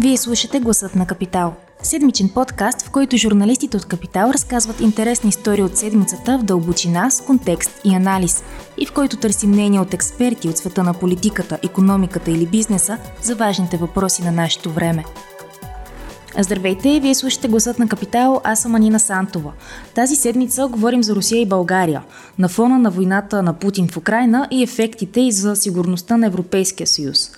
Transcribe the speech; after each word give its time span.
Вие 0.00 0.16
слушате 0.16 0.60
Гласът 0.60 0.94
на 0.94 1.06
Капитал. 1.06 1.54
Седмичен 1.82 2.28
подкаст, 2.28 2.82
в 2.82 2.90
който 2.90 3.16
журналистите 3.16 3.76
от 3.76 3.84
Капитал 3.84 4.30
разказват 4.34 4.80
интересни 4.80 5.28
истории 5.28 5.62
от 5.62 5.76
седмицата 5.76 6.38
в 6.38 6.42
дълбочина, 6.42 7.10
с 7.10 7.20
контекст 7.20 7.80
и 7.84 7.94
анализ, 7.94 8.44
и 8.78 8.86
в 8.86 8.92
който 8.92 9.16
търсим 9.16 9.50
мнение 9.50 9.80
от 9.80 9.94
експерти 9.94 10.48
от 10.48 10.58
света 10.58 10.82
на 10.82 10.94
политиката, 10.94 11.58
економиката 11.64 12.30
или 12.30 12.46
бизнеса 12.46 12.98
за 13.22 13.34
важните 13.34 13.76
въпроси 13.76 14.22
на 14.22 14.32
нашето 14.32 14.70
време. 14.70 15.04
Здравейте, 16.38 17.00
вие 17.00 17.14
слушате 17.14 17.48
гласът 17.48 17.78
на 17.78 17.88
Капитал, 17.88 18.40
аз 18.44 18.62
съм 18.62 18.74
Анина 18.74 19.00
Сантова. 19.00 19.52
Тази 19.94 20.16
седмица 20.16 20.68
говорим 20.68 21.02
за 21.02 21.14
Русия 21.14 21.40
и 21.40 21.46
България, 21.46 22.02
на 22.38 22.48
фона 22.48 22.78
на 22.78 22.90
войната 22.90 23.42
на 23.42 23.52
Путин 23.52 23.88
в 23.88 23.96
Украина 23.96 24.48
и 24.50 24.62
ефектите 24.62 25.20
и 25.20 25.32
за 25.32 25.56
сигурността 25.56 26.16
на 26.16 26.26
Европейския 26.26 26.86
съюз. 26.86 27.30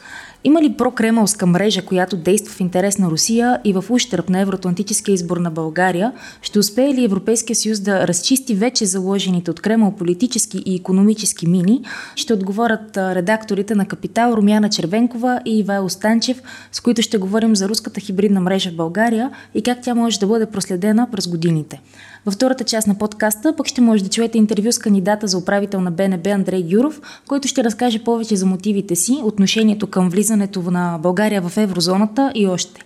Има 0.44 0.62
ли 0.62 0.72
прокремълска 0.72 1.46
мрежа, 1.46 1.82
която 1.82 2.16
действа 2.16 2.54
в 2.54 2.60
интерес 2.60 2.98
на 2.98 3.10
Русия 3.10 3.60
и 3.64 3.72
в 3.72 3.84
ущърп 3.90 4.28
на 4.28 4.40
евроатлантическия 4.40 5.12
избор 5.12 5.36
на 5.36 5.50
България? 5.50 6.12
Ще 6.42 6.58
успее 6.58 6.94
ли 6.94 7.04
Европейския 7.04 7.56
съюз 7.56 7.80
да 7.80 8.08
разчисти 8.08 8.54
вече 8.54 8.86
заложените 8.86 9.50
от 9.50 9.60
Кремъл 9.60 9.96
политически 9.96 10.62
и 10.66 10.74
економически 10.74 11.46
мини? 11.46 11.82
Ще 12.16 12.34
отговорят 12.34 12.96
редакторите 12.96 13.74
на 13.74 13.86
Капитал 13.86 14.32
Румяна 14.32 14.68
Червенкова 14.68 15.40
и 15.44 15.58
Ивайло 15.58 15.88
Станчев, 15.88 16.42
с 16.72 16.80
които 16.80 17.02
ще 17.02 17.18
говорим 17.18 17.56
за 17.56 17.68
руската 17.68 18.00
хибридна 18.00 18.40
мрежа 18.40 18.70
в 18.70 18.76
България 18.76 19.30
и 19.54 19.62
как 19.62 19.78
тя 19.82 19.94
може 19.94 20.20
да 20.20 20.26
бъде 20.26 20.46
проследена 20.46 21.08
през 21.10 21.28
годините. 21.28 21.80
Във 22.26 22.34
втората 22.34 22.64
част 22.64 22.86
на 22.86 22.94
подкаста 22.94 23.56
пък 23.56 23.66
ще 23.66 23.80
може 23.80 24.04
да 24.04 24.10
чуете 24.10 24.38
интервю 24.38 24.72
с 24.72 24.78
кандидата 24.78 25.26
за 25.26 25.38
управител 25.38 25.80
на 25.80 25.90
БНБ 25.90 26.30
Андрей 26.30 26.62
Гюров, 26.62 27.00
който 27.28 27.48
ще 27.48 27.64
разкаже 27.64 28.04
повече 28.04 28.36
за 28.36 28.46
мотивите 28.46 28.96
си, 28.96 29.20
отношението 29.24 29.86
към 29.86 30.10
влизането 30.10 30.62
на 30.62 30.98
България 31.02 31.42
в 31.42 31.56
еврозоната 31.56 32.32
и 32.34 32.46
още. 32.46 32.80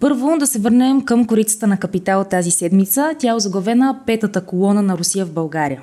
Първо 0.00 0.36
да 0.38 0.46
се 0.46 0.58
върнем 0.58 1.04
към 1.04 1.26
корицата 1.26 1.66
на 1.66 1.76
капитал 1.76 2.24
тази 2.24 2.50
седмица. 2.50 3.14
Тя 3.18 3.30
е 3.30 3.34
озаглавена 3.34 4.00
петата 4.06 4.46
колона 4.46 4.82
на 4.82 4.98
Русия 4.98 5.26
в 5.26 5.32
България. 5.32 5.82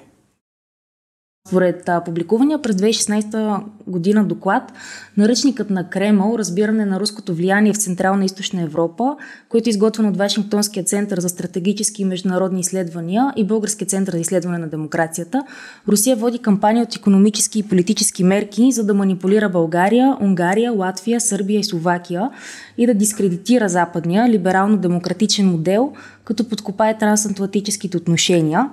Според 1.47 1.89
публикувания 2.05 2.61
през 2.61 2.75
2016 2.75 3.63
година 3.87 4.25
доклад, 4.25 4.73
наръчникът 5.17 5.69
на 5.69 5.89
Кремъл, 5.89 6.35
разбиране 6.37 6.85
на 6.85 6.99
руското 6.99 7.33
влияние 7.33 7.73
в 7.73 7.77
Централна 7.77 8.23
и 8.23 8.25
Източна 8.25 8.61
Европа, 8.61 9.15
който 9.49 9.69
е 9.69 9.71
изготвен 9.71 10.05
от 10.05 10.17
Вашингтонския 10.17 10.83
център 10.83 11.19
за 11.19 11.29
стратегически 11.29 12.01
и 12.01 12.05
международни 12.05 12.59
изследвания 12.59 13.33
и 13.35 13.43
Българския 13.43 13.87
център 13.87 14.13
за 14.13 14.19
изследване 14.19 14.57
на 14.57 14.67
демокрацията, 14.67 15.43
Русия 15.87 16.15
води 16.15 16.39
кампания 16.39 16.83
от 16.83 16.95
економически 16.95 17.59
и 17.59 17.63
политически 17.63 18.23
мерки, 18.23 18.71
за 18.71 18.83
да 18.83 18.93
манипулира 18.93 19.49
България, 19.49 20.17
Унгария, 20.21 20.71
Латвия, 20.71 21.21
Сърбия 21.21 21.59
и 21.59 21.63
Словакия 21.63 22.29
и 22.77 22.85
да 22.85 22.93
дискредитира 22.93 23.69
западния 23.69 24.29
либерално-демократичен 24.29 25.51
модел, 25.51 25.93
като 26.23 26.49
подкопае 26.49 26.97
трансатлантическите 26.97 27.97
отношения. 27.97 28.69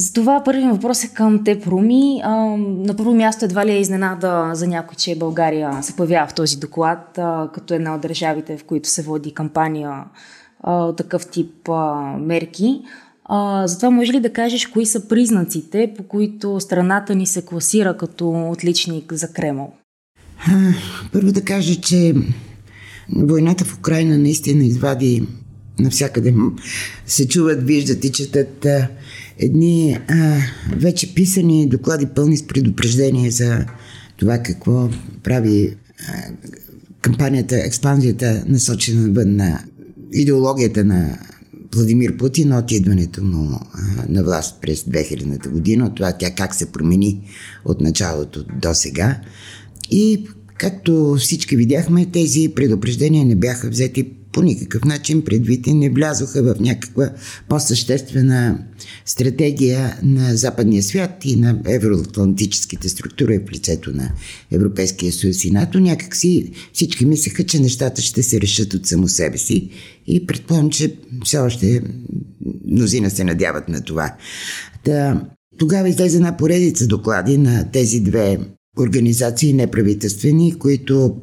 Затова 0.00 0.42
първият 0.44 0.72
въпрос 0.72 1.04
е 1.04 1.08
към 1.08 1.44
теб, 1.44 1.66
Руми. 1.66 2.20
А, 2.24 2.34
на 2.56 2.96
първо 2.96 3.14
място 3.14 3.44
едва 3.44 3.66
ли 3.66 3.70
е 3.70 3.80
изненада 3.80 4.50
за 4.54 4.66
някой, 4.66 4.94
че 4.96 5.18
България 5.18 5.82
се 5.82 5.96
появява 5.96 6.28
в 6.28 6.34
този 6.34 6.56
доклад, 6.56 7.18
а, 7.18 7.48
като 7.54 7.74
една 7.74 7.94
от 7.94 8.00
държавите, 8.00 8.56
в 8.56 8.64
които 8.64 8.88
се 8.88 9.02
води 9.02 9.34
кампания 9.34 10.04
а, 10.60 10.92
такъв 10.92 11.26
тип 11.26 11.68
а, 11.68 12.16
мерки. 12.18 12.80
А, 13.24 13.66
затова 13.66 13.90
може 13.90 14.12
ли 14.12 14.20
да 14.20 14.32
кажеш 14.32 14.66
кои 14.66 14.86
са 14.86 15.08
признаците, 15.08 15.92
по 15.96 16.02
които 16.02 16.60
страната 16.60 17.14
ни 17.14 17.26
се 17.26 17.42
класира 17.42 17.96
като 17.96 18.50
отличник 18.50 19.12
за 19.12 19.32
Кремъл? 19.32 19.72
Първо 21.12 21.32
да 21.32 21.42
кажа, 21.44 21.80
че 21.80 22.14
войната 23.16 23.64
в 23.64 23.78
Украина 23.78 24.18
наистина 24.18 24.64
извади 24.64 25.26
навсякъде 25.78 26.34
се 27.06 27.28
чуват, 27.28 27.62
виждат 27.62 28.04
и 28.04 28.12
четат 28.12 28.66
едни 29.40 29.98
а, 30.08 30.38
вече 30.76 31.14
писани 31.14 31.68
доклади 31.68 32.06
пълни 32.06 32.36
с 32.36 32.46
предупреждение 32.46 33.30
за 33.30 33.66
това 34.16 34.38
какво 34.38 34.88
прави 35.22 35.76
а, 36.08 36.12
кампанията, 37.00 37.56
експанзията 37.56 38.44
насочена 38.46 39.08
навън 39.08 39.36
на 39.36 39.64
идеологията 40.12 40.84
на 40.84 41.18
Владимир 41.74 42.16
Путин 42.16 42.52
от 42.52 42.72
идването 42.72 43.24
му 43.24 43.48
а, 43.52 43.78
на 44.08 44.24
власт 44.24 44.60
през 44.60 44.82
2000-та 44.82 45.50
година, 45.50 45.86
от 45.86 45.94
това 45.94 46.12
тя 46.12 46.30
как 46.34 46.54
се 46.54 46.72
промени 46.72 47.20
от 47.64 47.80
началото 47.80 48.44
до 48.62 48.74
сега. 48.74 49.20
И 49.90 50.26
както 50.58 51.16
всички 51.18 51.56
видяхме, 51.56 52.06
тези 52.06 52.52
предупреждения 52.56 53.24
не 53.24 53.36
бяха 53.36 53.68
взети 53.68 54.12
по 54.32 54.42
никакъв 54.42 54.84
начин 54.84 55.24
предвид 55.24 55.66
и 55.66 55.74
не 55.74 55.90
влязоха 55.90 56.42
в 56.42 56.60
някаква 56.60 57.10
по-съществена 57.48 58.58
стратегия 59.04 59.98
на 60.02 60.36
западния 60.36 60.82
свят 60.82 61.24
и 61.24 61.36
на 61.36 61.58
евроатлантическите 61.66 62.88
структури 62.88 63.38
в 63.38 63.52
лицето 63.52 63.92
на 63.92 64.12
Европейския 64.50 65.12
съюз 65.12 65.44
и 65.44 65.50
НАТО. 65.50 65.80
Някакси 65.80 66.52
всички 66.72 67.06
мислеха, 67.06 67.44
че 67.44 67.60
нещата 67.60 68.02
ще 68.02 68.22
се 68.22 68.40
решат 68.40 68.74
от 68.74 68.86
само 68.86 69.08
себе 69.08 69.38
си 69.38 69.70
и 70.06 70.26
предполагам, 70.26 70.70
че 70.70 70.96
все 71.24 71.38
още 71.38 71.82
мнозина 72.66 73.10
се 73.10 73.24
надяват 73.24 73.68
на 73.68 73.80
това. 73.80 74.14
Да, 74.84 75.20
тогава 75.58 75.88
излезе 75.88 76.16
една 76.16 76.36
поредица 76.36 76.86
доклади 76.86 77.38
на 77.38 77.70
тези 77.70 78.00
две 78.00 78.38
организации 78.78 79.52
неправителствени, 79.52 80.58
които 80.58 81.16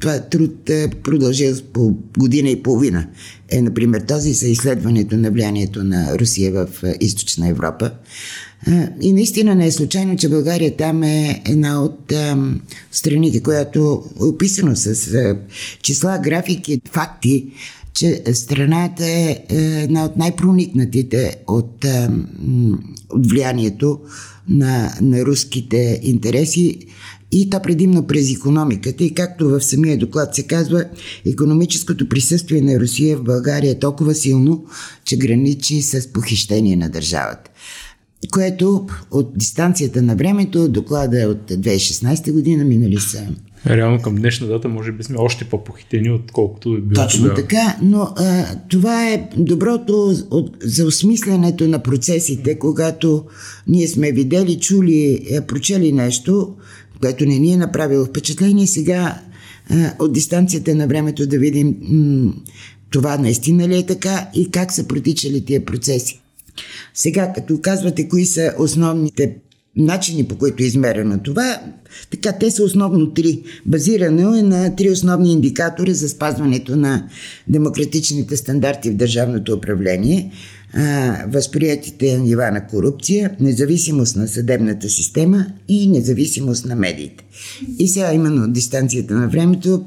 това 0.00 0.20
труд 0.20 0.70
е 0.70 0.90
продължил 1.02 1.56
по 1.72 1.96
година 2.18 2.50
и 2.50 2.62
половина. 2.62 3.06
Е, 3.50 3.62
например, 3.62 4.00
този 4.00 4.32
за 4.32 4.48
изследването 4.48 5.16
на 5.16 5.30
влиянието 5.30 5.84
на 5.84 6.18
Русия 6.18 6.52
в 6.52 6.68
е, 6.84 6.94
източна 7.00 7.48
Европа. 7.48 7.90
Е, 8.66 8.88
и 9.00 9.12
наистина 9.12 9.54
не 9.54 9.66
е 9.66 9.72
случайно, 9.72 10.16
че 10.16 10.28
България 10.28 10.76
там 10.76 11.02
е 11.02 11.42
една 11.46 11.82
от 11.82 12.12
страните, 12.92 13.42
която 13.42 14.04
е 14.20 14.24
описано 14.24 14.76
с 14.76 15.36
числа, 15.82 16.20
графики, 16.24 16.80
факти, 16.90 17.46
че 17.94 18.22
страната 18.32 19.06
е 19.06 19.44
една 19.50 20.04
от 20.04 20.16
най-проникнатите 20.16 21.36
от, 21.46 21.84
от 23.10 23.26
влиянието 23.26 24.00
на, 24.48 24.94
на 25.00 25.24
руските 25.24 26.00
интереси 26.02 26.78
и 27.32 27.50
то 27.50 27.62
предимно 27.62 28.06
през 28.06 28.30
економиката. 28.30 29.04
И 29.04 29.14
както 29.14 29.48
в 29.48 29.60
самия 29.60 29.98
доклад 29.98 30.34
се 30.34 30.42
казва, 30.42 30.84
економическото 31.26 32.08
присъствие 32.08 32.60
на 32.62 32.80
Русия 32.80 33.16
в 33.16 33.22
България 33.22 33.70
е 33.70 33.78
толкова 33.78 34.14
силно, 34.14 34.64
че 35.04 35.16
граничи 35.16 35.82
с 35.82 36.12
похищение 36.12 36.76
на 36.76 36.88
държавата. 36.88 37.50
Което 38.32 38.86
от 39.10 39.38
дистанцията 39.38 40.02
на 40.02 40.16
времето, 40.16 40.68
доклада 40.68 41.22
е 41.22 41.26
от 41.26 41.50
2016 41.50 42.32
година, 42.32 42.64
минали 42.64 43.00
са 43.00 43.28
Реално 43.66 44.02
към 44.02 44.14
днешна 44.14 44.46
дата 44.46 44.68
може 44.68 44.92
би 44.92 45.02
сме 45.02 45.16
още 45.18 45.44
по-похитени, 45.44 46.10
отколкото 46.10 46.74
е 46.74 46.80
било 46.80 47.04
Точно 47.04 47.22
тогава. 47.22 47.40
така, 47.42 47.76
но 47.82 48.08
а, 48.16 48.46
това 48.68 49.08
е 49.08 49.28
доброто 49.36 50.14
от, 50.30 50.56
за 50.62 50.86
осмислянето 50.86 51.68
на 51.68 51.78
процесите, 51.78 52.58
когато 52.58 53.24
ние 53.68 53.88
сме 53.88 54.12
видели, 54.12 54.60
чули, 54.60 55.26
е, 55.30 55.40
прочели 55.40 55.92
нещо, 55.92 56.54
което 57.00 57.26
не 57.26 57.38
ни 57.38 57.52
е 57.52 57.56
направило 57.56 58.04
впечатление, 58.04 58.66
сега 58.66 59.20
а, 59.70 59.92
от 59.98 60.12
дистанцията 60.12 60.74
на 60.74 60.86
времето 60.86 61.26
да 61.26 61.38
видим 61.38 61.76
м- 61.82 62.32
това 62.90 63.18
наистина 63.18 63.68
ли 63.68 63.76
е 63.76 63.86
така 63.86 64.28
и 64.34 64.50
как 64.50 64.72
са 64.72 64.84
протичали 64.88 65.44
тия 65.44 65.64
процеси. 65.64 66.20
Сега, 66.94 67.32
като 67.32 67.60
казвате 67.60 68.08
кои 68.08 68.26
са 68.26 68.54
основните 68.58 69.36
начини 69.76 70.28
по 70.28 70.38
които 70.38 70.62
е 70.62 70.66
измерено 70.66 71.18
това, 71.18 71.60
така 72.10 72.32
те 72.32 72.50
са 72.50 72.64
основно 72.64 73.14
три. 73.14 73.42
Базирано 73.66 74.34
е 74.36 74.42
на 74.42 74.76
три 74.76 74.90
основни 74.90 75.32
индикатори 75.32 75.94
за 75.94 76.08
спазването 76.08 76.76
на 76.76 77.08
демократичните 77.48 78.36
стандарти 78.36 78.90
в 78.90 78.96
държавното 78.96 79.52
управление– 79.54 80.32
възприятите 81.28 82.18
нива 82.18 82.50
на 82.50 82.66
корупция, 82.66 83.36
независимост 83.40 84.16
на 84.16 84.28
съдебната 84.28 84.88
система 84.88 85.46
и 85.68 85.88
независимост 85.88 86.66
на 86.66 86.76
медиите. 86.76 87.24
И 87.78 87.88
сега 87.88 88.12
именно 88.12 88.48
дистанцията 88.48 89.14
на 89.14 89.28
времето 89.28 89.84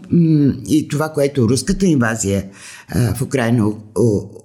и 0.69 0.87
това, 0.87 1.09
което 1.09 1.49
руската 1.49 1.85
инвазия 1.85 2.45
в 3.15 3.21
Украина 3.21 3.71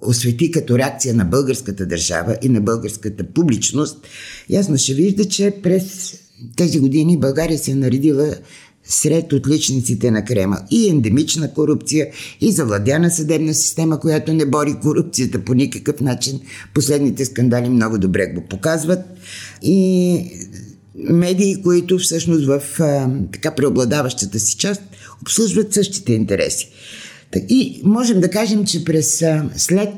освети 0.01 0.51
като 0.51 0.77
реакция 0.77 1.13
на 1.13 1.25
българската 1.25 1.85
държава 1.85 2.37
и 2.41 2.49
на 2.49 2.61
българската 2.61 3.23
публичност, 3.23 4.07
ясно 4.49 4.77
ще 4.77 4.93
вижда, 4.93 5.25
че 5.25 5.55
през 5.63 6.13
тези 6.55 6.79
години 6.79 7.17
България 7.17 7.59
се 7.59 7.71
е 7.71 7.75
наредила 7.75 8.35
сред 8.83 9.33
отличниците 9.33 10.11
на 10.11 10.25
Крема. 10.25 10.57
И 10.71 10.89
ендемична 10.89 11.53
корупция, 11.53 12.07
и 12.41 12.51
завладяна 12.51 13.11
съдебна 13.11 13.53
система, 13.53 13.99
която 13.99 14.33
не 14.33 14.45
бори 14.45 14.75
корупцията 14.81 15.39
по 15.39 15.53
никакъв 15.53 16.01
начин. 16.01 16.39
Последните 16.73 17.25
скандали 17.25 17.69
много 17.69 17.97
добре 17.97 18.25
го 18.25 18.41
показват. 18.49 18.99
И 19.61 20.19
медии, 20.95 21.61
които 21.61 21.97
всъщност 21.97 22.45
в 22.45 22.61
а, 22.79 23.09
така 23.31 23.55
преобладаващата 23.55 24.39
си 24.39 24.57
част 24.57 24.81
обслужват 25.21 25.73
същите 25.73 26.13
интереси. 26.13 26.69
И 27.49 27.81
можем 27.83 28.19
да 28.21 28.29
кажем, 28.29 28.65
че 28.65 28.85
през 28.85 29.23
след 29.55 29.89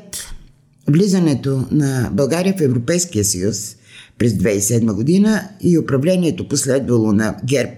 влизането 0.88 1.66
на 1.70 2.10
България 2.12 2.54
в 2.58 2.60
Европейския 2.60 3.24
съюз 3.24 3.76
през 4.18 4.32
2007 4.32 4.92
година 4.92 5.48
и 5.60 5.78
управлението 5.78 6.48
последвало 6.48 7.12
на 7.12 7.36
ГЕРБ 7.44 7.72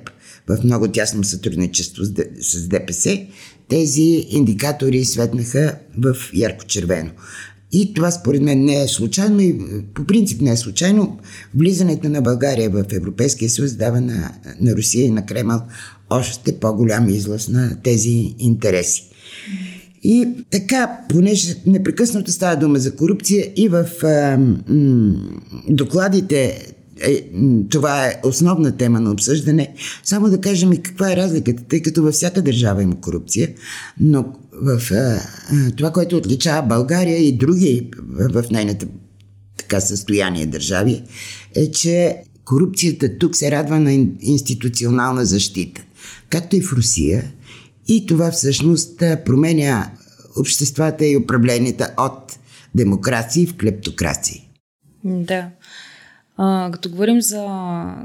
в 0.49 0.65
много 0.65 0.89
тясно 0.89 1.25
сътрудничество 1.25 2.05
с 2.41 2.69
ДПС, 2.69 3.27
тези 3.69 4.27
индикатори 4.31 5.05
светнаха 5.05 5.79
в 5.99 6.17
ярко-червено. 6.35 7.11
И 7.73 7.95
това 7.95 8.11
според 8.11 8.43
мен 8.43 8.65
не 8.65 8.83
е 8.83 8.89
случайно 8.89 9.41
и 9.41 9.59
по 9.95 10.05
принцип 10.05 10.41
не 10.41 10.51
е 10.51 10.57
случайно. 10.57 11.19
Влизането 11.55 12.09
на 12.09 12.23
България 12.23 12.71
в 12.71 12.85
Европейския 12.93 13.51
съюз 13.51 13.73
дава 13.73 14.01
на, 14.01 14.33
на 14.61 14.77
Русия 14.77 15.05
и 15.05 15.11
на 15.11 15.27
Кремъл 15.27 15.63
още 16.11 16.59
по-голям 16.61 17.09
излъз 17.09 17.49
на 17.49 17.83
тези 17.83 18.35
интереси. 18.39 19.14
И 20.03 20.29
така, 20.51 20.99
понеже 21.09 21.55
непрекъснато 21.67 22.33
става 22.33 22.57
дума 22.57 22.79
за 22.79 22.97
корупция 22.97 23.53
и 23.57 23.69
в 23.69 23.87
а, 24.03 24.37
м, 24.69 25.15
докладите 25.69 26.75
е, 27.01 27.31
това 27.71 28.07
е 28.07 28.21
основна 28.25 28.77
тема 28.77 29.01
на 29.01 29.11
обсъждане. 29.11 29.75
Само 30.05 30.31
да 30.31 30.41
кажем 30.41 30.73
и 30.73 30.83
каква 30.83 31.13
е 31.13 31.17
разликата, 31.17 31.63
тъй 31.69 31.83
като 31.83 32.03
във 32.03 32.15
всяка 32.15 32.43
държава 32.43 32.83
има 32.83 33.01
корупция, 33.01 33.49
но 34.01 34.25
в 34.63 34.81
а, 34.93 35.21
това, 35.77 35.91
което 35.91 36.17
отличава 36.17 36.67
България 36.67 37.19
и 37.19 37.33
други 37.33 37.91
в 38.09 38.45
нейната 38.51 38.87
така 39.57 39.81
състояние 39.81 40.47
държави, 40.47 41.03
е, 41.55 41.71
че 41.71 42.17
корупцията 42.45 43.19
тук 43.19 43.37
се 43.37 43.51
радва 43.51 43.81
на 43.81 43.93
институционална 44.21 45.25
защита, 45.25 45.83
както 46.31 46.57
и 46.57 46.61
в 46.61 46.73
Русия. 46.73 47.33
И 47.89 48.07
това 48.07 48.31
всъщност 48.31 48.99
променя 48.99 49.91
обществата 50.37 51.07
и 51.07 51.17
управленията 51.17 51.95
от 51.99 52.39
демокрации 52.75 53.47
в 53.47 53.57
клептокрации. 53.57 54.49
Да. 55.05 55.49
А, 56.37 56.71
като 56.73 56.91
говорим 56.91 57.21
за, 57.21 57.47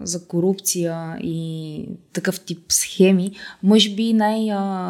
за 0.03 0.27
корупция 0.27 1.17
и 1.23 1.85
такъв 2.13 2.39
тип 2.39 2.59
схеми, 2.69 3.31
може 3.63 3.89
би 3.89 4.13
най, 4.13 4.45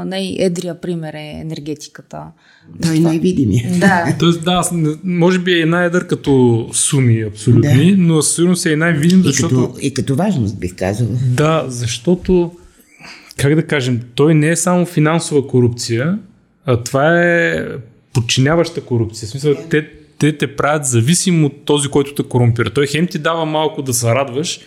най-едрия 0.05 0.81
пример 0.81 1.13
е 1.13 1.39
енергетиката. 1.41 2.23
Той 2.81 2.97
е 2.97 2.99
най-видимия. 2.99 3.69
Да. 3.79 4.15
Тоест, 4.19 4.43
да, 4.43 4.63
може 5.03 5.39
би 5.39 5.61
е 5.61 5.65
най-едър 5.65 6.07
като 6.07 6.65
суми 6.73 7.21
абсолютни, 7.21 7.95
да. 7.95 8.01
но 8.01 8.21
сигурно 8.21 8.55
се 8.55 8.73
е 8.73 8.75
най-видим, 8.75 9.23
защото... 9.23 9.55
И 9.55 9.57
като, 9.57 9.79
и 9.81 9.93
като 9.93 10.15
важност 10.15 10.59
бих 10.59 10.75
казал. 10.75 11.07
Да, 11.35 11.65
защото, 11.67 12.51
как 13.39 13.55
да 13.55 13.67
кажем, 13.67 14.01
той 14.15 14.35
не 14.35 14.49
е 14.49 14.55
само 14.55 14.85
финансова 14.85 15.47
корупция, 15.47 16.19
а 16.65 16.83
това 16.83 17.23
е 17.23 17.65
подчиняваща 18.13 18.85
корупция. 18.85 19.27
В 19.27 19.29
смисъл, 19.29 19.55
те 19.69 19.89
те 20.19 20.37
те 20.37 20.55
правят 20.55 20.85
зависим 20.85 21.45
от 21.45 21.65
този, 21.65 21.89
който 21.89 22.13
те 22.13 22.29
корумпира. 22.29 22.69
Той 22.69 22.87
хем 22.87 23.07
ти 23.07 23.19
дава 23.19 23.45
малко 23.45 23.81
да 23.81 23.93
се 23.93 24.07
радваш, 24.07 24.59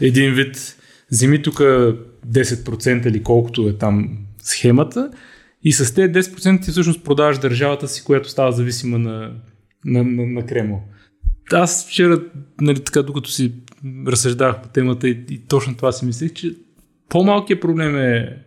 един 0.00 0.34
вид, 0.34 0.76
вземи 1.10 1.42
тук 1.42 1.58
10% 1.58 3.06
или 3.08 3.22
колкото 3.22 3.68
е 3.68 3.72
там 3.72 4.18
схемата 4.42 5.10
и 5.64 5.72
с 5.72 5.94
тези 5.94 6.12
10% 6.12 6.64
ти 6.64 6.70
всъщност 6.70 7.04
продаваш 7.04 7.38
държавата 7.38 7.88
си, 7.88 8.04
която 8.04 8.28
става 8.28 8.52
зависима 8.52 8.98
на, 8.98 9.32
на, 9.84 10.04
на, 10.04 10.26
на 10.26 10.46
Кремъл. 10.46 10.82
Аз 11.52 11.86
вчера, 11.88 12.22
нали, 12.60 12.84
така, 12.84 13.02
докато 13.02 13.30
си 13.30 13.52
разсъждавах 14.06 14.62
по 14.62 14.68
темата 14.68 15.08
и, 15.08 15.24
и 15.30 15.38
точно 15.38 15.76
това 15.76 15.92
си 15.92 16.04
мислех, 16.04 16.32
че 16.32 16.54
по-малкият 17.08 17.60
проблем 17.60 17.96
е 17.96 18.38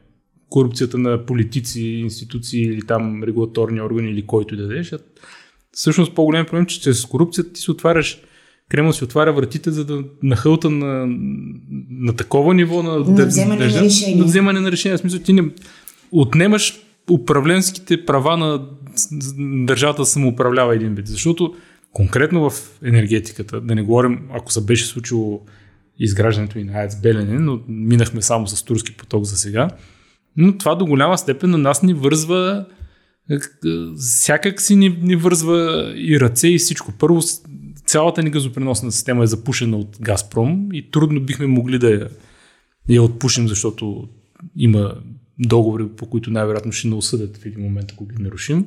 корупцията 0.50 0.98
на 0.98 1.26
политици, 1.26 1.82
институции 1.82 2.62
или 2.62 2.82
там 2.82 3.24
регулаторни 3.24 3.82
органи 3.82 4.12
или 4.12 4.26
който 4.26 4.56
да 4.56 4.68
дадеш, 4.68 4.94
всъщност 5.72 6.16
по-голям 6.16 6.46
проблем, 6.46 6.66
че 6.66 6.82
чрез 6.82 7.06
корупцията 7.06 7.54
ти 7.54 7.62
си 7.62 7.72
отваряш 7.72 8.22
Кремъл 8.70 8.94
си 8.94 9.04
отваря 9.04 9.34
вратите, 9.34 9.72
за 9.72 9.86
да 9.86 10.04
нахълта 10.24 10.70
на, 10.70 11.06
на 11.90 12.16
такова 12.16 12.54
ниво 12.54 12.84
на, 12.84 13.00
на 13.00 13.26
вземане 13.26 13.66
на, 13.66 13.72
на 13.72 13.82
решение. 13.82 14.16
На 14.16 14.26
вземане 14.26 14.60
на 14.60 14.72
решение. 14.72 14.98
В 14.98 15.00
смисъл, 15.00 15.20
ти 15.20 15.34
не 15.34 15.50
отнемаш 16.12 16.80
управленските 17.12 18.06
права 18.06 18.38
на 18.38 18.66
държавата 19.66 20.02
да 20.02 20.06
самоуправлява 20.06 20.76
един 20.76 20.96
вид. 20.96 21.08
Защото 21.08 21.56
конкретно 21.94 22.50
в 22.50 22.80
енергетиката, 22.84 23.62
да 23.62 23.76
не 23.76 23.82
говорим, 23.82 24.20
ако 24.34 24.52
се 24.52 24.66
беше 24.66 24.86
случило 24.86 25.42
изграждането 26.00 26.60
и 26.60 26.64
на 26.64 26.74
АЕЦ 26.74 27.02
Белене, 27.02 27.40
но 27.40 27.60
минахме 27.68 28.22
само 28.22 28.48
с 28.48 28.64
турски 28.64 28.98
поток 28.98 29.24
за 29.24 29.38
сега, 29.38 29.70
но 30.38 30.58
това 30.58 30.76
до 30.76 30.86
голяма 30.86 31.18
степен 31.18 31.50
на 31.50 31.58
нас 31.58 31.84
ни 31.84 31.94
вързва 31.94 32.66
всякак 33.98 34.62
си 34.62 34.76
ни, 34.76 34.90
ни 35.02 35.16
вързва 35.16 35.94
и 35.96 36.20
ръце 36.20 36.48
и 36.48 36.58
всичко. 36.58 36.94
Първо, 37.00 37.22
цялата 37.86 38.24
ни 38.24 38.30
газопреносна 38.30 38.92
система 38.92 39.24
е 39.24 39.28
запушена 39.28 39.78
от 39.78 39.98
Газпром 40.02 40.70
и 40.74 40.92
трудно 40.92 41.22
бихме 41.22 41.48
могли 41.48 41.80
да 41.80 41.90
я, 41.90 42.08
я 42.90 43.04
отпушим, 43.04 43.48
защото 43.48 44.10
има 44.56 44.94
договори, 45.40 45.88
по 45.98 46.10
които 46.10 46.32
най-вероятно 46.32 46.72
ще 46.72 46.88
не 46.88 46.96
осъдят 46.96 47.38
в 47.38 47.46
един 47.46 47.64
момент, 47.64 47.92
ако 47.92 48.06
ги 48.06 48.24
нарушим. 48.24 48.66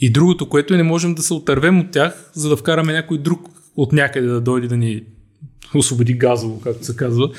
И 0.00 0.10
другото, 0.10 0.48
което 0.48 0.74
е, 0.74 0.76
не 0.76 0.82
можем 0.82 1.14
да 1.14 1.22
се 1.22 1.34
отървем 1.34 1.80
от 1.80 1.90
тях, 1.90 2.30
за 2.34 2.48
да 2.48 2.56
вкараме 2.56 2.92
някой 2.92 3.18
друг 3.18 3.48
от 3.76 3.92
някъде 3.92 4.26
да 4.26 4.40
дойде 4.40 4.68
да 4.68 4.76
ни 4.76 5.02
освободи 5.78 6.12
газово, 6.12 6.60
както 6.60 6.84
се 6.84 6.96
казва. 6.96 7.30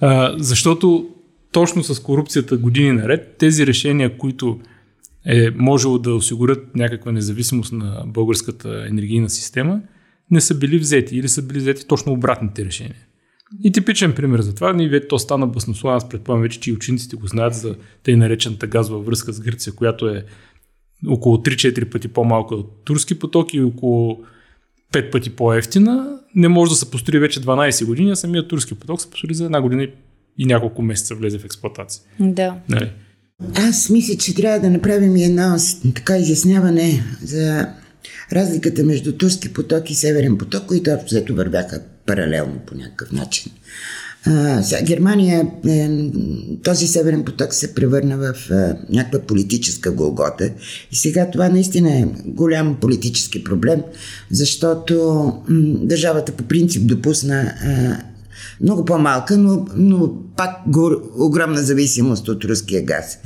А, 0.00 0.34
защото 0.38 1.08
точно 1.52 1.84
с 1.84 2.02
корупцията 2.02 2.56
години 2.56 2.92
наред, 2.92 3.36
тези 3.38 3.66
решения, 3.66 4.18
които 4.18 4.60
е 5.26 5.50
можело 5.50 5.98
да 5.98 6.14
осигурят 6.14 6.74
някаква 6.74 7.12
независимост 7.12 7.72
на 7.72 8.04
българската 8.06 8.86
енергийна 8.88 9.30
система, 9.30 9.80
не 10.30 10.40
са 10.40 10.54
били 10.54 10.78
взети 10.78 11.16
или 11.16 11.28
са 11.28 11.42
били 11.42 11.58
взети 11.58 11.86
точно 11.86 12.12
обратните 12.12 12.64
решения. 12.64 12.96
И 13.64 13.72
типичен 13.72 14.12
пример 14.12 14.40
за 14.40 14.54
това, 14.54 14.72
ние 14.72 15.08
то 15.08 15.18
стана 15.18 15.46
баснословен, 15.46 15.96
аз 15.96 16.08
предполагам 16.08 16.42
вече, 16.42 16.60
че 16.60 16.70
и 16.70 16.72
учениците 16.72 17.16
го 17.16 17.26
знаят 17.26 17.54
за 17.54 17.76
тъй 18.02 18.16
наречената 18.16 18.66
газова 18.66 19.00
връзка 19.00 19.32
с 19.32 19.40
Гърция, 19.40 19.72
която 19.72 20.08
е 20.08 20.24
около 21.06 21.36
3-4 21.36 21.90
пъти 21.90 22.08
по-малка 22.08 22.54
от 22.54 22.84
турски 22.84 23.18
поток 23.18 23.54
и 23.54 23.62
около 23.62 24.24
5 24.92 25.10
пъти 25.10 25.30
по-ефтина. 25.30 26.18
Не 26.34 26.48
може 26.48 26.70
да 26.70 26.76
се 26.76 26.90
построи 26.90 27.18
вече 27.20 27.40
12 27.40 27.84
години, 27.84 28.10
а 28.10 28.16
самият 28.16 28.48
турски 28.48 28.74
поток 28.74 29.00
се 29.00 29.10
построи 29.10 29.34
за 29.34 29.44
една 29.44 29.60
година 29.60 29.86
и 30.38 30.44
няколко 30.46 30.82
месеца 30.82 31.14
влезе 31.14 31.38
в 31.38 31.44
експлуатация. 31.44 32.02
Да. 32.20 32.54
Нали? 32.68 32.92
Аз 33.54 33.90
мисля, 33.90 34.16
че 34.16 34.34
трябва 34.34 34.60
да 34.60 34.70
направим 34.70 35.16
едно 35.16 35.56
така 35.94 36.18
изясняване 36.18 37.04
за 37.22 37.68
разликата 38.32 38.84
между 38.84 39.12
Турски 39.12 39.52
поток 39.52 39.90
и 39.90 39.94
Северен 39.94 40.38
поток, 40.38 40.66
които 40.66 40.90
общо 40.90 41.34
вървяха 41.34 41.82
паралелно 42.06 42.58
по 42.66 42.74
някакъв 42.74 43.12
начин. 43.12 43.52
А, 44.28 44.62
сега, 44.62 44.82
Германия, 44.82 45.46
е, 45.68 45.90
този 46.64 46.86
Северен 46.86 47.24
поток 47.24 47.54
се 47.54 47.74
превърна 47.74 48.16
в 48.16 48.50
е, 48.50 48.54
някаква 48.90 49.20
политическа 49.20 49.90
голгота 49.90 50.50
и 50.92 50.96
сега 50.96 51.30
това 51.30 51.48
наистина 51.48 51.90
е 51.90 52.06
голям 52.26 52.76
политически 52.80 53.44
проблем, 53.44 53.82
защото 54.30 54.94
м, 55.48 55.78
държавата 55.82 56.32
по 56.32 56.44
принцип 56.44 56.86
допусна 56.86 57.40
е, 57.40 58.08
много 58.60 58.84
по-малка, 58.84 59.36
но, 59.36 59.66
но 59.76 60.12
пак 60.36 60.50
го, 60.66 60.96
огромна 61.18 61.62
зависимост 61.62 62.28
от 62.28 62.44
руския 62.44 62.82
газ. 62.82 63.18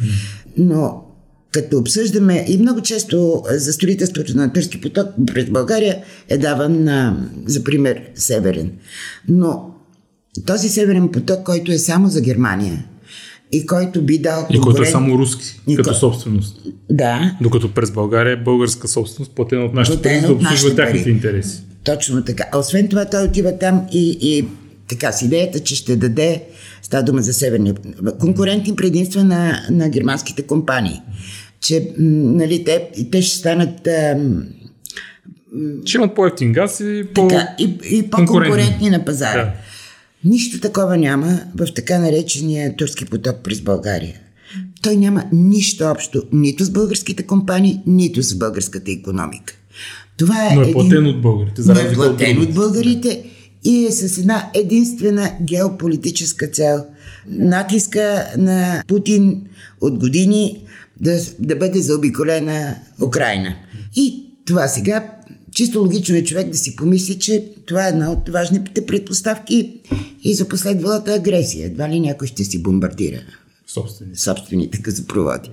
Но 0.58 1.04
като 1.52 1.78
обсъждаме 1.78 2.44
и 2.48 2.58
много 2.58 2.80
често 2.80 3.42
за 3.50 3.72
строителството 3.72 4.36
на 4.36 4.52
Турски 4.52 4.80
поток 4.80 5.08
през 5.26 5.50
България 5.50 6.02
е 6.28 6.38
даван 6.38 6.84
на, 6.84 7.26
за 7.46 7.64
пример 7.64 8.02
Северен. 8.14 8.70
Но 9.28 9.71
този 10.46 10.68
Северен 10.68 11.08
поток, 11.08 11.42
който 11.44 11.72
е 11.72 11.78
само 11.78 12.08
за 12.08 12.20
Германия 12.20 12.84
и 13.52 13.66
който 13.66 14.02
би 14.02 14.18
дал... 14.18 14.46
И 14.50 14.60
който 14.60 14.82
е 14.82 14.86
само 14.86 15.18
руски, 15.18 15.60
и 15.68 15.76
като 15.76 15.88
ко... 15.88 15.94
собственост. 15.94 16.60
Да. 16.90 17.36
Докато 17.40 17.74
през 17.74 17.90
България 17.90 18.32
е 18.32 18.36
българска 18.36 18.88
собственост, 18.88 19.32
платена 19.32 19.64
от 19.64 19.74
нашите 19.74 20.02
пари, 20.02 20.20
да 20.20 20.32
обслужва 20.32 20.74
тяхните 20.74 21.10
интереси. 21.10 21.62
Точно 21.84 22.24
така. 22.24 22.44
Освен 22.58 22.88
това, 22.88 23.04
той 23.04 23.24
отива 23.24 23.58
там 23.58 23.86
и, 23.92 24.18
и 24.20 24.44
така 24.88 25.12
с 25.12 25.22
идеята, 25.22 25.60
че 25.60 25.76
ще 25.76 25.96
даде, 25.96 26.42
става 26.82 27.02
дума 27.02 27.22
за 27.22 27.32
северни, 27.32 27.74
конкурентни 28.20 28.76
предимства 28.76 29.24
на, 29.24 29.66
на 29.70 29.88
германските 29.88 30.42
компании. 30.42 31.00
Че, 31.60 31.92
нали, 31.98 32.64
те, 32.64 32.90
те 33.12 33.22
ще 33.22 33.38
станат... 33.38 33.86
Ам, 33.86 34.44
ще 35.84 35.96
имат 35.96 36.14
по-ефтин 36.14 36.52
газ 36.52 36.80
и, 36.80 37.04
по- 37.14 37.28
така, 37.28 37.48
и, 37.58 37.78
и 37.90 38.10
по-конкурентни 38.10 38.90
на 38.90 39.04
пазара. 39.04 39.44
Да. 39.44 39.52
Нищо 40.24 40.60
такова 40.60 40.96
няма 40.96 41.40
в 41.54 41.66
така 41.74 41.98
наречения 41.98 42.76
турски 42.76 43.04
поток 43.04 43.36
през 43.44 43.60
България. 43.60 44.20
Той 44.82 44.96
няма 44.96 45.24
нищо 45.32 45.84
общо 45.84 46.22
нито 46.32 46.64
с 46.64 46.70
българските 46.70 47.22
компании, 47.22 47.80
нито 47.86 48.22
с 48.22 48.34
българската 48.34 48.90
економика. 48.90 49.54
Това 50.16 50.52
е 50.52 50.54
Но 50.54 50.60
е 50.60 50.64
един... 50.64 50.74
платен 50.74 51.06
от 51.06 51.22
българите. 51.22 51.62
За 51.62 51.72
е 51.72 51.92
платен 51.92 52.40
от 52.40 52.54
българите 52.54 53.24
и 53.64 53.86
е 53.86 53.90
с 53.90 54.18
една 54.18 54.50
единствена 54.54 55.30
геополитическа 55.42 56.46
цел. 56.46 56.84
Натиска 57.28 58.26
на 58.38 58.84
Путин 58.86 59.42
от 59.80 59.98
години 59.98 60.64
да, 61.00 61.20
да 61.38 61.56
бъде 61.56 61.80
заобиколена 61.80 62.76
Украина. 63.02 63.54
И 63.96 64.24
това 64.46 64.68
сега 64.68 65.10
чисто 65.54 65.78
логично 65.78 66.16
е 66.16 66.24
човек 66.24 66.48
да 66.48 66.58
си 66.58 66.76
помисли, 66.76 67.18
че 67.18 67.44
това 67.66 67.86
е 67.86 67.90
една 67.90 68.12
от 68.12 68.28
важните 68.28 68.86
предпоставки 68.86 69.80
и 70.24 70.34
за 70.34 70.48
последвалата 70.48 71.14
агресия. 71.14 71.66
Едва 71.66 71.88
ли 71.88 72.00
някой 72.00 72.26
ще 72.26 72.44
си 72.44 72.62
бомбардира 72.62 73.22
собствените, 73.72 74.18
собствените 74.18 74.78
газопроводи. 74.78 75.50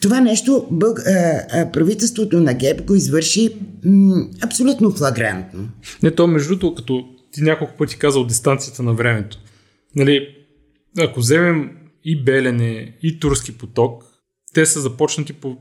Това 0.00 0.20
нещо 0.20 0.66
бълг, 0.70 0.98
а, 0.98 1.46
а, 1.50 1.72
правителството 1.72 2.40
на 2.40 2.54
ГЕП 2.54 2.86
го 2.86 2.94
извърши 2.94 3.50
м, 3.84 4.28
абсолютно 4.42 4.90
флагрантно. 4.90 5.68
Не, 6.02 6.10
то 6.10 6.26
между 6.26 6.48
другото, 6.48 6.74
като 6.74 7.08
ти 7.32 7.42
няколко 7.42 7.76
пъти 7.76 7.98
казал 7.98 8.24
дистанцията 8.24 8.82
на 8.82 8.94
времето. 8.94 9.38
Нали, 9.96 10.28
ако 10.98 11.20
вземем 11.20 11.70
и 12.04 12.24
Белене, 12.24 12.96
и 13.02 13.20
Турски 13.20 13.52
поток, 13.52 14.04
те 14.54 14.66
са 14.66 14.80
започнати 14.80 15.32
по 15.32 15.56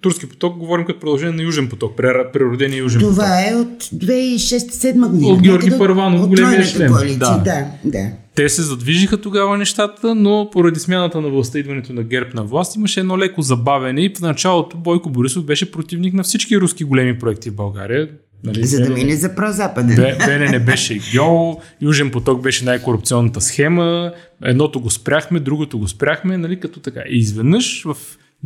Турски 0.00 0.28
поток, 0.28 0.56
говорим 0.58 0.86
като 0.86 1.00
продължение 1.00 1.36
на 1.36 1.42
Южен 1.42 1.68
поток, 1.68 1.96
преродения 2.32 2.78
Южен 2.78 3.00
Това 3.00 3.10
поток. 3.10 3.24
Това 3.24 3.50
е 3.50 3.54
от 3.54 3.84
2006-2007 3.84 5.08
година. 5.08 5.32
От 5.32 5.42
Георги 5.42 5.78
Първанов, 5.78 6.28
големия 6.28 6.66
член. 6.66 6.92
Да. 7.18 7.42
да, 7.44 7.66
да. 7.84 8.10
Те 8.34 8.48
се 8.48 8.62
задвижиха 8.62 9.20
тогава 9.20 9.58
нещата, 9.58 10.14
но 10.14 10.48
поради 10.52 10.80
смяната 10.80 11.20
на 11.20 11.28
властта, 11.28 11.58
идването 11.58 11.92
на 11.92 12.02
ГЕРБ 12.02 12.30
на 12.34 12.44
власт, 12.44 12.76
имаше 12.76 13.00
едно 13.00 13.18
леко 13.18 13.42
забавене 13.42 14.04
и 14.04 14.14
в 14.18 14.20
началото 14.20 14.76
Бойко 14.76 15.10
Борисов 15.10 15.44
беше 15.44 15.72
противник 15.72 16.14
на 16.14 16.22
всички 16.22 16.60
руски 16.60 16.84
големи 16.84 17.18
проекти 17.18 17.50
в 17.50 17.54
България. 17.54 18.08
Нали, 18.44 18.66
За 18.66 18.80
да 18.80 18.90
мине 18.90 19.16
за 19.16 19.34
прозападен. 19.34 19.96
Беле 20.26 20.48
не 20.48 20.58
беше 20.58 21.00
гео, 21.12 21.56
Южен 21.80 22.10
поток 22.10 22.42
беше 22.42 22.64
най-корупционната 22.64 23.40
схема, 23.40 24.12
едното 24.44 24.80
го 24.80 24.90
спряхме, 24.90 25.40
другото 25.40 25.78
го 25.78 25.88
спряхме, 25.88 26.38
нали, 26.38 26.60
като 26.60 26.80
така. 26.80 27.00
И 27.08 27.18
изведнъж 27.18 27.84
в 27.84 27.96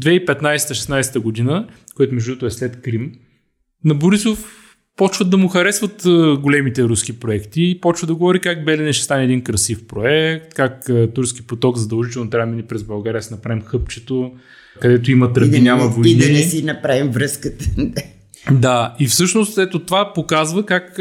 2015-16 0.00 1.18
година, 1.18 1.68
което 1.96 2.14
между 2.14 2.30
другото 2.30 2.46
е 2.46 2.50
след 2.50 2.82
Крим, 2.82 3.12
на 3.84 3.94
Борисов 3.94 4.60
почват 4.96 5.30
да 5.30 5.36
му 5.36 5.48
харесват 5.48 6.02
големите 6.40 6.82
руски 6.82 7.20
проекти 7.20 7.62
и 7.62 7.80
почва 7.80 8.06
да 8.06 8.14
говори 8.14 8.40
как 8.40 8.64
Белене 8.64 8.92
ще 8.92 9.04
стане 9.04 9.24
един 9.24 9.42
красив 9.42 9.86
проект, 9.86 10.54
как 10.54 10.90
турски 11.14 11.46
поток 11.46 11.76
задължително 11.76 12.30
трябва 12.30 12.46
да 12.46 12.50
мине 12.50 12.66
през 12.66 12.84
България, 12.84 13.20
да 13.20 13.36
направим 13.36 13.62
хъпчето, 13.62 14.32
където 14.80 15.10
има 15.10 15.32
тръби, 15.32 15.50
да 15.50 15.60
няма 15.60 15.88
войни. 15.88 16.10
И 16.10 16.16
да 16.16 16.28
не 16.28 16.42
си 16.42 16.62
направим 16.62 17.10
връзката. 17.10 17.64
да, 18.52 18.96
и 19.00 19.06
всъщност 19.06 19.58
ето 19.58 19.78
това 19.78 20.12
показва 20.12 20.66
как 20.66 21.00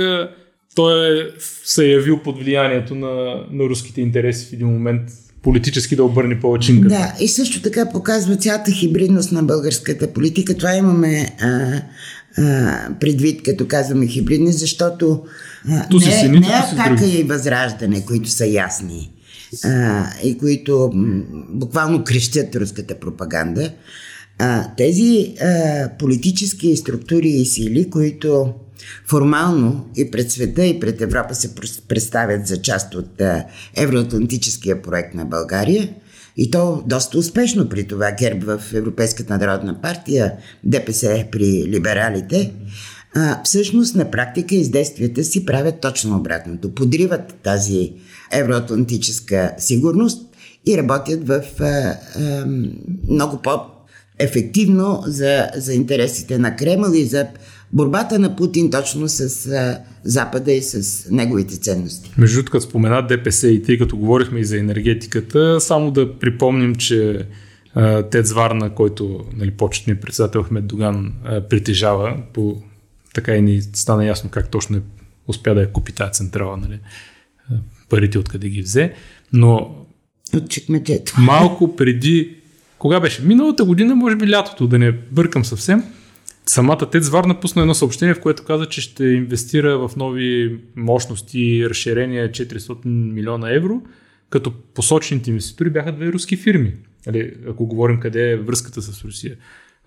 той 0.75 1.19
е, 1.19 1.27
се 1.63 1.85
е 1.85 1.89
явил 1.89 2.23
под 2.23 2.39
влиянието 2.39 2.95
на, 2.95 3.43
на 3.51 3.63
руските 3.63 4.01
интереси 4.01 4.49
в 4.49 4.53
един 4.53 4.67
момент 4.67 5.01
политически 5.43 5.95
да 5.95 6.03
обърне 6.03 6.39
повече 6.39 6.73
Да, 6.73 7.13
и 7.19 7.27
също 7.27 7.61
така 7.61 7.89
показва 7.91 8.35
цялата 8.35 8.71
хибридност 8.71 9.31
на 9.31 9.43
българската 9.43 10.13
политика. 10.13 10.57
Това 10.57 10.75
имаме 10.75 11.35
а, 11.41 11.81
а, 12.37 12.89
предвид, 12.99 13.43
като 13.43 13.67
казваме 13.67 14.07
хибридни, 14.07 14.51
защото 14.51 15.23
а, 15.69 15.87
не, 15.93 16.19
си 16.19 16.27
не 16.27 16.37
е 16.37 16.49
атака 16.49 17.05
и 17.05 17.23
възраждане, 17.23 18.05
които 18.05 18.29
са 18.29 18.45
ясни 18.45 19.11
а, 19.63 20.05
и 20.23 20.37
които 20.37 20.91
м, 20.93 21.23
буквално 21.49 22.03
крещят 22.03 22.55
руската 22.55 22.99
пропаганда. 22.99 23.71
А, 24.39 24.75
тези 24.77 25.33
а, 25.41 25.89
политически 25.99 26.77
структури 26.77 27.29
и 27.29 27.45
сили, 27.45 27.89
които 27.89 28.53
формално 29.07 29.89
и 29.95 30.11
пред 30.11 30.31
света, 30.31 30.65
и 30.65 30.79
пред 30.79 31.01
Европа 31.01 31.35
се 31.35 31.55
представят 31.87 32.47
за 32.47 32.61
част 32.61 32.95
от 32.95 33.21
евроатлантическия 33.75 34.81
проект 34.81 35.13
на 35.13 35.25
България. 35.25 35.89
И 36.37 36.51
то 36.51 36.83
доста 36.87 37.17
успешно 37.17 37.69
при 37.69 37.87
това 37.87 38.11
ГЕРБ 38.11 38.57
в 38.57 38.73
Европейската 38.73 39.37
народна 39.37 39.81
партия, 39.81 40.33
ДПС 40.63 41.25
при 41.31 41.67
либералите. 41.67 42.53
А, 43.15 43.43
всъщност 43.43 43.95
на 43.95 44.11
практика 44.11 44.55
издействията 44.55 45.23
си 45.23 45.45
правят 45.45 45.81
точно 45.81 46.17
обратното. 46.17 46.75
Подриват 46.75 47.33
тази 47.43 47.93
евроатлантическа 48.31 49.51
сигурност 49.57 50.25
и 50.65 50.77
работят 50.77 51.27
в 51.27 51.41
а, 51.59 51.63
а, 51.65 52.45
много 53.09 53.41
по-ефективно 53.41 55.03
за, 55.05 55.49
за 55.55 55.73
интересите 55.73 56.37
на 56.37 56.55
Кремъл 56.55 56.91
и 56.93 57.05
за 57.05 57.27
борбата 57.73 58.19
на 58.19 58.35
Путин 58.35 58.71
точно 58.71 59.09
с 59.09 59.47
а, 59.47 59.79
Запада 60.03 60.51
и 60.51 60.61
с 60.61 61.05
неговите 61.11 61.57
ценности. 61.57 62.11
Между 62.17 62.35
другото, 62.35 62.51
като 62.51 62.65
спомена 62.65 63.07
ДПС 63.07 63.47
и 63.47 63.63
тъй 63.63 63.77
като 63.77 63.97
говорихме 63.97 64.39
и 64.39 64.45
за 64.45 64.57
енергетиката, 64.57 65.61
само 65.61 65.91
да 65.91 66.19
припомним, 66.19 66.75
че 66.75 67.25
а, 67.73 68.03
Тец 68.03 68.31
Варна, 68.31 68.75
който 68.75 69.25
нали, 69.37 69.51
почетният 69.51 70.01
председател 70.01 70.43
Ахмед 70.43 70.67
Доган 70.67 71.13
а, 71.23 71.41
притежава, 71.41 72.17
по, 72.33 72.61
така 73.13 73.35
и 73.35 73.41
ни 73.41 73.61
стана 73.61 74.05
ясно 74.05 74.29
как 74.29 74.49
точно 74.49 74.77
е, 74.77 74.81
успя 75.27 75.55
да 75.55 75.61
я 75.61 75.71
купи 75.71 75.91
тази 75.91 76.11
централа, 76.11 76.57
нали, 76.57 76.79
парите 77.89 78.19
откъде 78.19 78.49
ги 78.49 78.61
взе, 78.61 78.93
но 79.33 79.75
от 80.35 80.49
чекмеджето. 80.49 81.13
Малко 81.17 81.75
преди, 81.75 82.35
кога 82.77 82.99
беше? 82.99 83.21
Миналата 83.21 83.65
година, 83.65 83.95
може 83.95 84.15
би 84.15 84.29
лятото, 84.29 84.67
да 84.67 84.79
не 84.79 84.91
бъркам 84.91 85.45
съвсем, 85.45 85.83
Самата 86.49 86.89
ТЕЦ 86.89 87.09
Варна 87.09 87.39
пусна 87.39 87.61
едно 87.61 87.73
съобщение, 87.73 88.13
в 88.13 88.21
което 88.21 88.43
каза, 88.43 88.65
че 88.65 88.81
ще 88.81 89.05
инвестира 89.05 89.87
в 89.87 89.95
нови 89.95 90.59
мощности 90.75 91.39
и 91.39 91.69
разширения 91.69 92.29
400 92.29 92.85
милиона 92.85 93.55
евро, 93.55 93.81
като 94.29 94.53
посочените 94.73 95.29
инвеститори 95.29 95.69
бяха 95.69 95.91
две 95.91 96.13
руски 96.13 96.37
фирми. 96.37 96.73
Али, 97.07 97.33
ако 97.49 97.65
говорим 97.65 97.99
къде 97.99 98.31
е 98.31 98.37
връзката 98.37 98.81
с 98.81 99.03
Русия. 99.03 99.37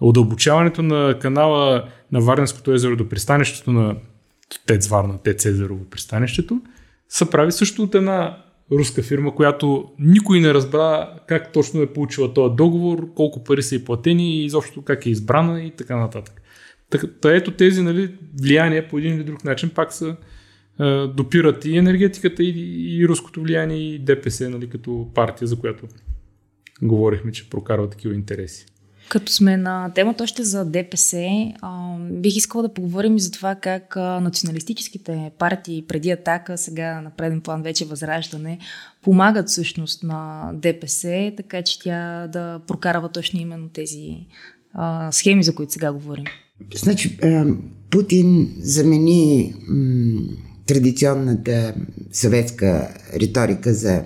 Удълбочаването 0.01 0.83
на 0.83 1.19
канала 1.19 1.89
на 2.13 2.21
Варненското 2.21 2.73
езеро 2.73 2.97
до 2.97 3.09
пристанището 3.09 3.73
на 3.73 3.97
ТЕЦ 4.67 4.89
Варна, 4.89 5.19
ТЕЦ 5.19 5.45
Езерово 5.45 5.85
пристанището, 5.85 6.61
се 7.09 7.31
прави 7.31 7.53
също 7.53 7.83
от 7.83 7.95
една 7.95 8.39
руска 8.73 9.03
фирма, 9.03 9.35
която 9.35 9.91
никой 9.99 10.41
не 10.41 10.55
разбра 10.55 11.11
как 11.27 11.53
точно 11.53 11.83
е 11.83 11.93
получила 11.93 12.35
този 12.35 12.55
договор, 12.55 13.15
колко 13.15 13.45
пари 13.45 13.63
са 13.63 13.75
и 13.75 13.85
платени 13.85 14.37
и 14.37 14.45
изобщо 14.45 14.83
как 14.83 15.07
е 15.07 15.11
избрана 15.11 15.63
и 15.63 15.71
така 15.71 15.97
нататък. 15.97 16.42
Та 17.21 17.35
ето 17.35 17.51
тези 17.51 17.83
нали, 17.83 18.15
влияния 18.43 18.89
по 18.89 18.99
един 18.99 19.15
или 19.17 19.25
друг 19.25 19.45
начин 19.45 19.71
пак 19.71 19.93
са 19.93 20.17
е, 20.81 21.07
допират 21.07 21.65
и 21.65 21.77
енергетиката, 21.77 22.43
и, 22.43 22.99
и 23.01 23.09
руското 23.09 23.43
влияние, 23.43 23.77
и 23.77 23.99
ДПС 23.99 24.51
нали, 24.51 24.69
като 24.69 25.09
партия, 25.15 25.49
за 25.49 25.57
която 25.57 25.87
говорихме, 26.83 27.33
че 27.33 27.51
прокарва 27.51 27.91
такива 27.91 28.15
интереси. 28.15 28.67
Като 29.09 29.33
сме 29.33 29.57
на 29.57 29.93
темата 29.95 30.25
още 30.25 30.43
за 30.43 30.65
ДПС, 30.65 31.19
а, 31.63 31.97
бих 31.99 32.37
искала 32.37 32.63
да 32.63 32.75
поговорим 32.75 33.17
и 33.17 33.21
за 33.21 33.31
това 33.31 33.55
как 33.55 33.97
а, 33.97 34.21
националистическите 34.21 35.31
партии 35.39 35.85
преди 35.89 36.11
атака, 36.11 36.59
сега 36.59 37.01
на 37.01 37.11
преден 37.11 37.41
план 37.41 37.63
вече 37.63 37.85
възраждане, 37.85 38.59
помагат 39.03 39.49
всъщност 39.49 40.03
на 40.03 40.51
ДПС, 40.55 41.33
така 41.37 41.63
че 41.63 41.79
тя 41.79 42.29
да 42.33 42.61
прокарва 42.67 43.09
точно 43.09 43.41
именно 43.41 43.69
тези 43.69 44.27
а, 44.75 45.13
схеми, 45.13 45.43
за 45.43 45.55
които 45.55 45.73
сега 45.73 45.93
говорим. 45.93 46.25
Значи, 46.75 47.19
Путин 47.91 48.55
замени 48.61 49.55
традиционната 50.67 51.75
съветска 52.13 52.89
риторика 53.15 53.75
за 53.75 54.05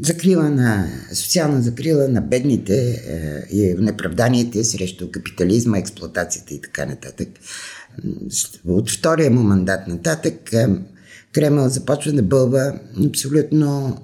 закрила 0.00 0.50
на, 0.50 0.88
социална 1.12 1.62
закрила 1.62 2.08
на 2.08 2.20
бедните 2.20 3.02
и 3.52 3.74
неправданиите 3.78 4.64
срещу 4.64 5.10
капитализма, 5.10 5.78
експлуатацията 5.78 6.54
и 6.54 6.60
така 6.60 6.86
нататък. 6.86 7.28
От 8.66 8.90
втория 8.90 9.30
му 9.30 9.42
мандат 9.42 9.88
нататък 9.88 10.50
Кремъл 11.32 11.68
започва 11.68 12.12
да 12.12 12.22
бълва 12.22 12.80
абсолютно 13.06 13.98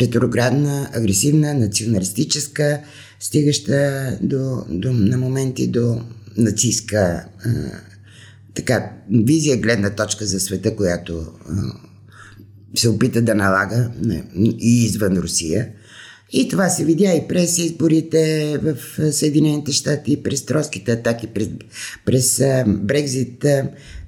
ретроградна, 0.00 0.90
агресивна, 0.94 1.54
националистическа, 1.54 2.80
стигаща 3.20 4.18
до, 4.22 4.64
до, 4.68 4.92
на 4.92 5.18
моменти 5.18 5.66
до 5.66 6.00
нацистска 6.36 7.24
така, 8.54 8.92
визия, 9.10 9.56
гледна 9.56 9.90
точка 9.90 10.26
за 10.26 10.40
света, 10.40 10.76
която 10.76 11.26
се 12.74 12.88
опита 12.88 13.22
да 13.22 13.34
налага 13.34 13.90
и 14.60 14.84
извън 14.84 15.16
Русия. 15.16 15.68
И 16.32 16.48
това 16.48 16.68
се 16.68 16.84
видя 16.84 17.12
и 17.12 17.28
през 17.28 17.58
изборите 17.58 18.58
в 18.62 18.76
Съединените 19.12 19.72
щати, 19.72 20.22
през 20.22 20.42
троските 20.42 20.92
атаки, 20.92 21.26
през, 21.26 21.48
през 22.04 22.42
Брекзит. 22.66 23.46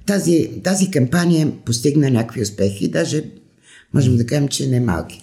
Тази, 0.07 0.51
тази 0.65 0.91
кампания 0.91 1.53
постигна 1.65 2.11
някакви 2.11 2.43
успехи, 2.43 2.89
даже 2.89 3.25
можем 3.95 4.17
да 4.17 4.27
кажем, 4.27 4.49
че 4.49 4.69
не 4.69 4.81
малки. 4.81 5.23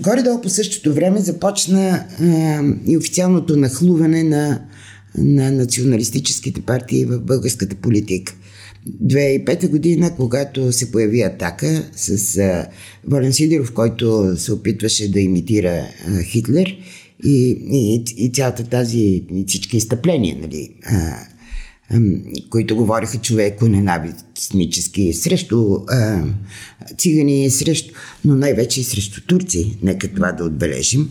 Горе-долу 0.00 0.40
по 0.40 0.48
същото 0.48 0.94
време 0.94 1.20
започна 1.20 2.04
а, 2.20 2.62
и 2.86 2.96
официалното 2.96 3.56
нахлуване 3.56 4.22
на 4.22 4.60
на 5.18 5.52
националистическите 5.52 6.60
партии 6.60 7.04
в 7.04 7.20
българската 7.20 7.76
политика. 7.76 8.34
2005 9.04 9.68
година, 9.68 10.14
когато 10.16 10.72
се 10.72 10.92
появи 10.92 11.22
атака 11.22 11.88
с 11.96 12.38
а, 12.38 12.66
Волен 13.04 13.32
Сидеров, 13.32 13.72
който 13.72 14.36
се 14.36 14.52
опитваше 14.52 15.10
да 15.10 15.20
имитира 15.20 15.86
а, 16.06 16.22
Хитлер 16.22 16.76
и, 17.24 17.58
и, 17.70 18.04
и 18.16 18.32
цялата 18.32 18.64
тази, 18.64 19.24
и 19.34 19.44
всички 19.48 19.76
изтъпления, 19.76 20.36
нали, 20.40 20.70
а, 20.84 21.26
които 22.50 22.76
говориха 22.76 23.18
човеко 23.18 23.68
ненавистнически 23.68 25.12
срещу 25.12 25.74
а, 25.88 26.24
цигани, 26.98 27.50
срещу, 27.50 27.94
но 28.24 28.34
най-вече 28.34 28.80
и 28.80 28.84
срещу 28.84 29.20
турци, 29.26 29.78
нека 29.82 30.08
това 30.08 30.32
да 30.32 30.44
отбележим. 30.44 31.10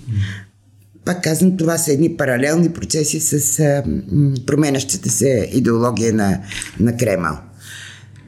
Пак 1.05 1.23
казвам, 1.23 1.57
това 1.57 1.77
са 1.77 1.93
едни 1.93 2.17
паралелни 2.17 2.69
процеси 2.69 3.19
с 3.19 3.59
а, 3.59 3.83
променящата 4.45 5.09
се 5.09 5.49
идеология 5.53 6.13
на, 6.13 6.41
на 6.79 6.97
Кремъл. 6.97 7.37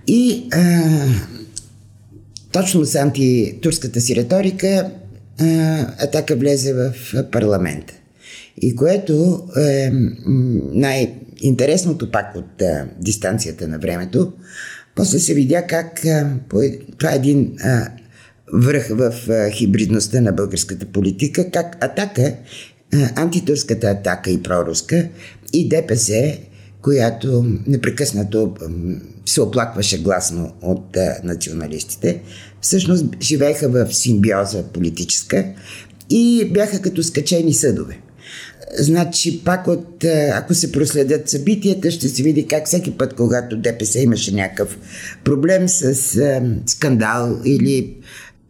И 0.07 0.47
а, 0.53 0.81
точно 2.51 2.85
с 2.85 2.95
антитурската 2.95 4.01
си 4.01 4.15
риторика 4.15 4.91
а, 5.39 5.45
атака 5.99 6.35
влезе 6.35 6.73
в 6.73 6.93
парламента. 7.31 7.93
И 8.61 8.75
което 8.75 9.43
е 9.57 9.91
най-интересното 10.73 12.11
пак 12.11 12.35
от 12.35 12.61
а, 12.61 12.87
дистанцията 12.99 13.67
на 13.67 13.79
времето, 13.79 14.33
после 14.95 15.19
се 15.19 15.33
видя 15.33 15.67
как 15.67 16.05
а, 16.05 16.29
по, 16.49 16.61
това 16.97 17.13
е 17.13 17.15
един 17.15 17.55
а, 17.63 17.87
връх 18.53 18.87
в 18.89 19.13
хибридността 19.51 20.21
на 20.21 20.31
българската 20.31 20.85
политика, 20.85 21.51
как 21.51 21.85
атака, 21.85 22.35
антитурската 23.15 23.87
атака 23.87 24.31
и 24.31 24.43
проруска 24.43 25.09
и 25.53 25.69
ДПС, 25.69 26.37
която 26.81 27.45
непрекъснато 27.67 28.53
се 29.25 29.41
оплакваше 29.41 30.01
гласно 30.01 30.53
от 30.61 30.97
националистите, 31.23 32.21
всъщност 32.61 33.05
живееха 33.21 33.69
в 33.69 33.93
симбиоза 33.93 34.63
политическа 34.63 35.45
и 36.09 36.49
бяха 36.53 36.81
като 36.81 37.03
скачени 37.03 37.53
съдове. 37.53 37.97
Значи, 38.79 39.43
пак 39.43 39.67
от, 39.67 40.03
ако 40.33 40.53
се 40.53 40.71
проследят 40.71 41.29
събитията, 41.29 41.91
ще 41.91 42.09
се 42.09 42.23
види 42.23 42.47
как 42.47 42.67
всеки 42.67 42.97
път, 42.97 43.13
когато 43.13 43.57
ДПС 43.57 43.99
имаше 43.99 44.33
някакъв 44.33 44.77
проблем 45.23 45.69
с 45.69 45.95
скандал 46.65 47.39
или 47.45 47.97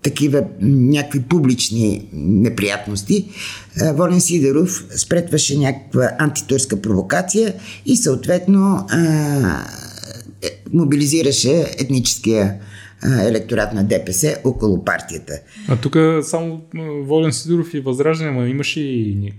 такива 0.04 0.44
някакви 0.62 1.22
публични 1.22 2.08
неприятности, 2.14 3.26
Волен 3.94 4.22
Сидеров 4.22 4.86
спретваше 4.96 5.58
някаква 5.58 6.12
антитурска 6.20 6.82
провокация 6.82 7.54
и 7.86 7.98
съответно 7.98 8.88
е, 10.44 10.62
мобилизираше 10.74 11.66
етническия 11.80 12.56
електорат 13.06 13.74
на 13.74 13.84
ДПС 13.84 14.36
около 14.44 14.86
партията. 14.86 15.34
А 15.68 15.76
тук 15.76 15.98
само 16.22 16.62
Волен 17.02 17.34
Сидоров 17.34 17.74
и 17.74 17.80
Възраждане, 17.80 18.32
ма 18.32 18.48
имаше 18.48 18.80
и 18.80 19.34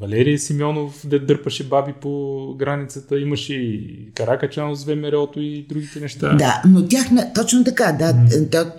Валерий 0.00 0.38
Симеонов, 0.38 1.06
де 1.06 1.18
дърпаше 1.18 1.64
баби 1.64 1.92
по 2.00 2.54
границата, 2.58 3.18
имаше 3.18 3.54
и 3.54 3.98
Каракачанов 4.14 4.78
с 4.78 4.84
ВМРО-то 4.84 5.40
и 5.40 5.66
другите 5.68 6.00
неща. 6.00 6.34
Да, 6.34 6.62
но 6.68 6.88
тях, 6.88 7.06
точно 7.34 7.64
така, 7.64 7.92
да, 7.92 8.14
mm. 8.14 8.72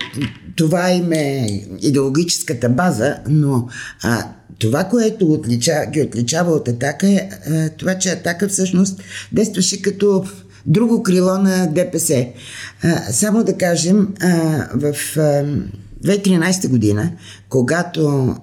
това 0.56 0.92
им 0.92 1.12
е 1.12 1.48
идеологическата 1.82 2.70
база, 2.70 3.18
но 3.30 3.68
а, 4.04 4.24
това, 4.60 4.84
което 4.84 5.28
отлича, 5.28 5.86
ги 5.92 6.02
отличава 6.02 6.52
от 6.52 6.68
Атака 6.68 7.08
е 7.08 7.30
а, 7.50 7.70
това, 7.70 7.96
че 7.96 8.10
Атака 8.10 8.48
всъщност 8.48 9.02
действаше 9.32 9.82
като 9.82 10.26
друго 10.66 11.04
крило 11.04 11.38
на 11.38 11.68
ДПС. 11.68 12.28
Само 13.12 13.44
да 13.44 13.58
кажем, 13.58 14.08
в 14.74 14.96
а, 15.18 15.46
2013 16.04 16.68
година, 16.68 17.12
когато 17.50 18.36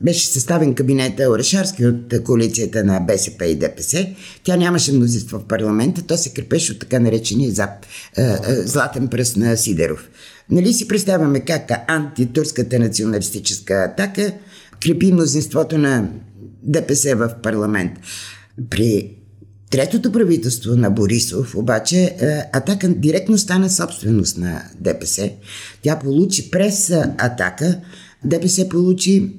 беше 0.00 0.26
съставен 0.26 0.74
кабинет 0.74 1.20
Орешарски 1.20 1.86
от 1.86 2.14
коалицията 2.24 2.84
на 2.84 3.00
БСП 3.00 3.46
и 3.46 3.54
ДПС, 3.54 4.06
тя 4.44 4.56
нямаше 4.56 4.92
мнозинство 4.92 5.38
в 5.38 5.46
парламента, 5.46 6.02
то 6.02 6.16
се 6.16 6.32
крепеше 6.32 6.72
от 6.72 6.78
така 6.78 6.98
наречения 6.98 7.50
зап, 7.50 7.70
златен 8.46 9.08
пръст 9.08 9.36
на 9.36 9.56
Сидеров. 9.56 10.08
Нали 10.50 10.72
си 10.72 10.88
представяме 10.88 11.40
как 11.40 11.70
антитурската 11.88 12.78
националистическа 12.78 13.74
атака 13.74 14.32
крепи 14.82 15.12
мнозинството 15.12 15.78
на 15.78 16.08
ДПС 16.62 17.16
в 17.16 17.34
парламент. 17.42 17.92
При 18.70 19.10
Третото 19.74 20.12
правителство 20.12 20.76
на 20.76 20.90
Борисов, 20.90 21.54
обаче, 21.54 21.96
е, 21.96 22.16
Атака 22.52 22.88
директно 22.88 23.38
стана 23.38 23.70
собственост 23.70 24.38
на 24.38 24.62
ДПС. 24.80 25.30
Тя 25.82 25.98
получи 25.98 26.50
през 26.50 26.90
Атака, 27.18 27.80
ДПС 28.24 28.68
получи 28.68 29.32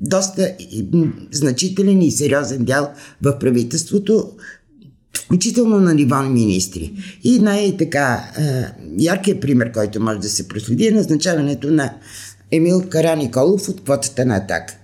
доста 0.00 0.52
значителен 1.32 2.02
и 2.02 2.10
сериозен 2.10 2.64
дял 2.64 2.92
в 3.22 3.38
правителството, 3.38 4.32
включително 5.14 5.80
на 5.80 5.94
ниво 5.94 6.22
министри. 6.22 6.92
И 7.24 7.38
най-така 7.38 8.30
е, 8.38 8.42
яркият 8.98 9.40
пример, 9.40 9.72
който 9.72 10.02
може 10.02 10.18
да 10.18 10.28
се 10.28 10.48
проследи 10.48 10.86
е 10.86 10.90
назначаването 10.90 11.70
на 11.70 11.94
Емил 12.50 12.82
Караниколов 12.88 13.68
от 13.68 13.84
квотата 13.84 14.26
на 14.26 14.36
Атака. 14.36 14.74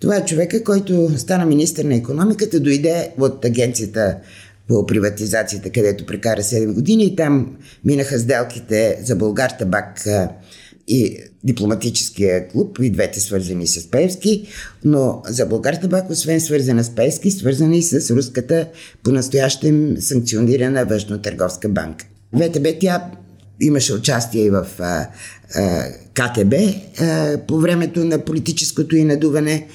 Това 0.00 0.16
е 0.16 0.24
човека, 0.24 0.64
който 0.64 1.18
стана 1.18 1.46
министър 1.46 1.84
на 1.84 1.94
економиката, 1.94 2.60
дойде 2.60 3.12
от 3.18 3.44
агенцията 3.44 4.16
по 4.68 4.86
приватизацията, 4.86 5.70
където 5.70 6.06
прекара 6.06 6.42
7 6.42 6.72
години 6.72 7.04
и 7.04 7.16
там 7.16 7.56
минаха 7.84 8.18
сделките 8.18 9.00
за 9.04 9.16
Българ 9.16 9.50
Табак 9.58 10.06
и 10.88 11.18
дипломатическия 11.44 12.48
клуб, 12.48 12.78
и 12.82 12.90
двете 12.90 13.20
свързани 13.20 13.66
с 13.66 13.90
Певски, 13.90 14.48
но 14.84 15.22
за 15.26 15.46
Българ 15.46 15.74
Табак, 15.74 16.10
освен 16.10 16.40
свързана 16.40 16.84
с 16.84 16.90
Певски, 16.90 17.30
свързана 17.30 17.76
и 17.76 17.82
с 17.82 18.10
руската 18.16 18.68
по-настоящем 19.02 19.96
санкционирана 20.00 20.86
външно-търговска 20.86 21.68
банка. 21.68 22.06
ВТБ 22.36 22.66
тя 22.80 23.10
имаше 23.60 23.94
участие 23.94 24.44
и 24.44 24.50
в 24.50 24.66
КТБ 26.14 26.54
а, 27.00 27.38
по 27.48 27.58
времето 27.58 28.04
на 28.04 28.18
политическото 28.18 28.96
и 28.96 29.04
надуване. 29.04 29.66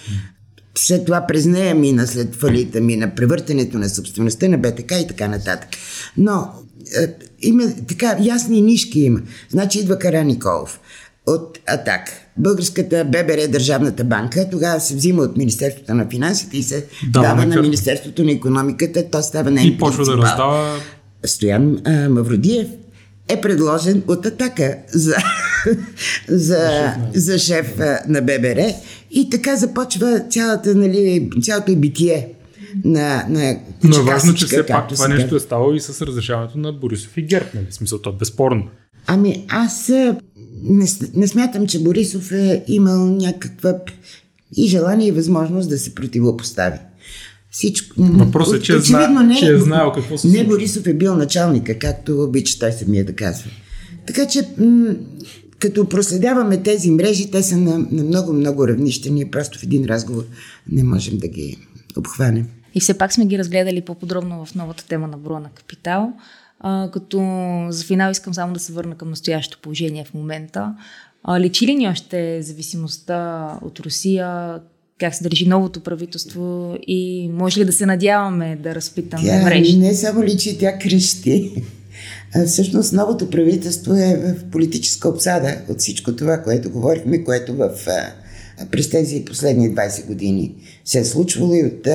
След 0.77 1.05
това 1.05 1.25
през 1.27 1.45
нея 1.45 1.75
мина, 1.75 2.07
след 2.07 2.35
фалита 2.35 2.81
мина, 2.81 3.15
превъртането 3.15 3.77
на 3.77 3.89
собствеността 3.89 4.47
на 4.47 4.57
БТК 4.57 4.99
и 4.99 5.07
така 5.07 5.27
нататък. 5.27 5.69
Но 6.17 6.33
а, 6.33 7.07
има 7.41 7.63
така 7.87 8.17
ясни 8.21 8.61
нишки 8.61 8.99
има. 8.99 9.19
Значи 9.49 9.79
идва 9.79 9.99
Кара 9.99 10.23
Николов 10.23 10.79
от 11.27 11.59
АТАК. 11.67 12.09
Българската 12.37 13.05
ББР, 13.05 13.47
Държавната 13.49 14.03
банка, 14.03 14.49
тогава 14.51 14.79
се 14.79 14.95
взима 14.95 15.21
от 15.21 15.37
Министерството 15.37 15.93
на 15.93 16.07
финансите 16.09 16.57
и 16.57 16.63
се 16.63 16.85
да, 17.13 17.21
дава 17.21 17.45
на 17.45 17.61
Министерството 17.61 18.23
на 18.23 18.31
економиката, 18.31 19.09
то 19.09 19.21
става 19.21 19.51
на 19.51 19.61
И 19.61 19.77
почва 19.77 20.05
да 20.05 20.17
раздава 20.17 20.79
Стоян 21.25 21.81
а, 21.85 22.09
Мавродиев 22.09 22.67
е 23.27 23.41
предложен 23.41 24.03
от 24.07 24.25
Атака 24.25 24.77
за, 24.93 25.15
за, 26.27 26.93
за 27.13 27.39
шеф 27.39 27.77
на 28.07 28.21
ББР 28.21 28.73
и 29.11 29.29
така 29.29 29.55
започва 29.55 30.21
цялата, 30.29 30.75
нали, 30.75 31.29
цялото 31.41 31.75
битие 31.75 32.27
на, 32.83 33.25
на 33.29 33.57
Но 33.83 33.97
е 33.97 34.01
важно, 34.01 34.33
че 34.33 34.45
все 34.45 34.65
пак 34.65 34.89
това 34.89 35.07
нещо 35.07 35.35
е 35.35 35.39
ставало 35.39 35.73
и 35.73 35.79
с 35.79 36.01
разрешаването 36.01 36.57
на 36.57 36.73
Борисов 36.73 37.17
и 37.17 37.21
Герб, 37.21 37.53
нали? 37.53 37.65
Смисъл, 37.69 37.99
то 37.99 38.09
е 38.09 38.13
безспорно. 38.19 38.67
Ами 39.07 39.45
аз 39.49 39.89
не, 40.63 40.87
не 41.15 41.27
смятам, 41.27 41.67
че 41.67 41.83
Борисов 41.83 42.31
е 42.31 42.63
имал 42.67 43.05
някаква 43.05 43.75
и 44.57 44.67
желание 44.67 45.07
и 45.07 45.11
възможност 45.11 45.69
да 45.69 45.77
се 45.77 45.95
противопостави. 45.95 46.77
Всичко. 47.51 47.95
Въпросът 47.97 48.59
е, 48.59 48.63
че, 48.63 48.75
е 48.75 48.79
зна, 48.79 49.23
не, 49.23 49.35
че 49.35 49.53
е 49.53 49.57
знаел 49.57 49.91
какво 49.91 50.17
се 50.17 50.27
Не 50.27 50.43
Борисов 50.43 50.87
е 50.87 50.93
бил 50.93 51.15
началника, 51.15 51.79
както 51.79 52.23
обича 52.23 52.59
той 52.59 52.71
самия 52.71 53.05
да 53.05 53.13
казва. 53.13 53.49
Така 54.07 54.27
че, 54.27 54.47
м- 54.57 54.95
като 55.67 55.89
проследяваме 55.89 56.57
тези 56.57 56.91
мрежи, 56.91 57.31
те 57.31 57.43
са 57.43 57.57
на, 57.57 57.77
на 57.91 58.03
много-много 58.03 58.67
равнища. 58.67 59.09
Ние 59.09 59.31
просто 59.31 59.59
в 59.59 59.63
един 59.63 59.85
разговор 59.85 60.23
не 60.71 60.83
можем 60.83 61.17
да 61.17 61.27
ги 61.27 61.57
обхванем. 61.97 62.47
И 62.75 62.79
все 62.79 62.97
пак 62.97 63.13
сме 63.13 63.25
ги 63.25 63.37
разгледали 63.37 63.81
по-подробно 63.81 64.45
в 64.45 64.55
новата 64.55 64.87
тема 64.87 65.07
на 65.07 65.17
Броя 65.17 65.39
на 65.39 65.49
Капитал. 65.49 66.13
А, 66.59 66.91
като 66.91 67.19
за 67.69 67.85
финал 67.85 68.11
искам 68.11 68.33
само 68.33 68.53
да 68.53 68.59
се 68.59 68.73
върна 68.73 68.95
към 68.95 69.09
настоящото 69.09 69.61
положение 69.61 70.05
в 70.05 70.13
момента. 70.13 70.75
А, 71.23 71.39
лечи 71.39 71.67
ли 71.67 71.75
ни 71.75 71.87
още 71.87 72.41
зависимостта 72.41 73.49
от 73.61 73.79
Русия? 73.79 74.59
как 74.99 75.15
се 75.15 75.23
държи 75.23 75.47
новото 75.47 75.79
правителство 75.79 76.75
и 76.87 77.29
може 77.33 77.59
ли 77.59 77.65
да 77.65 77.71
се 77.71 77.85
надяваме 77.85 78.57
да 78.63 78.75
разпитаме 78.75 79.23
тя 79.23 79.43
мрежи? 79.43 79.77
Не 79.77 79.93
само 79.93 80.23
личи, 80.23 80.57
тя 80.57 80.79
крещи. 80.79 81.63
Всъщност 82.47 82.93
новото 82.93 83.29
правителство 83.29 83.95
е 83.95 84.15
в 84.15 84.51
политическа 84.51 85.09
обсада 85.09 85.57
от 85.69 85.79
всичко 85.79 86.15
това, 86.15 86.37
което 86.37 86.69
говорихме, 86.69 87.23
което 87.23 87.53
в, 87.55 87.69
през 88.71 88.89
тези 88.89 89.25
последни 89.25 89.75
20 89.75 90.05
години 90.05 90.55
се 90.85 90.99
е 90.99 91.05
случвало 91.05 91.53
и 91.53 91.63
от 91.63 91.87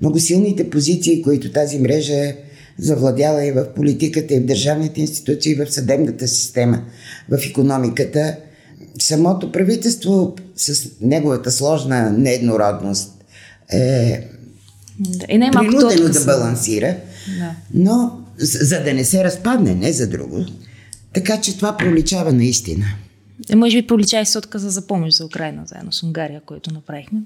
много 0.00 0.18
силните 0.18 0.70
позиции, 0.70 1.22
които 1.22 1.52
тази 1.52 1.78
мрежа 1.78 2.14
е 2.14 2.36
завладяла 2.78 3.44
и 3.44 3.52
в 3.52 3.66
политиката, 3.74 4.34
и 4.34 4.40
в 4.40 4.46
държавните 4.46 5.00
институции, 5.00 5.52
и 5.52 5.54
в 5.54 5.72
съдебната 5.72 6.28
система, 6.28 6.82
в 7.28 7.38
економиката. 7.50 8.36
Самото 9.00 9.52
правителство 9.52 10.36
с 10.56 10.88
неговата 11.00 11.50
сложна 11.50 12.10
нееднородност 12.10 13.24
е 13.72 14.28
и 15.28 15.50
принудено 15.52 16.08
да 16.08 16.24
балансира, 16.24 16.96
да. 17.38 17.54
но 17.74 18.21
за 18.42 18.82
да 18.82 18.94
не 18.94 19.04
се 19.04 19.24
разпадне, 19.24 19.74
не 19.74 19.92
за 19.92 20.08
друго. 20.08 20.44
Така 21.14 21.40
че 21.40 21.56
това 21.56 21.76
проличава 21.76 22.32
наистина. 22.32 22.84
Е, 23.50 23.56
може 23.56 23.80
би 23.80 23.86
пролича 23.86 24.20
и 24.20 24.26
с 24.26 24.38
отказа 24.38 24.70
за 24.70 24.86
помощ 24.86 25.16
за 25.16 25.24
Украина, 25.24 25.62
заедно 25.66 25.92
с 25.92 26.02
Унгария, 26.02 26.40
който 26.46 26.74
направихме. 26.74 27.20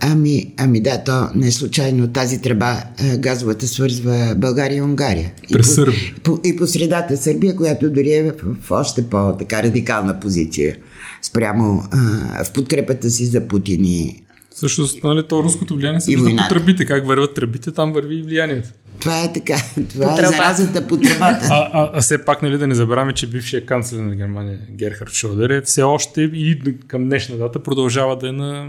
Ами, 0.00 0.54
ами 0.56 0.80
да, 0.80 1.04
то 1.04 1.28
не 1.34 1.46
е 1.46 1.52
случайно 1.52 2.08
тази 2.08 2.40
тръба 2.42 2.82
газовата 3.18 3.66
свързва 3.66 4.34
България 4.36 4.76
и 4.76 4.82
Унгария. 4.82 5.32
През 5.52 5.76
и 5.76 6.14
по, 6.14 6.22
по, 6.22 6.40
и 6.44 6.56
по 6.56 6.66
средата 6.66 7.16
Сърбия, 7.16 7.56
която 7.56 7.90
дори 7.90 8.12
е 8.12 8.22
в, 8.22 8.34
в 8.62 8.70
още 8.70 9.10
по-така 9.10 9.62
радикална 9.62 10.20
позиция 10.20 10.76
спрямо 11.22 11.82
а, 11.90 12.44
в 12.44 12.52
подкрепата 12.52 13.10
си 13.10 13.26
за 13.26 13.48
Путин 13.48 13.84
и 13.84 14.22
също, 14.54 14.88
нали, 15.04 15.22
то 15.28 15.42
руското 15.42 15.76
влияние 15.76 16.00
се 16.00 16.10
вижда 16.10 16.36
по 16.36 16.48
тръбите. 16.48 16.84
Как 16.84 17.06
върват 17.06 17.34
тръбите, 17.34 17.72
там 17.72 17.92
върви 17.92 18.18
и 18.18 18.22
влиянието. 18.22 18.68
Това 19.02 19.24
е 19.24 19.32
така. 19.32 19.56
Това 19.90 20.14
по 20.14 20.22
е 20.22 20.26
заразата 20.26 20.86
по 20.86 20.96
тръбата. 20.96 21.48
А, 21.50 21.70
а, 21.72 21.90
а 21.94 22.00
все 22.00 22.24
пак, 22.24 22.42
нали, 22.42 22.58
да 22.58 22.66
не 22.66 22.74
забравяме, 22.74 23.12
че 23.12 23.26
бившия 23.26 23.66
канцлер 23.66 23.98
на 23.98 24.16
Германия, 24.16 24.58
Герхард 24.70 25.12
Шодер, 25.12 25.50
е 25.50 25.60
все 25.60 25.82
още 25.82 26.22
и 26.22 26.76
към 26.86 27.04
днешна 27.04 27.36
дата 27.36 27.62
продължава 27.62 28.16
да 28.16 28.28
е 28.28 28.32
на, 28.32 28.68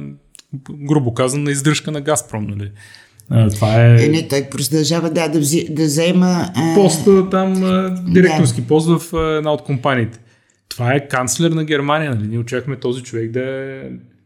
грубо 0.71 1.13
казано, 1.13 1.43
на 1.43 1.51
издръжка 1.51 1.91
на 1.91 2.01
Газпром. 2.01 2.47
Нали. 2.47 2.71
А, 3.29 3.49
това 3.49 3.85
е... 3.85 4.05
е... 4.05 4.07
Не, 4.07 4.27
той 4.27 4.43
продължава 4.51 5.09
да, 5.09 5.27
да, 5.27 5.39
взи, 5.39 5.67
да 5.69 5.83
взема... 5.83 6.51
А... 6.55 6.75
Поста 6.75 7.29
там, 7.29 7.53
директорски 8.07 8.61
да. 8.61 8.67
пост 8.67 8.87
в 8.87 9.17
една 9.37 9.53
от 9.53 9.63
компаниите. 9.63 10.19
Това 10.69 10.93
е 10.93 11.07
канцлер 11.07 11.51
на 11.51 11.63
Германия. 11.63 12.15
Нали? 12.15 12.27
Ние 12.27 12.39
очакваме 12.39 12.79
този 12.79 13.03
човек 13.03 13.31
да 13.31 13.41
е 13.41 13.81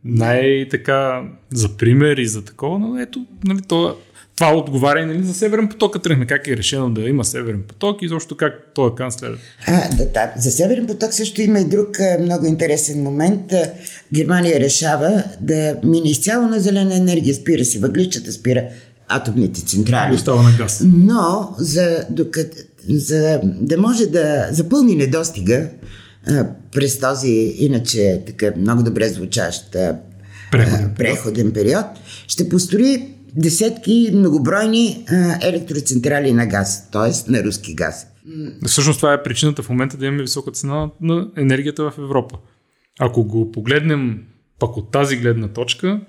най-така 0.06 1.24
за 1.54 1.78
пример 1.78 2.18
и 2.18 2.28
за 2.28 2.46
такова, 2.46 2.80
но 2.80 3.00
ето, 3.00 3.26
нали, 3.46 3.60
това, 3.68 3.96
това 4.38 4.56
отговаря 4.56 5.06
нали, 5.06 5.24
за 5.24 5.34
Северен 5.34 5.68
поток, 5.68 6.04
тръгне 6.04 6.26
как 6.26 6.48
е 6.48 6.58
решено 6.58 6.90
да 6.90 7.02
има 7.02 7.26
Северен 7.26 7.64
поток 7.68 8.02
и 8.02 8.08
защо 8.08 8.36
как 8.36 8.54
той 8.76 8.90
е 8.90 8.96
канцлер. 8.98 9.38
А, 9.68 9.96
да, 9.96 10.06
да. 10.06 10.32
За 10.38 10.52
Северен 10.52 10.88
поток 10.88 11.14
също 11.14 11.42
има 11.42 11.60
и 11.60 11.66
друг 11.66 11.88
много 12.22 12.46
интересен 12.46 13.04
момент. 13.04 13.54
Германия 14.14 14.60
решава 14.60 15.24
да 15.42 15.76
мине 15.84 16.10
изцяло 16.10 16.48
на 16.48 16.60
зелена 16.60 16.96
енергия, 16.96 17.36
спира 17.36 17.66
си 17.66 17.80
въглищата, 17.80 18.32
спира 18.32 18.64
атомните 19.08 19.66
централи. 19.66 20.16
Остава 20.16 20.44
на 20.44 20.52
газ. 20.58 20.84
Но 20.86 21.56
за, 21.58 22.06
докато, 22.10 22.58
за 22.90 23.40
да 23.44 23.78
може 23.78 24.06
да 24.06 24.48
запълни 24.52 24.96
недостига, 24.96 25.68
през 26.72 27.00
този 27.00 27.56
иначе 27.60 28.22
така 28.28 28.52
много 28.58 28.84
добре 28.84 29.10
звучащ 29.10 29.76
преходен, 30.52 30.94
преходен 30.98 31.52
период, 31.52 31.86
ще 32.28 32.50
построи 32.50 33.17
десетки 33.38 34.12
многобройни 34.14 35.06
електроцентрали 35.42 36.34
на 36.34 36.46
газ, 36.46 36.92
т.е. 36.92 37.32
на 37.32 37.44
руски 37.44 37.76
газ. 37.76 38.08
Всъщност 38.66 39.00
това 39.00 39.14
е 39.14 39.24
причината 39.24 39.64
в 39.64 39.70
момента 39.70 39.98
да 39.98 40.06
имаме 40.06 40.22
висока 40.22 40.52
цена 40.52 40.90
на 41.02 41.28
енергията 41.38 41.92
в 41.92 41.98
Европа. 41.98 42.38
Ако 43.00 43.24
го 43.24 43.52
погледнем 43.52 44.24
пък 44.60 44.78
от 44.78 44.92
тази 44.92 45.18
гледна 45.18 45.48
точка, 45.48 46.02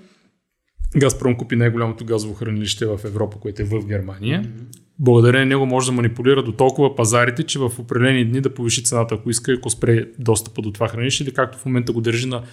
Газпром 0.97 1.37
купи 1.37 1.55
най-голямото 1.55 2.05
газово 2.05 2.33
хранилище 2.33 2.85
в 2.85 2.99
Европа, 3.05 3.37
което 3.39 3.61
е 3.61 3.65
в 3.65 3.85
Германия. 3.85 4.43
Mm-hmm 4.43 4.79
благодарение 4.99 5.45
него 5.45 5.65
може 5.65 5.87
да 5.87 5.91
манипулира 5.91 6.43
до 6.43 6.51
толкова 6.51 6.95
пазарите, 6.95 7.43
че 7.43 7.59
в 7.59 7.71
определени 7.79 8.25
дни 8.25 8.41
да 8.41 8.53
повиши 8.53 8.83
цената, 8.83 9.15
ако 9.15 9.29
иска, 9.29 9.51
ако 9.51 9.69
спре 9.69 10.05
достъпа 10.19 10.61
до 10.61 10.71
това 10.71 10.87
хранилище, 10.87 11.23
или 11.23 11.33
както 11.33 11.57
в 11.57 11.65
момента 11.65 11.91
го 11.91 12.01
държи 12.01 12.27
на, 12.27 12.43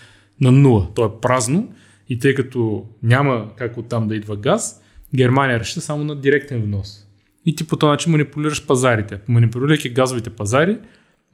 на 0.41 0.53
нула. 0.53 0.89
То 0.95 1.05
е 1.05 1.21
празно 1.23 1.69
и 2.09 2.19
тъй 2.19 2.35
като 2.35 2.85
няма 3.03 3.49
как 3.57 3.77
оттам 3.77 4.09
да 4.09 4.17
идва 4.17 4.37
газ, 4.37 4.83
Германия 5.15 5.61
реши 5.61 5.81
само 5.81 6.05
на 6.05 6.21
директен 6.21 6.63
внос. 6.63 7.07
И 7.47 7.57
ти 7.57 7.65
по 7.65 7.77
този 7.77 7.91
начин 7.91 8.13
манипулираш 8.13 8.67
пазарите. 8.67 9.19
Манипулирайки 9.29 9.89
газовите 9.89 10.31
пазари, 10.31 10.79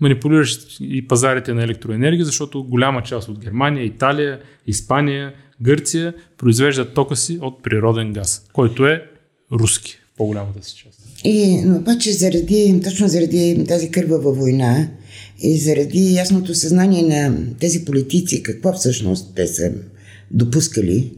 манипулираш 0.00 0.58
и 0.80 1.08
пазарите 1.08 1.54
на 1.54 1.64
електроенергия, 1.64 2.24
защото 2.24 2.64
голяма 2.64 3.02
част 3.02 3.28
от 3.28 3.38
Германия, 3.38 3.85
Италия, 3.85 4.40
Испания, 4.66 5.35
Гърция 5.62 6.14
произвеждат 6.38 6.94
тока 6.94 7.16
си 7.16 7.38
от 7.42 7.62
природен 7.62 8.12
газ, 8.12 8.46
който 8.52 8.87
е 8.87 9.02
руски 9.52 9.92
в 9.92 10.16
по-голямата 10.16 10.64
си 10.64 10.76
част. 10.76 11.00
И, 11.24 11.64
обаче 11.66 12.12
заради, 12.12 12.80
точно 12.85 13.08
заради 13.08 13.64
тази 13.68 13.90
кървава 13.90 14.32
война 14.32 14.88
и 15.42 15.58
заради 15.58 16.14
ясното 16.14 16.54
съзнание 16.54 17.02
на 17.02 17.37
тези 17.61 17.85
политици, 17.85 18.42
какво 18.42 18.72
всъщност 18.72 19.35
те 19.35 19.46
са 19.46 19.72
допускали 20.33 21.16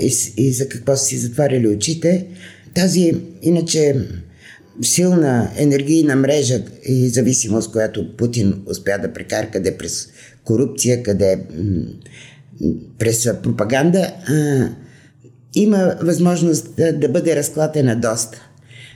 и, 0.00 0.14
и 0.36 0.52
за 0.52 0.68
какво 0.68 0.96
са 0.96 1.04
си 1.04 1.18
затваряли 1.18 1.68
очите, 1.68 2.26
тази 2.74 3.14
иначе 3.42 3.96
силна 4.82 5.50
енергийна 5.56 6.16
мрежа 6.16 6.62
и 6.88 7.08
зависимост, 7.08 7.72
която 7.72 8.16
Путин 8.16 8.62
успя 8.66 8.98
да 9.02 9.12
прекара 9.12 9.50
къде 9.50 9.76
през 9.76 10.08
корупция, 10.44 11.02
къде 11.02 11.40
през 12.98 13.28
пропаганда, 13.42 14.12
има 15.54 15.96
възможност 16.02 16.76
да, 16.76 16.92
да 16.92 17.08
бъде 17.08 17.36
разклатена 17.36 18.00
доста. 18.00 18.50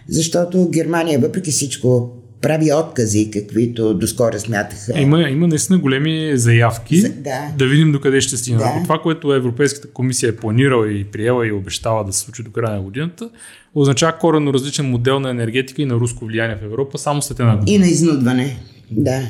Защото 0.09 0.69
Германия, 0.71 1.19
въпреки 1.19 1.51
всичко, 1.51 2.18
прави 2.41 2.73
откази, 2.73 3.31
каквито 3.31 3.95
доскоро 3.95 4.39
смятаха. 4.39 5.01
Има, 5.01 5.23
има 5.23 5.47
наистина 5.47 5.79
големи 5.79 6.33
заявки. 6.35 7.01
За, 7.01 7.09
да. 7.09 7.53
да 7.59 7.67
видим 7.67 7.93
докъде 7.93 8.21
ще 8.21 8.37
стигнат. 8.37 8.63
Да. 8.63 8.83
това, 8.83 8.99
което 8.99 9.33
Европейската 9.33 9.89
комисия 9.89 10.29
е 10.29 10.37
планирала 10.37 10.93
и 10.93 11.05
приела 11.05 11.47
и 11.47 11.53
обещава 11.53 12.05
да 12.05 12.13
се 12.13 12.21
случи 12.21 12.43
до 12.43 12.51
края 12.51 12.75
на 12.75 12.83
годината, 12.83 13.31
означава 13.75 14.19
коренно 14.19 14.55
различен 14.55 14.91
модел 14.91 15.21
на 15.21 15.31
енергетика 15.31 15.83
и 15.83 15.87
на 15.87 15.95
руско 15.95 16.25
влияние 16.25 16.57
в 16.57 16.65
Европа 16.65 16.99
само 16.99 17.23
след 17.23 17.41
една 17.41 17.57
година. 17.57 17.77
И 17.77 17.79
на 17.79 17.87
изнудване, 17.87 18.59
да. 18.91 19.23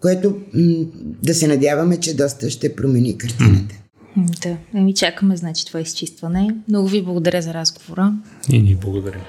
Което 0.00 0.36
м- 0.54 0.84
да 1.22 1.34
се 1.34 1.46
надяваме, 1.46 1.96
че 1.96 2.16
доста 2.16 2.50
ще 2.50 2.76
промени 2.76 3.18
картината. 3.18 3.74
Да, 4.42 4.56
ами 4.74 4.94
чакаме, 4.94 5.36
значи, 5.36 5.66
това 5.66 5.80
изчистване. 5.80 6.54
Много 6.68 6.88
ви 6.88 7.02
благодаря 7.02 7.42
за 7.42 7.54
разговора. 7.54 8.12
И 8.50 8.58
ни 8.58 8.74
благодарим. 8.74 9.20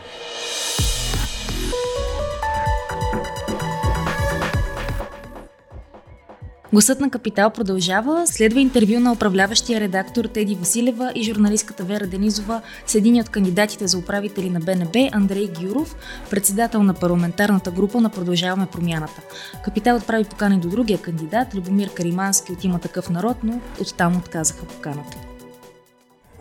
Гласът 6.74 7.00
на 7.00 7.10
Капитал 7.10 7.50
продължава. 7.50 8.28
Следва 8.28 8.60
интервю 8.60 9.00
на 9.00 9.12
управляващия 9.12 9.80
редактор 9.80 10.26
Теди 10.26 10.56
Василева 10.56 11.12
и 11.16 11.24
журналистката 11.24 11.84
Вера 11.84 12.08
Денизова 12.08 12.62
с 12.88 12.96
един 12.96 13.22
от 13.22 13.30
кандидатите 13.30 13.88
за 13.88 13.98
управители 13.98 14.50
на 14.50 14.60
БНБ 14.60 15.10
Андрей 15.12 15.48
Гюров, 15.62 15.96
председател 16.30 16.84
на 16.84 16.94
парламентарната 16.94 17.72
група 17.72 18.02
на 18.02 18.10
Продължаваме 18.10 18.68
промяната. 18.72 19.22
Капитал 19.66 19.98
отправи 19.98 20.24
покани 20.24 20.60
до 20.60 20.70
другия 20.70 21.02
кандидат, 21.02 21.56
Любомир 21.56 21.94
Каримански 21.94 22.52
от 22.52 22.64
има 22.64 22.80
такъв 22.80 23.10
народ, 23.10 23.38
но 23.44 23.62
оттам 23.82 24.18
отказаха 24.18 24.66
поканата. 24.66 25.18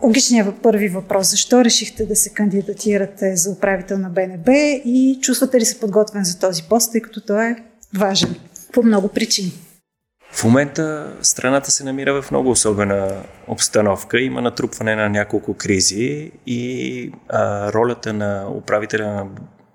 Логичният 0.03 0.61
първи 0.61 0.87
въпрос. 0.87 1.31
Защо 1.31 1.63
решихте 1.63 2.05
да 2.05 2.15
се 2.15 2.33
кандидатирате 2.33 3.35
за 3.35 3.51
управител 3.51 3.97
на 3.97 4.09
БНБ 4.09 4.51
и 4.85 5.19
чувствате 5.21 5.59
ли 5.59 5.65
се 5.65 5.79
подготвен 5.79 6.23
за 6.23 6.39
този 6.39 6.63
пост, 6.63 6.91
тъй 6.91 7.01
като 7.01 7.21
той 7.21 7.45
е 7.45 7.55
важен 7.93 8.35
по 8.73 8.83
много 8.83 9.07
причини? 9.07 9.53
В 10.31 10.43
момента 10.43 11.13
страната 11.21 11.71
се 11.71 11.83
намира 11.83 12.21
в 12.21 12.31
много 12.31 12.49
особена 12.51 13.23
обстановка. 13.47 14.19
Има 14.19 14.41
натрупване 14.41 14.95
на 14.95 15.09
няколко 15.09 15.53
кризи 15.53 16.31
и 16.45 17.11
а, 17.29 17.73
ролята 17.73 18.13
на 18.13 18.49
управителя 18.49 19.07
на 19.07 19.25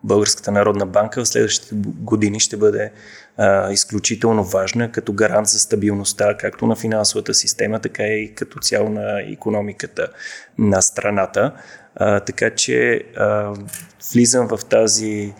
Българската 0.04 0.52
народна 0.52 0.86
банка 0.86 1.24
в 1.24 1.28
следващите 1.28 1.74
години 1.84 2.40
ще 2.40 2.56
бъде 2.56 2.92
а, 3.36 3.72
изключително 3.72 4.44
важна 4.44 4.92
като 4.92 5.12
гарант 5.12 5.46
за 5.46 5.58
стабилността 5.58 6.36
както 6.36 6.66
на 6.66 6.76
финансовата 6.76 7.34
система, 7.34 7.80
така 7.80 8.02
и 8.02 8.34
като 8.34 8.58
цяло 8.58 8.88
на 8.88 9.20
економиката 9.32 10.08
на 10.58 10.82
страната. 10.82 11.52
А, 11.96 12.20
така 12.20 12.50
че 12.50 13.02
а, 13.16 13.54
влизам 14.12 14.48
в 14.48 14.64
тази 14.64 15.34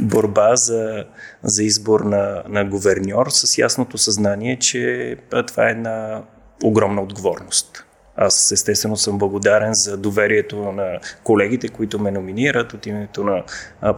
борба 0.00 0.56
за, 0.56 1.04
за 1.42 1.64
избор 1.64 2.00
на, 2.00 2.42
на 2.48 2.64
говерньор 2.64 3.26
с 3.30 3.58
ясното 3.58 3.98
съзнание, 3.98 4.58
че 4.58 5.16
това 5.46 5.68
е 5.68 5.70
една 5.70 6.22
огромна 6.64 7.02
отговорност. 7.02 7.84
Аз 8.16 8.52
естествено 8.52 8.96
съм 8.96 9.18
благодарен 9.18 9.74
за 9.74 9.96
доверието 9.96 10.72
на 10.72 10.98
колегите, 11.24 11.68
които 11.68 11.98
ме 11.98 12.10
номинират 12.10 12.72
от 12.72 12.86
името 12.86 13.24
на 13.24 13.44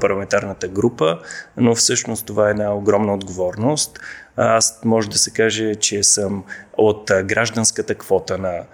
парламентарната 0.01 0.69
група, 0.69 1.19
но 1.57 1.75
всъщност 1.75 2.27
това 2.27 2.49
е 2.49 2.51
една 2.51 2.75
огромна 2.75 3.15
отговорност. 3.15 4.01
Аз 4.37 4.81
може 4.85 5.11
да 5.11 5.19
се 5.19 5.31
каже, 5.31 5.75
че 5.75 6.03
съм 6.03 6.45
от 6.77 7.11
гражданската 7.25 7.95
квота 7.95 8.39
на 8.39 8.65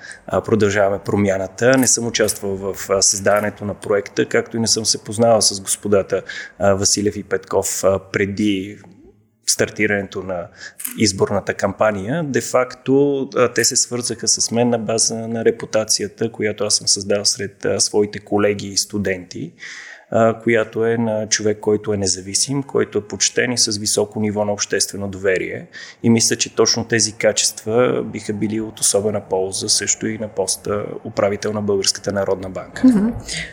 Продължаваме 0.44 0.98
промяната. 1.04 1.78
Не 1.78 1.86
съм 1.86 2.06
участвал 2.06 2.56
в 2.56 3.02
създаването 3.02 3.64
на 3.64 3.74
проекта, 3.74 4.26
както 4.26 4.56
и 4.56 4.60
не 4.60 4.66
съм 4.66 4.86
се 4.86 5.04
познавал 5.04 5.40
с 5.40 5.60
господата 5.60 6.22
Василев 6.60 7.16
и 7.16 7.22
Петков 7.22 7.82
преди 8.12 8.78
стартирането 9.46 10.22
на 10.22 10.48
изборната 10.98 11.54
кампания, 11.54 12.24
де-факто 12.24 13.28
те 13.54 13.64
се 13.64 13.76
свързаха 13.76 14.28
с 14.28 14.50
мен 14.50 14.68
на 14.68 14.78
база 14.78 15.14
на 15.14 15.44
репутацията, 15.44 16.32
която 16.32 16.64
аз 16.64 16.74
съм 16.74 16.88
създал 16.88 17.24
сред 17.24 17.66
своите 17.78 18.18
колеги 18.18 18.66
и 18.66 18.76
студенти 18.76 19.52
която 20.42 20.86
е 20.86 20.96
на 20.96 21.28
човек, 21.28 21.58
който 21.60 21.92
е 21.92 21.96
независим, 21.96 22.62
който 22.62 22.98
е 22.98 23.04
почтен 23.08 23.52
и 23.52 23.58
с 23.58 23.78
високо 23.78 24.20
ниво 24.20 24.44
на 24.44 24.52
обществено 24.52 25.08
доверие. 25.08 25.66
И 26.02 26.10
мисля, 26.10 26.36
че 26.36 26.54
точно 26.54 26.84
тези 26.84 27.12
качества 27.12 28.02
биха 28.04 28.32
били 28.32 28.60
от 28.60 28.80
особена 28.80 29.20
полза 29.20 29.68
също 29.68 30.06
и 30.06 30.18
на 30.18 30.28
поста 30.28 30.84
управител 31.04 31.52
на 31.52 31.62
Българската 31.62 32.12
народна 32.12 32.50
банка. 32.50 32.82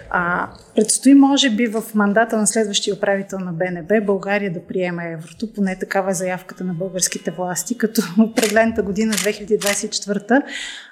А, 0.09 0.49
предстои, 0.75 1.13
може 1.13 1.49
би, 1.49 1.67
в 1.67 1.83
мандата 1.95 2.37
на 2.37 2.47
следващия 2.47 2.95
управител 2.95 3.39
на 3.39 3.53
БНБ 3.53 4.01
България 4.01 4.53
да 4.53 4.61
приеме 4.61 5.11
еврото, 5.11 5.53
поне 5.53 5.79
такава 5.79 6.11
е 6.11 6.13
заявката 6.13 6.63
на 6.63 6.73
българските 6.73 7.31
власти, 7.31 7.77
като 7.77 8.01
определената 8.19 8.81
година 8.81 9.13
2024. 9.13 10.41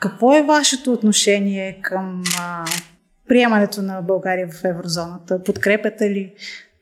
Какво 0.02 0.36
е 0.36 0.44
вашето 0.44 0.94
отношение 0.94 1.80
към 1.82 2.24
а, 2.40 2.66
приемането 3.28 3.82
на 3.82 4.02
България 4.02 4.48
в 4.48 4.64
еврозоната? 4.64 5.44
Подкрепяте 5.44 6.10
ли 6.10 6.34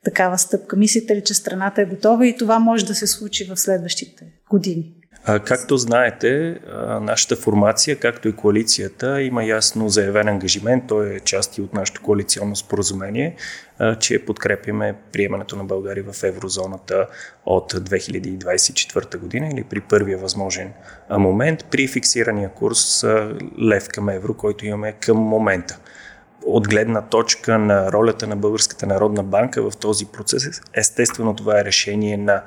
такава 0.03 0.37
стъпка? 0.37 0.75
Мислите 0.75 1.15
ли, 1.15 1.23
че 1.23 1.33
страната 1.33 1.81
е 1.81 1.85
готова 1.85 2.27
и 2.27 2.37
това 2.37 2.59
може 2.59 2.85
да 2.85 2.95
се 2.95 3.07
случи 3.07 3.45
в 3.45 3.57
следващите 3.57 4.25
години? 4.49 4.93
А, 5.25 5.39
както 5.39 5.77
знаете, 5.77 6.59
нашата 7.01 7.35
формация, 7.35 7.99
както 7.99 8.27
и 8.27 8.35
коалицията, 8.35 9.21
има 9.21 9.43
ясно 9.43 9.89
заявен 9.89 10.27
ангажимент, 10.27 10.83
той 10.87 11.15
е 11.15 11.19
част 11.19 11.57
и 11.57 11.61
от 11.61 11.73
нашето 11.73 12.01
коалиционно 12.01 12.55
споразумение, 12.55 13.35
че 13.99 14.25
подкрепяме 14.25 14.95
приемането 15.11 15.55
на 15.55 15.63
България 15.63 16.03
в 16.11 16.23
еврозоната 16.23 17.07
от 17.45 17.73
2024 17.73 19.17
година 19.17 19.49
или 19.53 19.63
при 19.63 19.81
първия 19.81 20.17
възможен 20.17 20.73
момент, 21.09 21.65
при 21.71 21.87
фиксирания 21.87 22.49
курс 22.49 23.05
лев 23.61 23.89
към 23.89 24.09
евро, 24.09 24.33
който 24.33 24.65
имаме 24.65 24.91
към 24.91 25.17
момента 25.17 25.79
от 26.45 26.67
гледна 26.67 27.01
точка 27.01 27.57
на 27.57 27.91
ролята 27.91 28.27
на 28.27 28.35
Българската 28.35 28.87
народна 28.87 29.23
банка 29.23 29.69
в 29.69 29.77
този 29.77 30.05
процес, 30.05 30.61
естествено 30.73 31.35
това 31.35 31.59
е 31.59 31.65
решение 31.65 32.17
на 32.17 32.43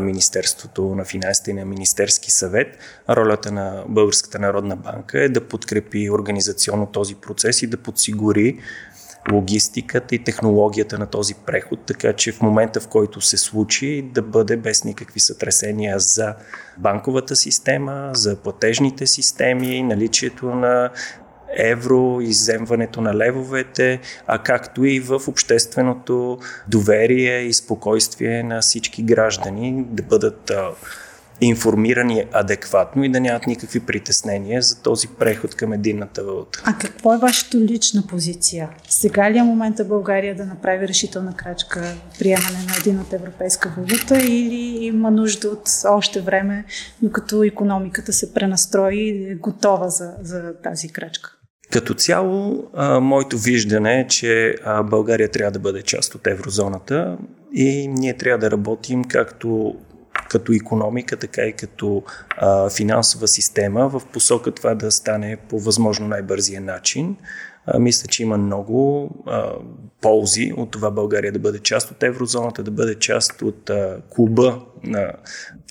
Министерството 0.00 0.94
на 0.94 1.04
финансите 1.04 1.50
и 1.50 1.54
на 1.54 1.64
Министерски 1.64 2.30
съвет. 2.30 2.78
Ролята 3.08 3.52
на 3.52 3.84
Българската 3.88 4.38
народна 4.38 4.76
банка 4.76 5.22
е 5.22 5.28
да 5.28 5.48
подкрепи 5.48 6.10
организационно 6.10 6.86
този 6.86 7.14
процес 7.14 7.62
и 7.62 7.66
да 7.66 7.76
подсигури 7.76 8.58
логистиката 9.32 10.14
и 10.14 10.24
технологията 10.24 10.98
на 10.98 11.06
този 11.06 11.34
преход, 11.34 11.78
така 11.86 12.12
че 12.12 12.32
в 12.32 12.40
момента 12.40 12.80
в 12.80 12.88
който 12.88 13.20
се 13.20 13.36
случи 13.36 14.10
да 14.14 14.22
бъде 14.22 14.56
без 14.56 14.84
никакви 14.84 15.20
сътресения 15.20 15.98
за 15.98 16.34
банковата 16.78 17.36
система, 17.36 18.10
за 18.14 18.36
платежните 18.36 19.06
системи, 19.06 19.82
наличието 19.82 20.46
на 20.46 20.90
евро, 21.56 22.20
иземването 22.20 23.00
на 23.00 23.14
левовете, 23.14 24.00
а 24.26 24.38
както 24.38 24.84
и 24.84 25.00
в 25.00 25.20
общественото 25.28 26.38
доверие 26.68 27.40
и 27.40 27.52
спокойствие 27.52 28.42
на 28.42 28.60
всички 28.60 29.02
граждани 29.02 29.84
да 29.88 30.02
бъдат 30.02 30.52
информирани 31.40 32.24
адекватно 32.32 33.04
и 33.04 33.08
да 33.08 33.20
нямат 33.20 33.46
никакви 33.46 33.80
притеснения 33.80 34.62
за 34.62 34.82
този 34.82 35.08
преход 35.08 35.54
към 35.54 35.72
единната 35.72 36.24
валута. 36.24 36.62
А 36.64 36.78
какво 36.78 37.14
е 37.14 37.18
вашата 37.18 37.58
лична 37.58 38.02
позиция? 38.08 38.68
Сега 38.88 39.30
ли 39.30 39.38
е 39.38 39.42
момента 39.42 39.84
България 39.84 40.34
да 40.34 40.44
направи 40.44 40.88
решителна 40.88 41.36
крачка 41.36 41.94
приемане 42.18 42.58
на 42.68 42.76
единната 42.80 43.16
европейска 43.16 43.74
валута 43.76 44.18
или 44.18 44.84
има 44.84 45.10
нужда 45.10 45.48
от 45.48 45.68
още 45.88 46.20
време, 46.20 46.64
докато 47.02 47.42
економиката 47.42 48.12
се 48.12 48.34
пренастрои 48.34 48.96
и 48.96 49.30
е 49.30 49.34
готова 49.34 49.88
за, 49.88 50.14
за 50.22 50.54
тази 50.62 50.88
крачка? 50.88 51.36
Като 51.70 51.94
цяло, 51.94 52.68
а, 52.74 53.00
моето 53.00 53.38
виждане 53.38 54.00
е, 54.00 54.06
че 54.06 54.54
а, 54.64 54.82
България 54.82 55.28
трябва 55.28 55.50
да 55.50 55.58
бъде 55.58 55.82
част 55.82 56.14
от 56.14 56.26
еврозоната 56.26 57.18
и 57.52 57.88
ние 57.88 58.16
трябва 58.16 58.38
да 58.38 58.50
работим 58.50 59.04
както 59.04 59.74
като 60.28 60.52
економика, 60.52 61.16
така 61.16 61.42
и 61.42 61.52
като 61.52 62.02
а, 62.36 62.70
финансова 62.70 63.28
система 63.28 63.88
в 63.88 64.02
посока 64.12 64.50
това 64.50 64.74
да 64.74 64.90
стане 64.90 65.36
по 65.48 65.58
възможно 65.58 66.08
най-бързия 66.08 66.60
начин. 66.60 67.16
Мисля, 67.78 68.08
че 68.08 68.22
има 68.22 68.38
много 68.38 69.10
а, 69.26 69.52
ползи 70.00 70.52
от 70.56 70.70
това 70.70 70.90
България 70.90 71.32
да 71.32 71.38
бъде 71.38 71.58
част 71.58 71.90
от 71.90 72.02
еврозоната, 72.02 72.62
да 72.62 72.70
бъде 72.70 72.94
част 72.94 73.42
от 73.42 73.70
а, 73.70 74.00
клуба 74.10 74.60
на 74.82 75.12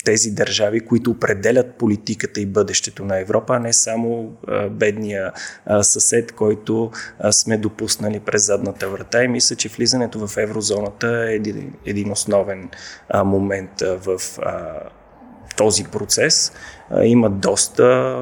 тези 0.06 0.32
държави, 0.32 0.80
които 0.80 1.12
определят 1.12 1.76
политиката 1.76 2.42
и 2.42 2.46
бъдещето 2.46 3.06
на 3.06 3.20
Европа, 3.20 3.56
а 3.56 3.60
не 3.60 3.74
само 3.74 4.32
а, 4.48 4.70
бедния 4.70 5.32
а, 5.66 5.84
съсед, 5.84 6.32
който 6.32 6.92
а, 7.20 7.32
сме 7.32 7.58
допуснали 7.58 8.20
през 8.20 8.46
задната 8.46 8.90
врата. 8.90 9.24
И 9.24 9.28
мисля, 9.28 9.56
че 9.56 9.70
влизането 9.70 10.28
в 10.28 10.38
еврозоната 10.38 11.26
е 11.30 11.36
един, 11.36 11.74
един 11.86 12.12
основен 12.12 12.70
а, 13.10 13.24
момент 13.24 13.82
а, 13.82 13.98
в 13.98 14.40
а, 14.42 14.80
този 15.58 15.84
процес. 15.84 16.52
Има 17.04 17.30
доста 17.30 18.16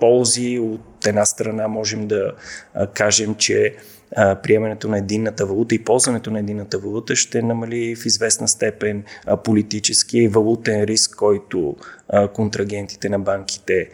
ползи. 0.00 0.58
От 0.58 1.06
една 1.06 1.26
страна 1.26 1.68
можем 1.68 2.06
да 2.08 2.32
кажем, 2.94 3.34
че 3.34 3.76
приемането 4.42 4.88
на 4.88 4.98
единната 4.98 5.46
валута 5.46 5.74
и 5.74 5.84
ползването 5.84 6.30
на 6.30 6.38
единната 6.38 6.78
валута 6.78 7.16
ще 7.16 7.42
намали 7.42 7.96
в 7.96 8.06
известна 8.06 8.48
степен 8.48 9.04
политически 9.44 10.18
и 10.18 10.28
валутен 10.28 10.84
риск, 10.84 11.16
който 11.16 11.76
контрагентите 12.34 13.08
на 13.08 13.18
банките 13.18 13.88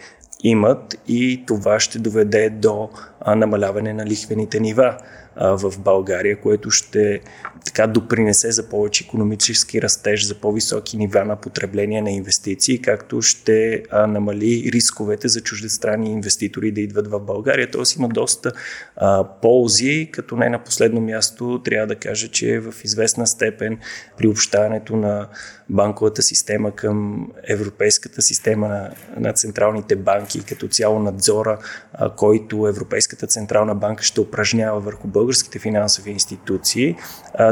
имат 0.44 0.94
и 1.08 1.44
това 1.46 1.80
ще 1.80 1.98
доведе 1.98 2.50
до 2.50 2.88
намаляване 3.26 3.92
на 3.92 4.06
лихвените 4.06 4.60
нива 4.60 4.98
в 5.36 5.74
България, 5.78 6.40
което 6.40 6.70
ще 6.70 7.20
така 7.64 7.86
допринесе 7.86 8.50
за 8.50 8.68
повече 8.68 9.04
економически 9.04 9.82
растеж, 9.82 10.26
за 10.26 10.34
по-високи 10.34 10.96
нива 10.96 11.24
на 11.24 11.36
потребление 11.36 12.02
на 12.02 12.10
инвестиции, 12.10 12.82
както 12.82 13.22
ще 13.22 13.82
намали 13.92 14.70
рисковете 14.72 15.28
за 15.28 15.40
чуждестранни 15.40 16.12
инвеститори 16.12 16.72
да 16.72 16.80
идват 16.80 17.10
в 17.10 17.20
България. 17.20 17.70
Тоест 17.70 17.96
има 17.96 18.08
доста 18.08 18.52
а, 18.96 19.24
ползи, 19.42 20.08
като 20.12 20.36
не 20.36 20.48
на 20.48 20.64
последно 20.64 21.00
място 21.00 21.62
трябва 21.64 21.86
да 21.86 21.96
кажа, 21.96 22.28
че 22.28 22.60
в 22.60 22.74
известна 22.84 23.26
степен 23.26 23.78
приобщаването 24.18 24.96
на 24.96 25.28
банковата 25.70 26.22
система 26.22 26.70
към 26.70 27.28
европейската 27.48 28.22
система 28.22 28.68
на, 28.68 28.90
на 29.16 29.32
централните 29.32 29.96
банки, 29.96 30.44
като 30.44 30.68
цяло 30.68 30.98
надзора, 30.98 31.58
а, 31.92 32.10
който 32.10 32.66
Европейската 32.68 33.13
централна 33.26 33.74
банка 33.74 34.02
ще 34.02 34.20
упражнява 34.20 34.80
върху 34.80 35.08
българските 35.08 35.58
финансови 35.58 36.10
институции, 36.10 36.96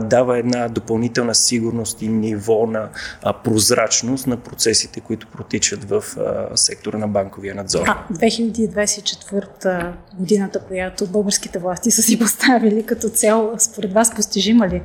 дава 0.03 0.39
една 0.39 0.69
допълнителна 0.69 1.35
сигурност 1.35 2.03
и 2.03 2.09
ниво 2.09 2.67
на 2.67 2.89
прозрачност 3.45 4.27
на 4.27 4.37
процесите, 4.37 5.01
които 5.01 5.27
протичат 5.27 5.85
в 5.85 6.05
сектора 6.55 6.99
на 6.99 7.09
банковия 7.09 7.55
надзор. 7.55 7.85
А, 7.87 8.07
2024 8.13 9.93
годината, 10.19 10.61
която 10.61 11.07
българските 11.07 11.59
власти 11.59 11.91
са 11.91 12.03
си 12.03 12.19
поставили 12.19 12.83
като 12.83 13.09
цел, 13.09 13.55
според 13.59 13.93
вас 13.93 14.15
постижима 14.15 14.69
ли? 14.69 14.83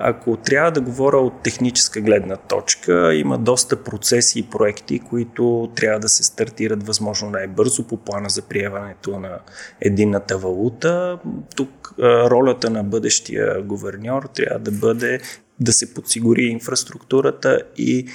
Ако 0.00 0.36
трябва 0.36 0.70
да 0.70 0.80
говоря 0.80 1.16
от 1.16 1.42
техническа 1.42 2.00
гледна 2.00 2.36
точка, 2.36 3.14
има 3.14 3.38
доста 3.38 3.84
процеси 3.84 4.38
и 4.38 4.42
проекти, 4.50 4.98
които 4.98 5.72
трябва 5.76 6.00
да 6.00 6.08
се 6.08 6.24
стартират 6.24 6.86
възможно 6.86 7.30
най-бързо 7.30 7.86
по 7.86 7.96
плана 7.96 8.28
за 8.28 8.42
приемането 8.42 9.18
на 9.18 9.38
единната 9.80 10.38
валута. 10.38 11.18
Тук 11.56 11.94
ролята 12.02 12.70
на 12.70 12.84
бъдещия 12.84 13.62
гуверньор 13.62 14.28
трябва 14.34 14.58
да 14.58 14.70
бъде 14.70 15.20
да 15.60 15.72
се 15.72 15.94
подсигури 15.94 16.42
инфраструктурата 16.42 17.62
и 17.76 18.08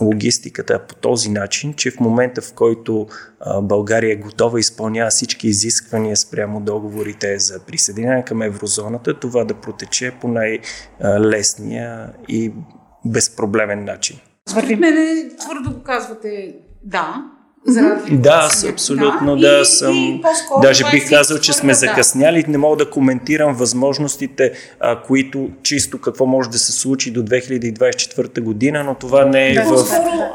логистиката 0.00 0.86
по 0.86 0.94
този 0.94 1.30
начин, 1.30 1.74
че 1.74 1.90
в 1.90 2.00
момента 2.00 2.40
в 2.40 2.52
който 2.54 3.06
България 3.62 4.12
е 4.12 4.16
готова 4.16 4.58
и 4.58 4.60
изпълнява 4.60 5.10
всички 5.10 5.48
изисквания 5.48 6.16
спрямо 6.16 6.60
договорите 6.60 7.38
за 7.38 7.60
присъединяване 7.60 8.24
към 8.24 8.42
еврозоната, 8.42 9.20
това 9.20 9.44
да 9.44 9.54
протече 9.54 10.14
по 10.20 10.28
най-лесния 10.28 12.12
и 12.28 12.52
безпроблемен 13.04 13.84
начин. 13.84 14.20
Според 14.48 14.78
мен 14.78 15.30
твърдо 15.38 15.72
го 15.72 15.82
казвате 15.82 16.56
да, 16.84 17.24
За 17.66 17.82
разлика 17.82 18.16
да, 18.16 18.30
аз 18.30 18.64
абсолютно 18.64 19.36
да, 19.36 19.58
да 19.58 19.64
съм. 19.64 19.94
И 19.94 20.22
даже 20.62 20.84
бих 20.90 21.10
казал, 21.10 21.38
че 21.38 21.52
сме 21.52 21.72
да. 21.72 21.78
закъсняли. 21.78 22.44
Не 22.48 22.58
мога 22.58 22.76
да 22.76 22.90
коментирам 22.90 23.54
възможностите, 23.54 24.52
а, 24.80 25.02
които 25.02 25.48
чисто 25.62 26.00
какво 26.00 26.26
може 26.26 26.50
да 26.50 26.58
се 26.58 26.72
случи 26.72 27.10
до 27.10 27.22
2024 27.22 28.40
година, 28.40 28.84
но 28.84 28.94
това 28.94 29.24
не 29.24 29.48
е 29.48 29.54
да, 29.54 29.62
в, 29.62 29.76
в, 29.76 29.84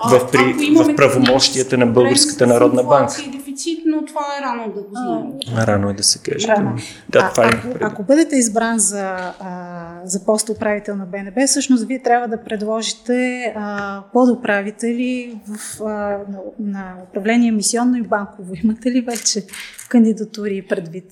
в, 0.10 0.32
при, 0.32 0.76
в 0.76 0.96
правомощията 0.96 1.78
на 1.78 1.86
Българската 1.86 2.48
народна 2.48 2.84
банка 2.84 3.14
дефицит, 3.52 3.80
но 3.86 4.06
това 4.06 4.22
е 4.40 4.42
рано 4.42 4.74
да 4.74 4.82
го 4.82 4.90
знаем. 4.92 5.68
Рано 5.68 5.90
е 5.90 5.94
да 5.94 6.04
се 6.04 6.20
каже. 6.20 6.48
Рано. 6.48 6.76
Да, 7.10 7.20
а, 7.20 7.30
това 7.32 7.46
е 7.46 7.50
ако, 7.50 7.68
ако 7.82 8.04
бъдете 8.04 8.36
избран 8.36 8.80
за, 8.80 9.34
а, 9.40 10.02
за 10.04 10.26
пост 10.26 10.50
управител 10.50 10.96
на 10.96 11.06
БНБ, 11.06 11.48
всъщност 11.48 11.88
вие 11.88 12.02
трябва 12.02 12.28
да 12.28 12.44
предложите 12.44 13.54
а, 13.56 14.04
подуправители 14.14 15.40
в, 15.48 15.84
а, 15.84 15.86
на, 15.86 16.40
на 16.60 16.96
управление 17.10 17.50
емисионно 17.50 17.98
и 17.98 18.02
банково. 18.02 18.54
Имате 18.64 18.92
ли 18.92 19.02
вече 19.02 19.46
кандидатури 19.90 20.62
предвид? 20.70 21.06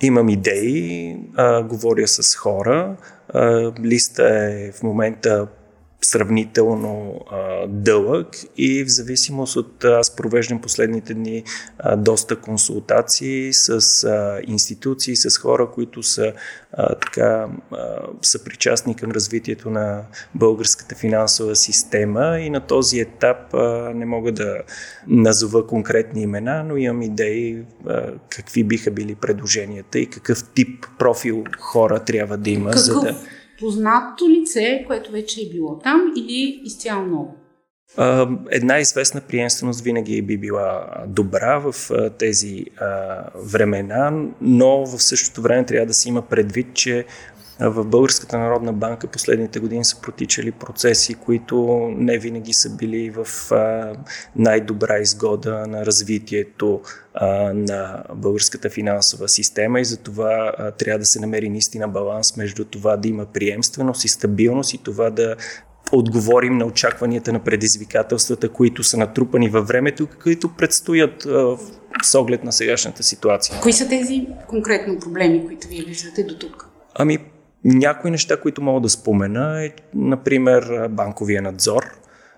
Имам 0.00 0.28
идеи, 0.28 1.16
а, 1.36 1.62
говоря 1.62 2.08
с 2.08 2.36
хора. 2.36 2.96
А, 3.34 3.72
листа 3.84 4.28
е 4.28 4.72
в 4.72 4.82
момента 4.82 5.46
сравнително 6.02 7.20
а, 7.30 7.66
дълъг 7.66 8.28
и 8.56 8.84
в 8.84 8.88
зависимост 8.88 9.56
от 9.56 9.84
аз 9.84 10.16
провеждам 10.16 10.60
последните 10.60 11.14
дни 11.14 11.44
а, 11.78 11.96
доста 11.96 12.36
консултации 12.36 13.52
с 13.52 14.04
а, 14.04 14.40
институции, 14.46 15.16
с 15.16 15.38
хора, 15.38 15.70
които 15.74 16.02
са 16.02 16.32
а, 16.72 16.94
така 16.94 17.48
а, 17.72 17.76
са 18.22 18.44
причастни 18.44 18.96
към 18.96 19.10
развитието 19.10 19.70
на 19.70 20.02
българската 20.34 20.94
финансова 20.94 21.56
система 21.56 22.38
и 22.40 22.50
на 22.50 22.60
този 22.60 23.00
етап 23.00 23.54
а, 23.54 23.92
не 23.94 24.06
мога 24.06 24.32
да 24.32 24.62
назова 25.06 25.66
конкретни 25.66 26.22
имена, 26.22 26.64
но 26.64 26.76
имам 26.76 27.02
идеи 27.02 27.62
а, 27.88 28.12
какви 28.28 28.64
биха 28.64 28.90
били 28.90 29.14
предложенията 29.14 29.98
и 29.98 30.06
какъв 30.06 30.44
тип 30.54 30.86
профил 30.98 31.44
хора 31.60 32.00
трябва 32.00 32.36
да 32.36 32.50
има, 32.50 32.70
какъв? 32.70 32.82
за 32.82 33.00
да 33.00 33.16
познато 33.60 34.28
лице, 34.28 34.84
което 34.86 35.12
вече 35.12 35.40
е 35.40 35.48
било 35.52 35.78
там 35.78 36.12
или 36.16 36.60
изцяло 36.64 37.06
ново? 37.06 37.34
Една 38.50 38.78
известна 38.78 39.20
приемственост 39.20 39.80
винаги 39.80 40.22
би 40.22 40.38
била 40.38 40.88
добра 41.06 41.58
в 41.58 41.74
тези 42.18 42.64
времена, 43.52 44.12
но 44.40 44.86
в 44.86 45.02
същото 45.02 45.42
време 45.42 45.66
трябва 45.66 45.86
да 45.86 45.94
се 45.94 46.08
има 46.08 46.22
предвид, 46.22 46.74
че 46.74 47.04
в 47.60 47.84
Българската 47.84 48.38
народна 48.38 48.72
банка 48.72 49.06
последните 49.06 49.60
години 49.60 49.84
са 49.84 50.00
протичали 50.00 50.52
процеси, 50.52 51.14
които 51.14 51.88
не 51.96 52.18
винаги 52.18 52.52
са 52.52 52.70
били 52.70 53.10
в 53.10 53.26
най-добра 54.36 54.98
изгода 54.98 55.66
на 55.66 55.86
развитието 55.86 56.80
на 57.54 58.04
българската 58.14 58.70
финансова 58.70 59.28
система 59.28 59.80
и 59.80 59.84
за 59.84 59.96
това 59.96 60.52
трябва 60.78 60.98
да 60.98 61.06
се 61.06 61.20
намери 61.20 61.48
наистина 61.48 61.88
баланс 61.88 62.36
между 62.36 62.64
това 62.64 62.96
да 62.96 63.08
има 63.08 63.26
приемственост 63.26 64.04
и 64.04 64.08
стабилност 64.08 64.74
и 64.74 64.78
това 64.78 65.10
да 65.10 65.36
отговорим 65.92 66.58
на 66.58 66.66
очакванията 66.66 67.32
на 67.32 67.44
предизвикателствата, 67.44 68.48
които 68.48 68.84
са 68.84 68.96
натрупани 68.96 69.48
във 69.48 69.68
времето, 69.68 70.08
които 70.22 70.48
предстоят 70.56 71.26
с 72.02 72.14
оглед 72.14 72.44
на 72.44 72.52
сегашната 72.52 73.02
ситуация. 73.02 73.60
Кои 73.60 73.72
са 73.72 73.88
тези 73.88 74.26
конкретно 74.48 74.98
проблеми, 74.98 75.46
които 75.46 75.68
вие 75.68 75.84
виждате 75.86 76.22
до 76.22 76.38
тук? 76.38 76.68
Ами, 76.94 77.18
някои 77.66 78.10
неща, 78.10 78.40
които 78.40 78.62
мога 78.62 78.80
да 78.80 78.88
спомена 78.88 79.64
е, 79.64 79.70
например, 79.94 80.88
банковия 80.90 81.42
надзор. 81.42 81.82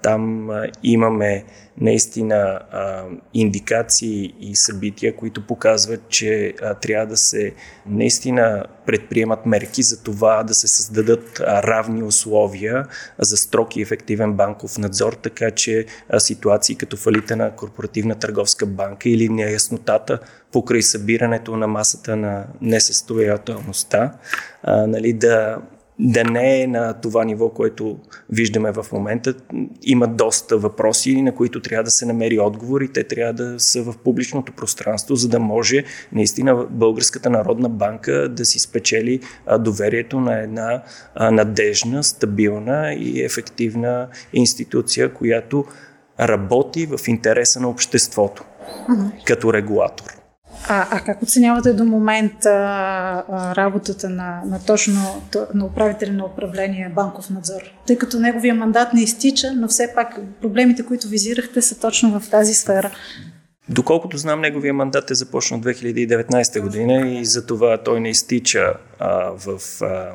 Там 0.02 0.50
имаме 0.82 1.44
наистина 1.80 2.60
а, 2.70 3.04
индикации 3.34 4.34
и 4.40 4.56
събития, 4.56 5.16
които 5.16 5.46
показват, 5.46 6.08
че 6.08 6.54
а, 6.62 6.74
трябва 6.74 7.06
да 7.06 7.16
се 7.16 7.54
наистина 7.86 8.64
предприемат 8.86 9.46
мерки 9.46 9.82
за 9.82 10.02
това 10.02 10.42
да 10.42 10.54
се 10.54 10.68
създадат 10.68 11.40
а, 11.40 11.62
равни 11.62 12.02
условия 12.02 12.86
за 13.18 13.36
строг 13.36 13.76
и 13.76 13.82
ефективен 13.82 14.32
банков 14.32 14.78
надзор, 14.78 15.12
така 15.12 15.50
че 15.50 15.86
а, 16.08 16.20
ситуации 16.20 16.76
като 16.76 16.96
фалита 16.96 17.36
на 17.36 17.50
корпоративна 17.56 18.14
търговска 18.14 18.66
банка 18.66 19.08
или 19.08 19.28
неяснотата 19.28 20.18
покрай 20.52 20.82
събирането 20.82 21.56
на 21.56 21.66
масата 21.66 22.16
на 22.16 22.46
несъстоятелността, 22.60 24.12
а, 24.62 24.86
нали, 24.86 25.12
да 25.12 25.58
да 26.00 26.24
не 26.24 26.62
е 26.62 26.66
на 26.66 26.92
това 26.92 27.24
ниво, 27.24 27.48
което 27.48 27.98
виждаме 28.30 28.72
в 28.72 28.86
момента. 28.92 29.34
Има 29.82 30.08
доста 30.08 30.58
въпроси, 30.58 31.22
на 31.22 31.34
които 31.34 31.60
трябва 31.60 31.84
да 31.84 31.90
се 31.90 32.06
намери 32.06 32.38
отговор 32.38 32.80
и 32.80 32.92
те 32.92 33.04
трябва 33.04 33.32
да 33.32 33.60
са 33.60 33.82
в 33.82 33.94
публичното 34.04 34.52
пространство, 34.52 35.14
за 35.14 35.28
да 35.28 35.38
може 35.38 35.84
наистина 36.12 36.66
Българската 36.70 37.30
народна 37.30 37.68
банка 37.68 38.28
да 38.28 38.44
си 38.44 38.58
спечели 38.58 39.20
доверието 39.60 40.20
на 40.20 40.40
една 40.40 40.82
надежна, 41.20 42.04
стабилна 42.04 42.94
и 42.94 43.24
ефективна 43.24 44.08
институция, 44.32 45.14
която 45.14 45.64
работи 46.20 46.86
в 46.86 47.08
интереса 47.08 47.60
на 47.60 47.68
обществото 47.68 48.44
като 49.24 49.52
регулатор. 49.52 50.17
А, 50.70 50.86
а 50.90 51.00
как 51.00 51.22
оценявате 51.22 51.72
до 51.72 51.84
момента 51.84 52.50
а, 53.28 53.54
работата 53.56 54.10
на, 54.10 54.42
на 54.46 54.60
точно 54.66 55.22
на 55.54 55.64
управителя 55.64 56.12
на 56.12 56.24
управление 56.24 56.92
банков 56.94 57.30
надзор? 57.30 57.62
Тъй 57.86 57.98
като 57.98 58.18
неговия 58.18 58.54
мандат 58.54 58.92
не 58.92 59.02
изтича, 59.02 59.52
но 59.56 59.68
все 59.68 59.92
пак 59.94 60.20
проблемите, 60.40 60.84
които 60.86 61.08
визирахте, 61.08 61.62
са 61.62 61.80
точно 61.80 62.20
в 62.20 62.30
тази 62.30 62.54
сфера. 62.54 62.90
Доколкото 63.68 64.18
знам, 64.18 64.40
неговия 64.40 64.74
мандат 64.74 65.10
е 65.10 65.14
започнал 65.14 65.60
2019 65.60 66.60
година 66.60 67.08
и 67.08 67.24
за 67.24 67.46
това 67.46 67.78
той 67.82 68.00
не 68.00 68.08
изтича 68.08 68.74
а, 68.98 69.30
в 69.30 69.82
а, 69.82 70.12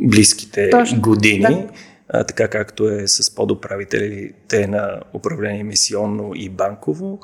близките 0.00 0.70
Точно, 0.70 1.00
години. 1.00 1.40
Да. 1.40 1.68
А, 2.08 2.24
така 2.24 2.48
както 2.48 2.88
е 2.88 3.08
с 3.08 3.34
подуправителите 3.34 4.66
на 4.66 5.00
управление 5.14 5.64
мисионно 5.64 6.32
и 6.34 6.48
банково. 6.48 7.20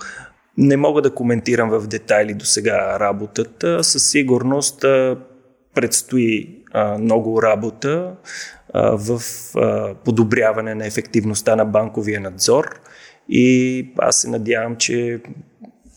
Не 0.59 0.77
мога 0.77 1.03
да 1.03 1.15
коментирам 1.15 1.71
в 1.71 1.87
детайли 1.87 2.35
до 2.35 2.45
сега 2.45 3.01
работата. 3.01 3.85
Със 3.85 4.11
сигурност 4.11 4.85
предстои 5.75 6.59
много 6.99 7.43
работа 7.43 8.13
в 8.75 9.21
подобряване 10.05 10.75
на 10.75 10.87
ефективността 10.87 11.57
на 11.57 11.65
банковия 11.65 12.21
надзор 12.21 12.81
и 13.29 13.87
аз 13.99 14.17
се 14.21 14.31
надявам, 14.31 14.77
че 14.77 15.21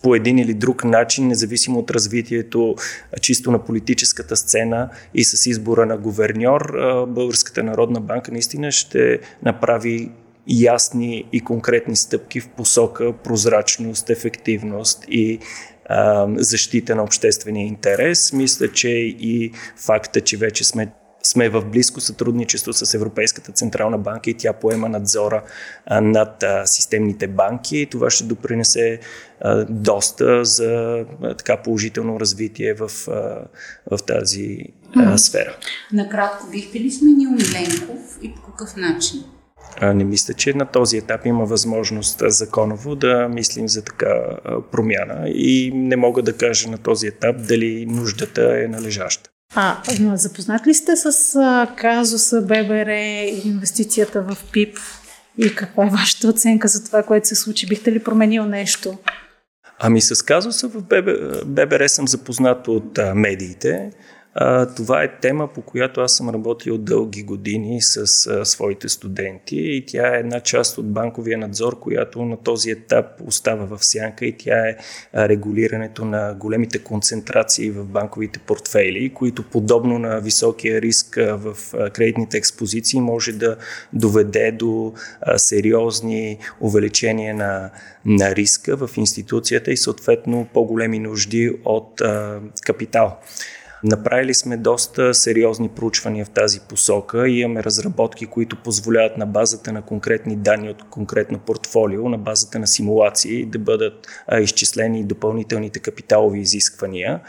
по 0.04 0.16
един 0.16 0.40
или 0.40 0.54
друг 0.54 0.84
начин, 0.84 1.28
независимо 1.28 1.80
от 1.80 1.92
развитието 1.92 2.76
чисто 3.22 3.52
на 3.52 3.64
политическата 3.64 4.36
сцена 4.36 4.90
и 5.14 5.24
с 5.24 5.46
избора 5.46 5.86
на 5.86 5.98
говерньор, 5.98 6.74
Българската 7.08 7.64
народна 7.64 8.02
банка 8.02 8.32
наистина 8.32 8.72
ще 8.72 9.20
направи 9.44 10.12
ясни 10.48 11.26
и 11.34 11.42
конкретни 11.42 11.96
стъпки 11.96 12.40
в 12.40 12.50
посока 12.50 13.14
прозрачност, 13.14 14.10
ефективност 14.10 15.06
и 15.10 15.40
а, 15.86 16.28
защита 16.38 16.96
на 16.96 17.04
обществения 17.04 17.68
интерес. 17.68 18.34
Мисля, 18.34 18.72
че 18.72 18.90
и 18.90 19.52
факта, 19.76 20.22
че 20.22 20.38
вече 20.38 20.64
сме 20.64 20.92
сме 21.26 21.50
в 21.50 21.66
близко 21.66 22.02
сътрудничество 22.02 22.74
с 22.74 22.94
Европейската 22.94 23.52
Централна 23.52 23.98
банка 23.98 24.30
и 24.30 24.34
тя 24.34 24.54
поема 24.54 24.90
надзора 24.90 25.44
над 26.02 26.44
системните 26.66 27.28
банки. 27.28 27.78
И 27.78 27.86
това 27.86 28.10
ще 28.10 28.24
допринесе 28.24 29.00
доста 29.70 30.46
за 30.46 31.06
така 31.38 31.58
положително 31.58 32.20
развитие 32.20 32.74
в, 32.74 32.92
в 33.92 34.00
тази 34.08 34.58
сфера. 35.18 35.58
Накратко, 35.94 36.48
бихте 36.52 36.80
ли 36.80 36.92
сменил 36.92 37.30
Миленков 37.30 38.20
и 38.24 38.34
по 38.34 38.42
какъв 38.42 38.76
начин? 38.76 39.24
Не 39.82 40.04
мисля, 40.04 40.34
че 40.34 40.54
на 40.54 40.66
този 40.66 40.98
етап 40.98 41.26
има 41.26 41.46
възможност 41.46 42.22
законово 42.28 42.96
да 42.96 43.28
мислим 43.30 43.68
за 43.68 43.84
така 43.84 44.16
промяна 44.72 45.30
и 45.30 45.72
не 45.74 45.96
мога 45.96 46.22
да 46.22 46.38
кажа 46.38 46.70
на 46.70 46.78
този 46.78 47.08
етап 47.08 47.36
дали 47.48 47.86
нуждата 47.86 48.64
е 48.64 48.68
належаща. 48.68 49.30
А, 49.56 49.78
запознат 50.16 50.68
ли 50.68 50.74
сте 50.74 50.96
с 50.96 51.12
казуса 51.78 52.42
ББР 52.42 52.88
и 52.88 53.42
инвестицията 53.46 54.22
в 54.22 54.38
ПИП 54.52 54.78
и 55.38 55.56
каква 55.56 55.86
е 55.86 55.90
вашата 55.90 56.28
оценка 56.28 56.68
за 56.68 56.86
това, 56.86 57.04
което 57.04 57.28
се 57.28 57.36
случи? 57.36 57.68
Бихте 57.68 57.92
ли 57.92 58.04
променил 58.04 58.46
нещо? 58.46 58.98
Ами 59.80 60.02
с 60.02 60.26
казуса 60.26 60.68
в 60.68 60.82
ББР 61.46 61.88
съм 61.88 62.08
запознат 62.08 62.68
от 62.68 62.98
а, 62.98 63.16
медиите. 63.16 63.92
Това 64.76 65.04
е 65.04 65.20
тема, 65.20 65.48
по 65.48 65.62
която 65.62 66.02
аз 66.02 66.16
съм 66.16 66.30
работил 66.30 66.78
дълги 66.78 67.24
години 67.24 67.82
с 67.82 68.28
а, 68.28 68.46
своите 68.46 68.90
студенти 68.90 69.58
и 69.58 69.86
тя 69.86 70.16
е 70.16 70.20
една 70.20 70.40
част 70.40 70.78
от 70.78 70.92
банковия 70.92 71.38
надзор, 71.38 71.80
която 71.80 72.26
на 72.26 72.38
този 72.38 72.72
етап 72.72 73.06
остава 73.28 73.78
в 73.78 73.86
сянка 73.86 74.26
и 74.26 74.38
тя 74.38 74.70
е 74.70 74.78
регулирането 75.16 76.06
на 76.06 76.34
големите 76.40 76.80
концентрации 76.80 77.72
в 77.72 77.86
банковите 77.86 78.40
портфели, 78.40 79.14
които 79.14 79.44
подобно 79.44 80.00
на 80.00 80.20
високия 80.20 80.82
риск 80.82 81.16
в 81.16 81.58
кредитните 81.94 82.38
експозиции 82.38 83.02
може 83.02 83.32
да 83.32 83.58
доведе 83.94 84.52
до 84.52 84.94
сериозни 85.38 86.38
увеличения 86.60 87.36
на, 87.36 87.70
на 88.06 88.36
риска 88.36 88.78
в 88.78 88.90
институцията 88.98 89.72
и 89.72 89.78
съответно 89.78 90.48
по-големи 90.54 91.00
нужди 91.00 91.52
от 91.66 92.02
а, 92.02 92.40
капитал. 92.62 93.20
Направили 93.86 94.34
сме 94.34 94.58
доста 94.58 95.14
сериозни 95.14 95.70
проучвания 95.70 96.26
в 96.26 96.30
тази 96.30 96.60
посока 96.60 97.30
имаме 97.30 97.64
разработки, 97.64 98.26
които 98.26 98.64
позволяват 98.64 99.18
на 99.18 99.26
базата 99.26 99.74
на 99.74 99.82
конкретни 99.82 100.36
данни 100.36 100.70
от 100.70 100.84
конкретно 100.90 101.40
портфолио, 101.40 102.10
на 102.10 102.18
базата 102.18 102.60
на 102.60 102.68
симулации 102.68 103.46
да 103.46 103.60
бъдат 103.60 104.08
а, 104.28 104.40
изчислени 104.40 105.04
допълнителните 105.04 105.80
капиталови 105.80 106.40
изисквания. 106.40 107.22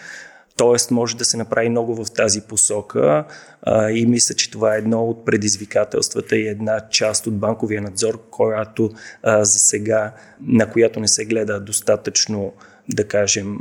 Тоест 0.57 0.91
може 0.91 1.17
да 1.17 1.25
се 1.25 1.37
направи 1.37 1.69
много 1.69 2.05
в 2.05 2.13
тази 2.13 2.41
посока 2.41 3.25
а, 3.63 3.91
и 3.91 4.07
мисля, 4.07 4.35
че 4.35 4.51
това 4.51 4.75
е 4.75 4.79
едно 4.79 5.05
от 5.05 5.25
предизвикателствата 5.25 6.37
и 6.37 6.49
една 6.49 6.81
част 6.91 7.27
от 7.27 7.39
банковия 7.39 7.83
надзор, 7.83 8.23
която 8.31 8.91
а, 9.23 9.45
за 9.45 9.59
сега, 9.59 10.15
на 10.41 10.71
която 10.71 11.01
не 11.01 11.09
се 11.09 11.25
гледа 11.25 11.61
достатъчно, 11.61 12.53
да 12.89 13.09
кажем, 13.09 13.59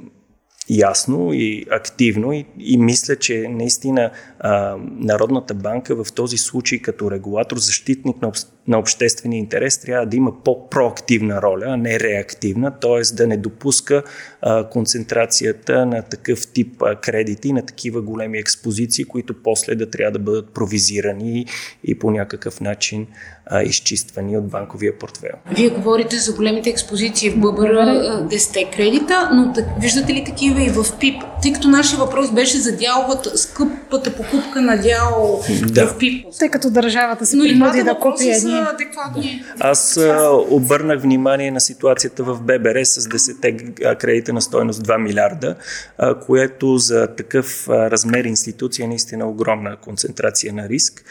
ясно 0.69 1.33
и 1.33 1.65
активно 1.71 2.33
и, 2.33 2.45
и 2.59 2.77
мисля, 2.77 3.15
че 3.15 3.47
наистина 3.49 4.11
а, 4.47 4.75
Народната 4.99 5.53
банка 5.53 6.03
в 6.03 6.13
този 6.13 6.37
случай 6.37 6.79
като 6.79 7.11
регулатор, 7.11 7.57
защитник 7.57 8.21
на, 8.21 8.31
на 8.67 8.79
обществения 8.79 9.39
интерес 9.39 9.81
трябва 9.81 10.05
да 10.05 10.17
има 10.17 10.43
по-проактивна 10.43 11.41
роля, 11.41 11.65
а 11.67 11.77
не 11.77 11.99
реактивна, 11.99 12.79
т.е. 12.79 13.15
да 13.15 13.27
не 13.27 13.37
допуска 13.37 14.03
а, 14.41 14.69
концентрацията 14.69 15.85
на 15.85 16.01
такъв 16.01 16.47
тип 16.47 16.81
а, 16.81 16.95
кредити, 16.95 17.53
на 17.53 17.65
такива 17.65 18.01
големи 18.01 18.37
експозиции, 18.37 19.05
които 19.05 19.33
после 19.43 19.75
да 19.75 19.89
трябва 19.89 20.11
да 20.11 20.19
бъдат 20.19 20.53
провизирани 20.53 21.39
и, 21.39 21.45
и 21.83 21.99
по 21.99 22.11
някакъв 22.11 22.61
начин 22.61 23.07
а, 23.45 23.63
изчиствани 23.63 24.37
от 24.37 24.47
банковия 24.47 24.99
портфел. 24.99 25.35
Вие 25.55 25.69
говорите 25.69 26.17
за 26.17 26.33
големите 26.33 26.69
експозиции 26.69 27.29
в 27.29 27.37
ББР 27.37 27.69
10 27.69 28.75
кредита, 28.75 29.29
но 29.33 29.53
так, 29.53 29.65
виждате 29.81 30.13
ли 30.13 30.23
такива 30.23 30.63
и 30.63 30.69
в 30.69 30.85
ПИП? 30.99 31.23
Тъй 31.41 31.53
като 31.53 31.67
нашия 31.67 31.99
въпрос 31.99 32.31
беше 32.31 32.57
за 32.57 32.77
дяловата, 32.77 33.37
скъпата 33.37 34.15
покупка 34.15 34.34
на 34.55 34.77
дял 34.77 35.41
да. 35.67 35.87
в 35.87 35.97
ПИП. 35.97 36.25
Тъй 36.39 36.49
като 36.49 36.69
държавата 36.69 37.25
се 37.25 37.37
принуди 37.37 37.83
да 37.83 37.99
купи 37.99 38.29
едни. 38.29 38.65
адекватни. 38.73 39.43
Аз 39.59 39.97
а, 39.97 40.29
обърнах 40.49 41.01
внимание 41.01 41.51
на 41.51 41.61
ситуацията 41.61 42.23
в 42.23 42.41
ББР 42.41 42.83
с 42.83 43.01
10 43.01 43.97
кредита 43.97 44.33
на 44.33 44.41
стойност 44.41 44.87
2 44.87 44.97
милиарда, 44.97 45.55
а, 45.97 46.19
което 46.19 46.77
за 46.77 47.07
такъв 47.15 47.69
а, 47.69 47.91
размер 47.91 48.23
институция 48.25 48.83
е 48.83 48.87
наистина 48.87 49.29
огромна 49.29 49.77
концентрация 49.77 50.53
на 50.53 50.69
риск 50.69 51.03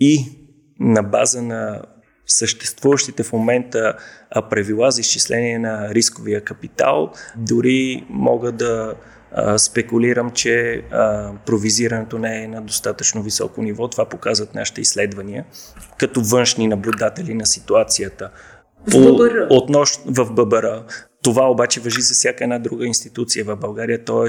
и 0.00 0.24
на 0.80 1.02
база 1.02 1.42
на 1.42 1.82
съществуващите 2.26 3.22
в 3.22 3.32
момента 3.32 3.94
правила 4.50 4.90
за 4.90 5.00
изчисление 5.00 5.58
на 5.58 5.94
рисковия 5.94 6.40
капитал, 6.40 7.12
дори 7.36 8.06
мога 8.10 8.52
да 8.52 8.94
спекулирам, 9.56 10.30
че 10.30 10.82
провизирането 11.46 12.18
не 12.18 12.44
е 12.44 12.48
на 12.48 12.62
достатъчно 12.62 13.22
високо 13.22 13.62
ниво. 13.62 13.88
Това 13.88 14.04
показват 14.04 14.54
нашите 14.54 14.80
изследвания, 14.80 15.44
като 15.98 16.20
външни 16.20 16.68
наблюдатели 16.68 17.34
на 17.34 17.46
ситуацията. 17.46 18.30
В 18.86 19.12
ББР. 19.12 19.46
Отнош, 19.50 19.98
в 20.06 20.32
ББР. 20.32 20.82
Това 21.22 21.50
обаче 21.50 21.80
въжи 21.80 22.00
за 22.00 22.14
всяка 22.14 22.44
една 22.44 22.58
друга 22.58 22.86
институция 22.86 23.44
в 23.44 23.56
България, 23.56 24.04
т.е. 24.04 24.26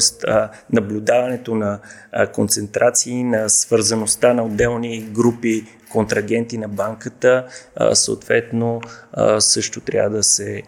наблюдаването 0.73 1.55
на 1.55 1.79
концентрации, 2.33 3.23
на 3.23 3.49
свързаността 3.49 4.33
на 4.33 4.43
отделни 4.43 5.01
групи 5.01 5.65
контрагенти 5.91 6.57
на 6.57 6.67
банката, 6.67 7.45
съответно 7.93 8.81
също 9.39 9.81
трябва 9.81 10.17
да 10.17 10.23
се 10.23 10.63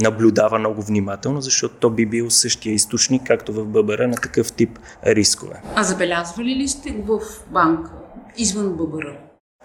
наблюдава 0.00 0.58
много 0.58 0.82
внимателно, 0.82 1.40
защото 1.40 1.74
то 1.74 1.90
би 1.90 2.06
бил 2.06 2.30
същия 2.30 2.72
източник, 2.72 3.22
както 3.26 3.52
в 3.52 3.64
ББР, 3.64 3.98
на 3.98 4.14
такъв 4.14 4.52
тип 4.52 4.78
рискове. 5.06 5.62
А 5.74 5.82
забелязвали 5.82 6.56
ли 6.56 6.68
сте 6.68 6.90
в 7.06 7.20
банка, 7.50 7.90
извън 8.36 8.72
ББР? 8.72 9.16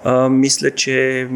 А, 0.04 0.30
мисля, 0.30 0.72
че 0.72 1.30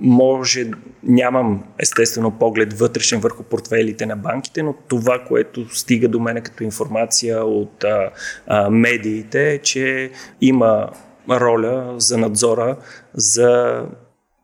може, 0.00 0.70
нямам 1.02 1.64
естествено 1.78 2.38
поглед 2.38 2.78
вътрешен 2.78 3.20
върху 3.20 3.42
портфелите 3.42 4.06
на 4.06 4.16
банките, 4.16 4.62
но 4.62 4.74
това, 4.88 5.24
което 5.28 5.76
стига 5.76 6.08
до 6.08 6.20
мене 6.20 6.40
като 6.40 6.64
информация 6.64 7.44
от 7.44 7.84
а, 7.84 8.10
а, 8.46 8.70
медиите 8.70 9.52
е, 9.52 9.58
че 9.58 10.10
има 10.40 10.90
роля 11.30 11.94
за 11.98 12.18
надзора, 12.18 12.76
за 13.14 13.82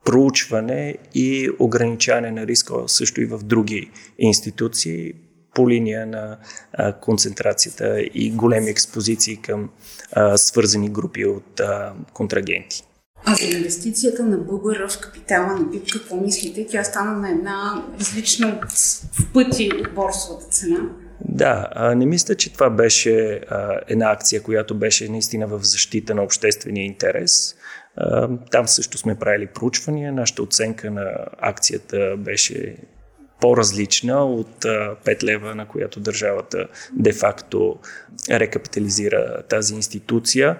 проучване 0.05 0.95
и 1.15 1.51
ограничаване 1.59 2.31
на 2.31 2.47
риска 2.47 2.75
също 2.87 3.21
и 3.21 3.27
в 3.27 3.39
други 3.39 3.91
институции 4.19 5.13
по 5.55 5.69
линия 5.69 6.07
на 6.07 6.39
а, 6.73 6.93
концентрацията 6.93 8.01
и 8.15 8.31
големи 8.31 8.71
експозиции 8.71 9.37
към 9.37 9.71
а, 10.13 10.37
свързани 10.37 10.89
групи 10.89 11.25
от 11.27 11.61
а, 11.61 11.93
контрагенти. 12.13 12.85
А 13.27 13.35
за 13.35 13.57
инвестицията 13.57 14.25
на 14.25 14.39
ББР 14.39 14.89
в 14.89 15.01
капитала 15.01 15.47
на 15.47 15.65
БИП, 15.65 15.93
какво 15.93 16.17
мислите? 16.17 16.67
Тя 16.71 16.85
стана 16.85 17.13
на 17.13 17.31
една 17.31 17.85
различна 18.01 18.61
в 19.19 19.33
пъти 19.33 19.71
от 19.81 19.95
борсовата 19.95 20.47
цена. 20.47 20.81
Да, 21.21 21.71
не 21.97 22.07
мисля, 22.07 22.35
че 22.35 22.53
това 22.53 22.71
беше 22.71 23.41
една 23.89 24.13
акция, 24.13 24.43
която 24.43 24.75
беше 24.75 25.09
наистина 25.09 25.47
в 25.47 25.61
защита 25.63 26.15
на 26.15 26.23
обществения 26.23 26.85
интерес. 26.85 27.57
Там 28.51 28.69
също 28.69 28.99
сме 28.99 29.19
правили 29.19 29.47
проучвания. 29.47 30.13
Нашата 30.13 30.43
оценка 30.43 30.91
на 30.91 31.11
акцията 31.39 32.17
беше 32.19 32.77
по-различна 33.41 34.25
от 34.25 34.63
5 34.63 35.23
лева, 35.23 35.55
на 35.55 35.69
която 35.69 36.01
държавата 36.01 36.69
де-факто 36.93 37.79
рекапитализира 38.31 39.43
тази 39.49 39.75
институция. 39.75 40.57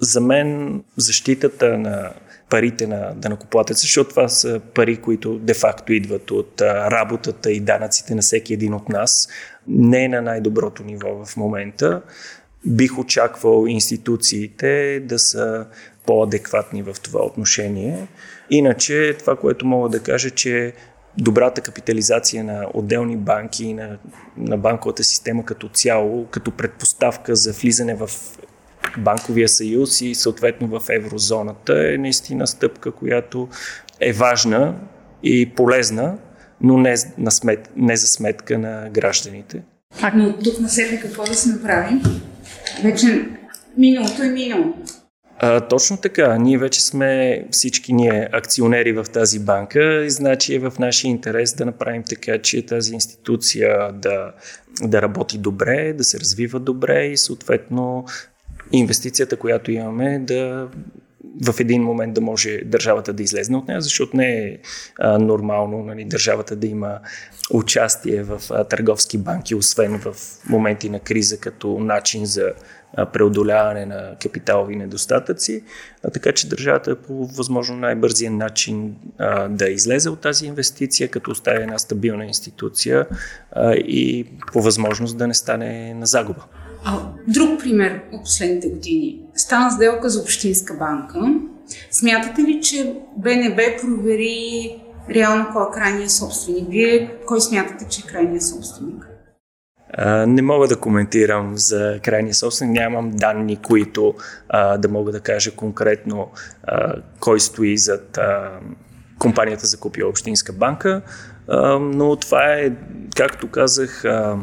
За 0.00 0.20
мен 0.20 0.82
защитата 0.96 1.78
на 1.78 2.12
парите 2.50 2.86
на 2.86 3.12
данакоплатеца, 3.14 3.80
защото 3.80 4.10
това 4.10 4.28
са 4.28 4.60
пари, 4.74 4.96
които 4.96 5.38
де-факто 5.38 5.92
идват 5.92 6.30
от 6.30 6.60
работата 6.60 7.52
и 7.52 7.60
данъците 7.60 8.14
на 8.14 8.22
всеки 8.22 8.54
един 8.54 8.74
от 8.74 8.88
нас, 8.88 9.28
не 9.68 10.04
е 10.04 10.08
на 10.08 10.22
най-доброто 10.22 10.82
ниво 10.84 11.24
в 11.24 11.36
момента. 11.36 12.02
Бих 12.66 12.98
очаквал 12.98 13.66
институциите 13.66 15.00
да 15.00 15.18
са 15.18 15.66
по-адекватни 16.06 16.82
в 16.82 16.96
това 17.02 17.24
отношение. 17.24 18.06
Иначе 18.50 19.16
това, 19.18 19.36
което 19.36 19.66
мога 19.66 19.88
да 19.88 20.02
кажа, 20.02 20.30
че 20.30 20.72
добрата 21.18 21.60
капитализация 21.60 22.44
на 22.44 22.66
отделни 22.74 23.16
банки 23.16 23.64
и 23.64 23.74
на, 23.74 23.98
на 24.36 24.56
банковата 24.56 25.04
система 25.04 25.44
като 25.44 25.68
цяло, 25.68 26.26
като 26.26 26.50
предпоставка 26.50 27.36
за 27.36 27.52
влизане 27.52 27.94
в 27.94 28.10
банковия 28.98 29.48
съюз 29.48 30.00
и 30.00 30.14
съответно 30.14 30.68
в 30.68 30.82
еврозоната 30.90 31.94
е 31.94 31.98
наистина 31.98 32.46
стъпка, 32.46 32.92
която 32.92 33.48
е 34.00 34.12
важна 34.12 34.74
и 35.22 35.50
полезна, 35.50 36.18
но 36.60 36.78
не, 36.78 36.94
на 37.18 37.30
смет, 37.30 37.70
не 37.76 37.96
за 37.96 38.06
сметка 38.06 38.58
на 38.58 38.88
гражданите. 38.90 39.62
А, 40.02 40.12
но 40.14 40.38
тук 40.38 40.60
на 40.60 40.68
себе 40.68 41.00
какво 41.00 41.24
да 41.24 41.34
се 41.34 41.48
направи? 41.48 42.00
Вече 42.82 43.28
миналото 43.76 44.22
е 44.22 44.28
минало. 44.28 44.74
А, 45.38 45.60
точно 45.60 45.96
така. 45.96 46.38
Ние 46.38 46.58
вече 46.58 46.82
сме 46.82 47.44
всички 47.50 47.92
ние 47.92 48.28
акционери 48.32 48.92
в 48.92 49.06
тази 49.12 49.38
банка 49.38 50.04
и 50.04 50.10
значи 50.10 50.54
е 50.54 50.58
в 50.58 50.72
нашия 50.78 51.08
интерес 51.08 51.54
да 51.54 51.66
направим 51.66 52.02
така, 52.02 52.38
че 52.38 52.66
тази 52.66 52.94
институция 52.94 53.92
да, 53.92 54.32
да 54.82 55.02
работи 55.02 55.38
добре, 55.38 55.92
да 55.92 56.04
се 56.04 56.20
развива 56.20 56.60
добре 56.60 57.06
и 57.06 57.16
съответно 57.16 58.04
инвестицията, 58.72 59.36
която 59.36 59.72
имаме, 59.72 60.18
да 60.18 60.68
в 61.46 61.60
един 61.60 61.82
момент 61.82 62.14
да 62.14 62.20
може 62.20 62.58
държавата 62.64 63.12
да 63.12 63.22
излезне 63.22 63.56
от 63.56 63.68
нея, 63.68 63.80
защото 63.80 64.16
не 64.16 64.38
е 64.38 64.58
а, 64.98 65.18
нормално 65.18 65.84
нали, 65.84 66.04
държавата 66.04 66.56
да 66.56 66.66
има 66.66 66.98
участие 67.50 68.22
в 68.22 68.42
а, 68.50 68.64
търговски 68.64 69.18
банки, 69.18 69.54
освен 69.54 69.98
в 69.98 70.16
моменти 70.48 70.90
на 70.90 71.00
криза, 71.00 71.40
като 71.40 71.78
начин 71.78 72.26
за 72.26 72.52
преодоляване 73.12 73.86
на 73.86 74.16
капиталови 74.22 74.76
недостатъци. 74.76 75.64
А, 76.04 76.10
така 76.10 76.32
че 76.32 76.48
държавата 76.48 76.96
по 76.96 77.26
възможно 77.26 77.76
най-бързия 77.76 78.30
начин 78.30 78.96
а, 79.18 79.48
да 79.48 79.68
излезе 79.68 80.10
от 80.10 80.20
тази 80.20 80.46
инвестиция, 80.46 81.08
като 81.08 81.30
остави 81.30 81.62
една 81.62 81.78
стабилна 81.78 82.26
институция 82.26 83.06
а, 83.52 83.74
и 83.74 84.26
по 84.52 84.62
възможност 84.62 85.18
да 85.18 85.26
не 85.26 85.34
стане 85.34 85.94
на 85.94 86.06
загуба. 86.06 86.44
А, 86.84 86.98
друг 87.28 87.60
пример 87.60 88.00
от 88.12 88.24
последните 88.24 88.68
години. 88.68 89.20
Стана 89.34 89.70
сделка 89.70 90.10
за 90.10 90.22
Общинска 90.22 90.74
банка. 90.74 91.18
Смятате 91.90 92.42
ли, 92.42 92.60
че 92.62 92.94
БНБ 93.16 93.62
провери 93.82 94.76
реално 95.10 95.46
кой 95.52 95.62
е 95.62 95.74
крайният 95.74 96.10
собственик? 96.10 96.64
Вие 96.68 97.10
кой 97.26 97.40
смятате, 97.40 97.86
че 97.88 98.00
е 98.00 98.10
крайният 98.10 98.42
собственик? 98.42 99.06
Не 100.26 100.42
мога 100.42 100.68
да 100.68 100.76
коментирам 100.76 101.58
за 101.58 102.00
крайния 102.04 102.34
собственик, 102.34 102.72
нямам 102.72 103.10
данни, 103.10 103.56
които 103.56 104.14
а, 104.48 104.78
да 104.78 104.88
мога 104.88 105.12
да 105.12 105.20
кажа 105.20 105.50
конкретно 105.50 106.30
а, 106.62 106.94
кой 107.20 107.40
стои 107.40 107.78
зад 107.78 108.18
а, 108.18 108.50
компанията 109.18 109.66
за 109.66 109.80
купила 109.80 110.08
Общинска 110.08 110.52
банка, 110.52 111.02
а, 111.48 111.78
но 111.78 112.16
това 112.16 112.54
е, 112.54 112.72
както 113.16 113.50
казах, 113.50 114.04
а, 114.04 114.36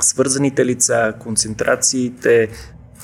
свързаните 0.00 0.66
лица, 0.66 1.14
концентрациите, 1.20 2.48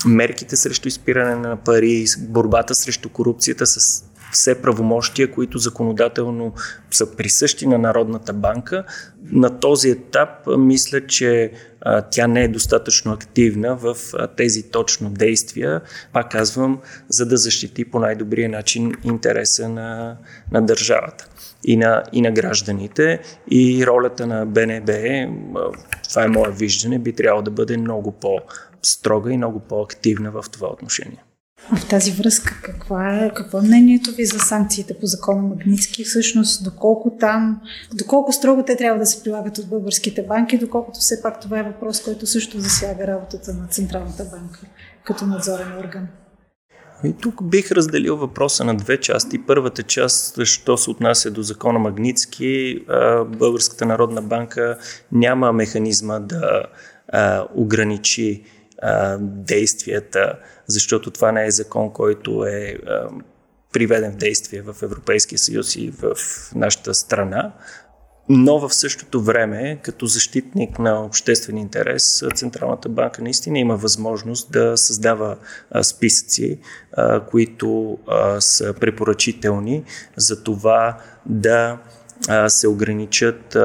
мерките 0.07 0.57
срещу 0.57 0.89
изпиране 0.89 1.35
на 1.35 1.57
пари, 1.57 2.05
борбата 2.19 2.75
срещу 2.75 3.09
корупцията 3.09 3.67
с 3.67 4.05
все 4.33 4.63
правомощия, 4.63 5.31
които 5.31 5.59
законодателно 5.59 6.55
са 6.91 7.17
присъщи 7.17 7.67
на 7.67 7.79
Народната 7.79 8.33
банка. 8.33 8.85
На 9.23 9.61
този 9.61 9.91
етап 9.91 10.29
мисля, 10.59 11.07
че 11.07 11.53
а, 11.81 12.03
тя 12.03 12.27
не 12.27 12.45
е 12.45 12.49
достатъчно 12.49 13.13
активна 13.13 13.77
в 13.77 13.97
а, 14.15 14.27
тези 14.27 14.63
точно 14.63 15.11
действия, 15.11 15.81
пак 16.13 16.31
казвам, 16.31 16.81
за 17.09 17.27
да 17.27 17.37
защити 17.37 17.85
по 17.85 17.99
най-добрия 17.99 18.49
начин 18.49 18.95
интереса 19.05 19.69
на, 19.69 20.17
на 20.53 20.63
държавата 20.63 21.29
и 21.65 21.77
на, 21.77 22.03
и 22.13 22.21
на 22.21 22.31
гражданите. 22.31 23.21
И 23.51 23.87
ролята 23.87 24.27
на 24.27 24.47
БНБ, 24.47 24.93
това 26.09 26.25
е 26.25 26.29
мое 26.29 26.51
виждане, 26.51 26.99
би 26.99 27.13
трябвало 27.13 27.43
да 27.43 27.51
бъде 27.51 27.77
много 27.77 28.13
по-строга 28.13 29.33
и 29.33 29.37
много 29.37 29.61
по-активна 29.61 30.31
в 30.31 30.45
това 30.53 30.69
отношение. 30.69 31.25
В 31.77 31.89
тази 31.89 32.13
връзка, 32.13 32.61
каква 32.63 33.17
е, 33.17 33.35
какво 33.35 33.59
е 33.59 33.63
мнението 33.63 34.11
ви 34.11 34.27
за 34.27 34.39
санкциите 34.39 34.95
по 34.95 35.07
закона 35.07 35.43
Магницки? 35.43 36.05
Всъщност, 36.05 36.65
доколко 36.65 37.17
там, 37.21 37.61
доколко 37.95 38.33
строго 38.33 38.63
те 38.63 38.77
трябва 38.77 38.99
да 38.99 39.07
се 39.07 39.23
прилагат 39.23 39.59
от 39.59 39.69
българските 39.69 40.23
банки, 40.23 40.59
доколкото 40.59 41.01
все 41.01 41.23
пак 41.23 41.41
това 41.41 41.59
е 41.59 41.63
въпрос, 41.63 42.03
който 42.03 42.27
също 42.27 42.61
засяга 42.61 43.07
работата 43.07 43.55
на 43.55 43.67
Централната 43.67 44.25
банка 44.25 44.61
като 45.05 45.27
надзорен 45.27 45.79
орган? 45.79 46.09
И 47.05 47.13
тук 47.13 47.43
бих 47.43 47.73
разделил 47.73 48.17
въпроса 48.17 48.65
на 48.65 48.75
две 48.75 49.01
части. 49.01 49.47
Първата 49.47 49.83
част, 49.83 50.45
що 50.45 50.77
се 50.77 50.91
отнася 50.91 51.31
до 51.31 51.43
закона 51.43 51.79
Магницки, 51.79 52.85
Българската 53.27 53.87
народна 53.87 54.23
банка 54.23 54.79
няма 55.13 55.53
механизма 55.53 56.19
да 56.19 56.65
ограничи 57.55 58.45
действията 59.19 60.39
защото 60.71 61.11
това 61.11 61.33
не 61.33 61.47
е 61.47 61.51
закон, 61.51 61.93
който 61.93 62.45
е 62.45 62.79
приведен 63.73 64.13
в 64.13 64.17
действие 64.17 64.63
в 64.63 64.77
Европейския 64.83 65.39
съюз 65.39 65.77
и 65.77 65.91
в 65.91 66.15
нашата 66.55 66.95
страна. 66.95 67.53
Но 68.33 68.59
в 68.59 68.75
същото 68.75 69.23
време, 69.23 69.79
като 69.83 70.07
защитник 70.07 70.79
на 70.79 71.05
обществен 71.05 71.59
интерес, 71.59 72.23
Централната 72.35 72.89
банка 72.89 73.23
наистина 73.23 73.59
има 73.59 73.77
възможност 73.77 74.53
да 74.53 74.77
създава 74.77 75.37
списъци, 75.83 76.59
които 77.31 77.99
са 78.41 78.75
препоръчителни 78.81 79.85
за 80.17 80.43
това 80.43 80.99
да 81.27 81.79
се 82.49 82.69
ограничат 82.69 83.57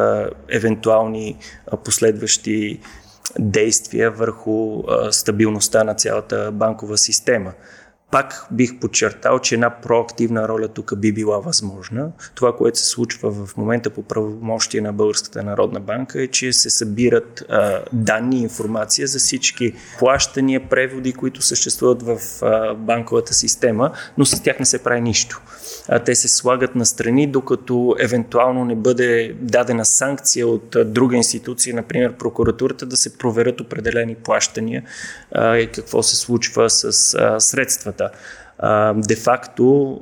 евентуални 0.49 1.37
последващи 1.83 2.79
действия 3.39 4.11
върху 4.11 4.83
стабилността 5.11 5.83
на 5.83 5.93
цялата 5.93 6.51
банкова 6.51 6.97
система. 6.97 7.53
Пак 8.11 8.47
бих 8.51 8.79
подчертал, 8.79 9.39
че 9.39 9.55
една 9.55 9.69
проактивна 9.81 10.47
роля 10.47 10.67
тук 10.67 10.99
би 10.99 11.11
била 11.11 11.37
възможна. 11.37 12.11
Това, 12.35 12.55
което 12.55 12.79
се 12.79 12.85
случва 12.85 13.31
в 13.31 13.57
момента 13.57 13.89
по 13.89 14.03
правомощие 14.03 14.81
на 14.81 14.93
Българската 14.93 15.43
народна 15.43 15.79
банка 15.79 16.21
е, 16.21 16.27
че 16.27 16.53
се 16.53 16.69
събират 16.69 17.43
а, 17.49 17.83
данни, 17.93 18.41
информация 18.41 19.07
за 19.07 19.19
всички 19.19 19.73
плащания, 19.99 20.69
преводи, 20.69 21.13
които 21.13 21.41
съществуват 21.41 22.03
в 22.03 22.19
а, 22.41 22.73
банковата 22.73 23.33
система, 23.33 23.91
но 24.17 24.25
с 24.25 24.43
тях 24.43 24.59
не 24.59 24.65
се 24.65 24.83
прави 24.83 25.01
нищо 25.01 25.41
те 26.05 26.15
се 26.15 26.27
слагат 26.27 26.75
на 26.75 26.85
страни, 26.85 27.27
докато 27.27 27.95
евентуално 27.99 28.65
не 28.65 28.75
бъде 28.75 29.35
дадена 29.41 29.85
санкция 29.85 30.47
от 30.47 30.75
друга 30.85 31.15
институция, 31.15 31.75
например 31.75 32.13
прокуратурата, 32.13 32.85
да 32.85 32.97
се 32.97 33.17
проверят 33.17 33.61
определени 33.61 34.15
плащания 34.15 34.83
и 35.35 35.69
какво 35.75 36.03
се 36.03 36.15
случва 36.15 36.69
с 36.69 36.91
средствата. 37.39 37.94
Де-факто 38.95 39.99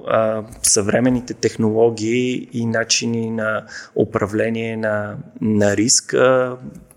съвременните 0.63 1.33
технологии 1.33 2.49
и 2.53 2.65
начини 2.65 3.31
на 3.31 3.65
управление 3.95 4.77
на, 4.77 5.15
на 5.41 5.77
риск 5.77 6.15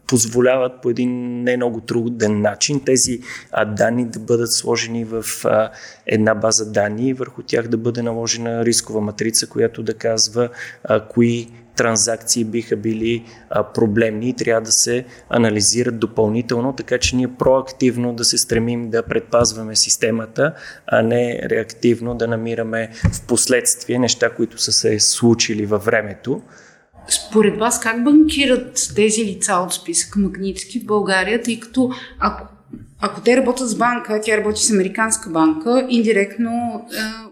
позволяват 0.06 0.72
по 0.82 0.90
един 0.90 1.42
не 1.42 1.56
много 1.56 1.80
труден 1.80 2.40
начин 2.40 2.80
тези 2.84 3.20
данни 3.66 4.04
да 4.04 4.18
бъдат 4.18 4.52
сложени 4.52 5.04
в 5.04 5.24
една 6.06 6.34
база 6.34 6.72
данни 6.72 7.08
и 7.08 7.14
върху 7.14 7.42
тях 7.42 7.68
да 7.68 7.76
бъде 7.76 8.02
наложена 8.02 8.64
рискова 8.64 9.00
матрица, 9.00 9.48
която 9.48 9.82
да 9.82 9.94
казва 9.94 10.48
кои 11.08 11.48
транзакции 11.76 12.44
биха 12.44 12.76
били 12.76 13.24
а, 13.50 13.62
проблемни 13.62 14.28
и 14.28 14.34
трябва 14.34 14.60
да 14.60 14.72
се 14.72 15.04
анализират 15.30 15.98
допълнително, 15.98 16.72
така 16.72 16.98
че 16.98 17.16
ние 17.16 17.28
проактивно 17.28 18.14
да 18.14 18.24
се 18.24 18.38
стремим 18.38 18.90
да 18.90 19.02
предпазваме 19.02 19.76
системата, 19.76 20.54
а 20.86 21.02
не 21.02 21.40
реактивно 21.50 22.14
да 22.14 22.26
намираме 22.26 22.90
в 23.12 23.26
последствие 23.26 23.98
неща, 23.98 24.30
които 24.30 24.58
са 24.58 24.72
се 24.72 25.00
случили 25.00 25.66
във 25.66 25.84
времето. 25.84 26.42
Според 27.08 27.58
вас 27.58 27.80
как 27.80 28.04
банкират 28.04 28.92
тези 28.94 29.24
лица 29.24 29.54
от 29.54 29.72
списък 29.72 30.16
Магнитски 30.16 30.80
в 30.80 30.86
България, 30.86 31.42
тъй 31.42 31.60
като 31.60 31.90
ако 32.20 32.55
ако 33.00 33.20
те 33.20 33.36
работят 33.36 33.68
с 33.68 33.74
банка, 33.74 34.20
тя 34.22 34.36
работи 34.36 34.62
с 34.62 34.70
американска 34.70 35.30
банка, 35.30 35.86
индиректно. 35.88 36.86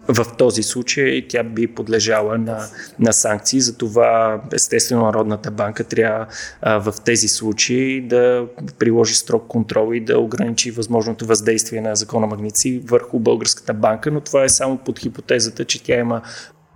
Е... 0.09 0.13
В 0.13 0.27
този 0.39 0.63
случай 0.63 1.27
тя 1.29 1.43
би 1.43 1.67
подлежала 1.67 2.39
на, 2.39 2.67
на 2.99 3.13
санкции, 3.13 3.61
затова 3.61 4.41
естествено 4.53 5.03
Народната 5.03 5.51
банка 5.51 5.85
трябва 5.85 6.27
а, 6.63 6.79
в 6.79 6.95
тези 7.05 7.29
случаи 7.29 8.01
да 8.01 8.47
приложи 8.79 9.15
строг 9.15 9.47
контрол 9.49 9.95
и 9.95 10.01
да 10.01 10.19
ограничи 10.19 10.71
възможното 10.71 11.27
въздействие 11.27 11.81
на 11.81 11.97
закона 11.97 12.27
Магници 12.27 12.83
върху 12.85 13.19
българската 13.19 13.75
банка, 13.75 14.11
но 14.11 14.21
това 14.21 14.45
е 14.45 14.49
само 14.49 14.79
под 14.79 14.99
хипотезата, 14.99 15.65
че 15.65 15.83
тя 15.83 15.99
има 15.99 16.23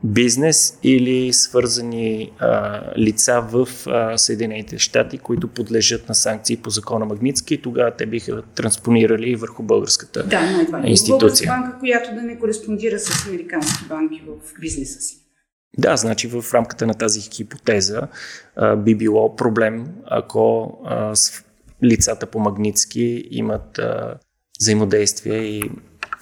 бизнес 0.05 0.79
или 0.83 1.33
свързани 1.33 2.33
а, 2.39 2.83
лица 2.99 3.41
в 3.41 3.69
а, 3.87 4.19
Съединените 4.19 4.79
щати, 4.79 5.19
които 5.19 5.49
подлежат 5.49 6.09
на 6.09 6.15
санкции 6.15 6.57
по 6.57 6.71
закона 6.71 7.05
Магницки 7.05 7.55
и 7.55 7.63
тогава 7.63 7.91
те 7.91 8.07
биха 8.07 8.43
транспонирали 8.43 9.37
върху 9.37 9.63
българската 9.63 10.23
да, 10.23 10.61
едва 10.63 10.83
институция. 10.85 11.19
Българска 11.19 11.47
банка, 11.47 11.79
която 11.79 12.15
да 12.15 12.23
не 12.23 12.39
кореспондира 12.39 12.99
с 12.99 13.29
американски 13.29 13.85
банки 13.89 14.23
в 14.27 14.61
бизнеса 14.61 15.01
си. 15.01 15.19
Да, 15.79 15.97
значи 15.97 16.29
в 16.29 16.45
рамката 16.55 16.87
на 16.87 16.95
тази 16.95 17.21
хипотеза 17.21 18.09
а, 18.57 18.77
би 18.77 18.95
било 18.95 19.37
проблем, 19.37 19.87
ако 20.07 20.79
а, 20.85 21.15
лицата 21.85 22.27
по 22.27 22.39
Магницки 22.39 23.25
имат 23.31 23.79
а, 23.79 24.19
взаимодействие 24.61 25.39
и 25.39 25.71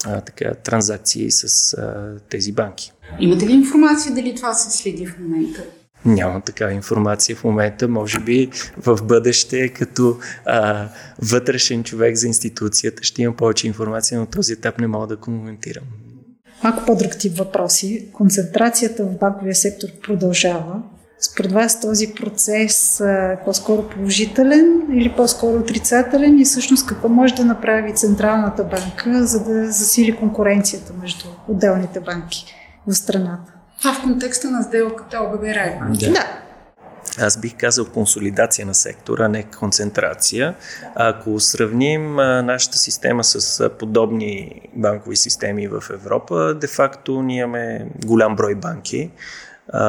а, 0.05 0.20
така, 0.20 0.55
транзакции 0.55 1.30
с 1.30 1.74
а, 1.74 2.14
тези 2.28 2.53
банки. 2.53 2.92
Имате 3.20 3.47
ли 3.47 3.53
информация 3.53 4.14
дали 4.14 4.34
това 4.34 4.55
се 4.55 4.78
следи 4.78 5.07
в 5.07 5.18
момента? 5.18 5.62
Нямам 6.05 6.42
такава 6.42 6.72
информация 6.72 7.36
в 7.36 7.44
момента. 7.44 7.88
Може 7.88 8.20
би 8.20 8.51
в 8.76 8.99
бъдеще, 9.03 9.68
като 9.68 10.18
а, 10.44 10.88
вътрешен 11.22 11.84
човек 11.84 12.16
за 12.16 12.26
институцията, 12.26 13.03
ще 13.03 13.22
имам 13.22 13.36
повече 13.36 13.66
информация, 13.66 14.20
но 14.20 14.26
този 14.26 14.53
етап 14.53 14.78
не 14.78 14.86
мога 14.86 15.07
да 15.07 15.16
коментирам. 15.16 15.84
Малко 16.64 16.82
по-друг 16.86 17.18
тип 17.18 17.38
въпроси. 17.38 18.09
Концентрацията 18.12 19.05
в 19.05 19.18
банковия 19.18 19.55
сектор 19.55 19.88
продължава. 20.03 20.82
Според 21.33 21.53
вас 21.53 21.81
този 21.81 22.14
процес 22.14 23.01
е 23.01 23.39
по-скоро 23.45 23.83
положителен 23.83 24.83
или 24.93 25.12
по-скоро 25.16 25.59
отрицателен 25.59 26.39
и 26.39 26.45
всъщност 26.45 26.87
какво 26.87 27.09
може 27.09 27.35
да 27.35 27.45
направи 27.45 27.95
Централната 27.95 28.64
банка, 28.64 29.27
за 29.27 29.45
да 29.45 29.72
засили 29.72 30.16
конкуренцията 30.16 30.93
между 31.03 31.24
отделните 31.49 32.01
банки 32.01 32.55
в 32.87 32.95
страната? 32.95 33.53
Това 33.79 33.95
в 33.95 34.03
контекста 34.03 34.51
на 34.51 34.62
сделката 34.62 35.20
ОББ 35.20 35.43
Да. 36.01 36.11
да. 36.11 36.27
Аз 37.20 37.41
бих 37.41 37.57
казал 37.57 37.87
консолидация 37.87 38.66
на 38.66 38.74
сектора, 38.74 39.29
не 39.29 39.43
концентрация. 39.43 40.55
Ако 40.95 41.41
сравним 41.41 42.14
нашата 42.45 42.79
система 42.79 43.24
с 43.24 43.70
подобни 43.79 44.61
банкови 44.74 45.16
системи 45.16 45.68
в 45.68 45.83
Европа, 45.91 46.55
де-факто 46.55 47.22
ние 47.22 47.41
имаме 47.41 47.87
голям 48.05 48.37
брой 48.37 48.55
банки. 48.55 49.11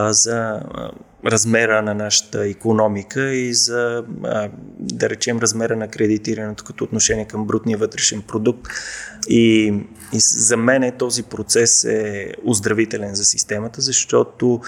За 0.10 0.62
размера 1.26 1.82
на 1.82 1.94
нашата 1.94 2.48
економика 2.48 3.34
и 3.34 3.54
за, 3.54 4.04
да 4.80 5.10
речем, 5.10 5.40
размера 5.40 5.76
на 5.76 5.88
кредитирането 5.88 6.64
като 6.64 6.84
отношение 6.84 7.26
към 7.26 7.48
брутния 7.48 7.78
вътрешен 7.78 8.22
продукт. 8.22 8.72
И, 9.30 9.74
и 10.14 10.20
за 10.20 10.58
мен 10.58 10.94
този 10.98 11.24
процес 11.24 11.84
е 11.84 12.34
оздравителен 12.46 13.16
за 13.16 13.26
системата, 13.26 13.82
защото 13.82 14.62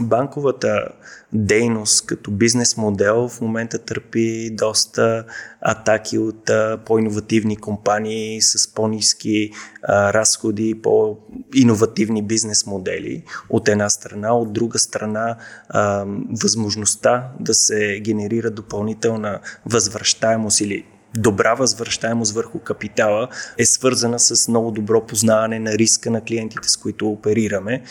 банковата 0.00 0.88
дейност 1.32 2.06
като 2.06 2.30
бизнес 2.30 2.76
модел 2.76 3.28
в 3.28 3.40
момента 3.40 3.78
търпи 3.78 4.50
доста 4.50 5.24
атаки 5.60 6.18
от 6.18 6.50
по-инновативни 6.86 7.56
компании 7.56 8.42
с 8.42 8.74
по-низки 8.74 9.50
разходи, 9.88 10.80
по-инновативни 10.82 12.22
бизнес 12.22 12.66
модели 12.66 13.24
от 13.50 13.68
една 13.68 13.90
страна, 13.90 14.36
от 14.36 14.52
друга 14.52 14.78
страна 14.78 15.36
а, 15.68 16.04
възможността 16.42 17.32
да 17.40 17.54
се 17.54 18.00
генерира 18.00 18.50
допълнителна 18.50 19.40
възвръщаемост 19.66 20.60
или 20.60 20.84
добра 21.18 21.54
възвръщаемост 21.54 22.34
върху 22.34 22.58
капитала 22.58 23.28
е 23.58 23.64
свързана 23.64 24.18
с 24.18 24.48
много 24.48 24.70
добро 24.70 25.06
познаване 25.06 25.58
на 25.58 25.72
риска 25.72 26.10
на 26.10 26.20
клиентите, 26.20 26.68
с 26.68 26.76
които 26.76 27.08
оперираме. 27.08 27.82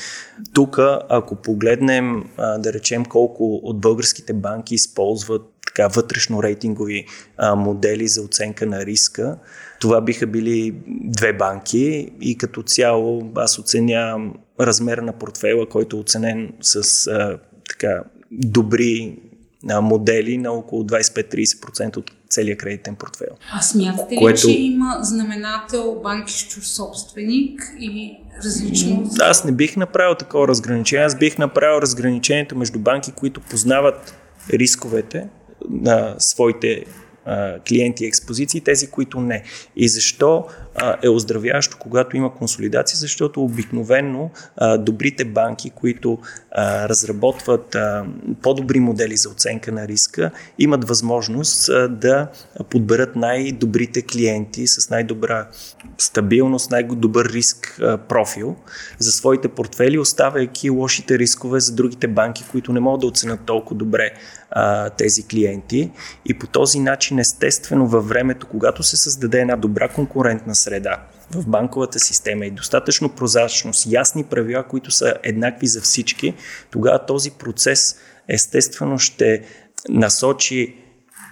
Тук, 0.53 0.79
ако 1.09 1.35
погледнем, 1.35 2.23
да 2.37 2.73
речем, 2.73 3.05
колко 3.05 3.55
от 3.63 3.81
българските 3.81 4.33
банки 4.33 4.75
използват 4.75 5.41
така 5.65 5.87
вътрешно 5.87 6.43
рейтингови 6.43 7.05
модели 7.55 8.07
за 8.07 8.21
оценка 8.21 8.65
на 8.65 8.85
риска. 8.85 9.37
Това 9.79 10.01
биха 10.01 10.27
били 10.27 10.75
две 10.87 11.33
банки 11.33 12.11
и 12.21 12.37
като 12.37 12.63
цяло 12.63 13.31
аз 13.35 13.59
оценявам 13.59 14.33
размера 14.59 15.01
на 15.01 15.13
портфела, 15.13 15.69
който 15.69 15.97
е 15.97 15.99
оценен 15.99 16.53
с 16.61 17.05
така 17.69 18.03
добри 18.31 19.19
модели 19.63 20.37
на 20.37 20.51
около 20.51 20.83
25-30% 20.83 21.97
от 21.97 22.11
целият 22.29 22.59
кредитен 22.59 22.95
портфел. 22.95 23.27
А 23.53 23.61
смятате 23.61 24.15
ли, 24.15 24.19
което... 24.19 24.41
че 24.41 24.51
има 24.51 24.97
знаменател 25.01 25.99
банки 26.03 26.33
с 26.33 26.47
чуж 26.47 26.63
собственик 26.63 27.61
и 27.79 28.17
различно? 28.45 29.09
Аз 29.19 29.45
не 29.45 29.51
бих 29.51 29.77
направил 29.77 30.15
такова 30.15 30.47
разграничение. 30.47 31.05
Аз 31.05 31.17
бих 31.17 31.37
направил 31.37 31.81
разграничението 31.81 32.55
между 32.55 32.79
банки, 32.79 33.11
които 33.11 33.41
познават 33.41 34.15
рисковете 34.53 35.27
на 35.69 36.15
своите 36.19 36.85
клиенти 37.69 38.03
и 38.03 38.07
експозиции, 38.07 38.61
тези, 38.61 38.87
които 38.87 39.21
не. 39.21 39.43
И 39.75 39.87
защо 39.87 40.45
е 41.03 41.09
оздравяващо, 41.09 41.77
когато 41.79 42.17
има 42.17 42.33
консолидация, 42.33 42.97
защото 42.97 43.43
обикновенно 43.43 44.31
добрите 44.79 45.25
банки, 45.25 45.69
които 45.69 46.19
разработват 46.57 47.75
по-добри 48.41 48.79
модели 48.79 49.17
за 49.17 49.29
оценка 49.29 49.71
на 49.71 49.87
риска, 49.87 50.31
имат 50.59 50.87
възможност 50.87 51.69
да 51.89 52.27
подберат 52.69 53.15
най-добрите 53.15 54.01
клиенти 54.01 54.67
с 54.67 54.89
най-добра 54.89 55.47
стабилност, 55.97 56.71
най-добър 56.71 57.25
риск 57.25 57.81
профил 58.09 58.55
за 58.99 59.11
своите 59.11 59.47
портфели, 59.47 59.99
оставяйки 59.99 60.69
лошите 60.69 61.19
рискове 61.19 61.59
за 61.59 61.75
другите 61.75 62.07
банки, 62.07 62.43
които 62.51 62.73
не 62.73 62.79
могат 62.79 63.01
да 63.01 63.07
оценят 63.07 63.39
толкова 63.45 63.75
добре 63.75 64.11
тези 64.97 65.27
клиенти. 65.27 65.91
И 66.25 66.39
по 66.39 66.47
този 66.47 66.79
начин, 66.79 67.12
естествено, 67.19 67.87
във 67.87 68.07
времето, 68.07 68.47
когато 68.47 68.83
се 68.83 68.97
създаде 68.97 69.39
една 69.39 69.55
добра 69.55 69.87
конкурентна 69.87 70.55
среда 70.55 71.03
в 71.31 71.47
банковата 71.47 71.99
система 71.99 72.45
и 72.45 72.51
достатъчно 72.51 73.09
прозрачност, 73.09 73.87
ясни 73.91 74.23
правила, 74.23 74.63
които 74.63 74.91
са 74.91 75.13
еднакви 75.23 75.67
за 75.67 75.81
всички, 75.81 76.33
тогава 76.71 77.05
този 77.05 77.31
процес 77.31 77.95
естествено 78.27 78.99
ще 78.99 79.43
насочи 79.89 80.75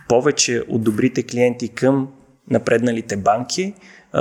повече 0.09 0.63
от 0.69 0.83
добрите 0.83 1.23
клиенти 1.23 1.69
към 1.69 2.07
напредналите 2.49 3.17
банки, 3.17 3.73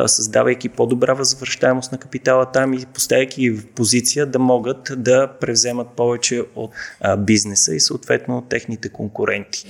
създавайки 0.06 0.68
по-добра 0.68 1.14
възвръщаемост 1.14 1.92
на 1.92 1.98
капитала 1.98 2.52
там 2.52 2.74
и 2.74 2.86
поставяйки 2.94 3.50
в 3.50 3.66
позиция 3.66 4.26
да 4.26 4.38
могат 4.38 4.92
да 4.96 5.28
превземат 5.40 5.88
повече 5.96 6.42
от 6.56 6.70
бизнеса 7.18 7.74
и 7.74 7.80
съответно 7.80 8.38
от 8.38 8.48
техните 8.48 8.88
конкуренти. 8.88 9.66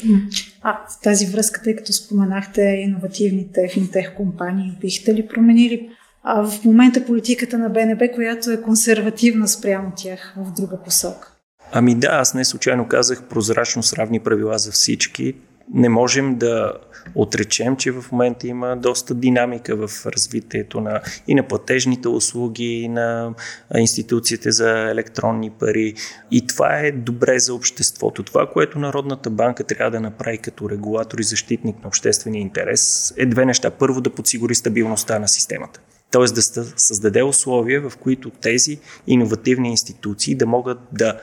А 0.63 0.73
в 0.73 1.03
тази 1.03 1.27
връзка, 1.27 1.63
тъй 1.63 1.77
като 1.77 1.93
споменахте 1.93 2.63
иновативните 2.63 3.69
финтех 3.73 4.15
компании, 4.17 4.79
бихте 4.81 5.15
ли 5.15 5.29
променили 5.29 5.91
а 6.23 6.43
в 6.43 6.65
момента 6.65 7.07
политиката 7.07 7.59
на 7.59 7.69
БНБ, 7.69 8.09
която 8.15 8.51
е 8.51 8.63
консервативна 8.63 9.49
спрямо 9.49 9.93
тях 9.97 10.35
в 10.37 10.53
друга 10.53 10.79
посока? 10.85 11.33
Ами 11.73 11.95
да, 11.95 12.09
аз 12.09 12.35
не 12.35 12.45
случайно 12.45 12.89
казах 12.89 13.23
прозрачност, 13.23 13.93
равни 13.93 14.21
правила 14.21 14.59
за 14.59 14.73
всички 14.73 15.35
не 15.75 15.89
можем 15.89 16.39
да 16.39 16.73
отречем, 17.15 17.77
че 17.77 17.91
в 17.93 18.05
момента 18.13 18.47
има 18.47 18.77
доста 18.77 19.15
динамика 19.15 19.77
в 19.77 20.07
развитието 20.07 20.81
на 20.81 21.01
и 21.29 21.35
на 21.35 21.49
платежните 21.49 22.09
услуги, 22.09 22.65
и 22.65 22.89
на 22.89 23.35
институциите 23.79 24.51
за 24.51 24.71
електронни 24.71 25.51
пари. 25.51 25.95
И 26.31 26.47
това 26.47 26.79
е 26.79 26.93
добре 26.93 27.39
за 27.39 27.55
обществото. 27.55 28.23
Това, 28.23 28.51
което 28.53 28.79
Народната 28.79 29.31
банка 29.31 29.65
трябва 29.65 29.91
да 29.91 30.01
направи 30.01 30.39
като 30.39 30.71
регулатор 30.71 31.19
и 31.19 31.23
защитник 31.23 31.83
на 31.83 31.89
обществения 31.89 32.41
интерес, 32.41 33.15
е 33.17 33.27
две 33.27 33.47
неща. 33.47 33.71
Първо 33.71 34.01
да 34.01 34.11
подсигури 34.11 34.55
стабилността 34.55 35.19
на 35.19 35.29
системата. 35.29 35.81
Т.е. 36.11 36.23
да 36.23 36.43
създаде 36.77 37.23
условия, 37.23 37.91
в 37.91 37.97
които 37.97 38.31
тези 38.31 38.79
иновативни 39.07 39.71
институции 39.71 40.35
да 40.35 40.47
могат 40.47 40.79
да 40.93 41.21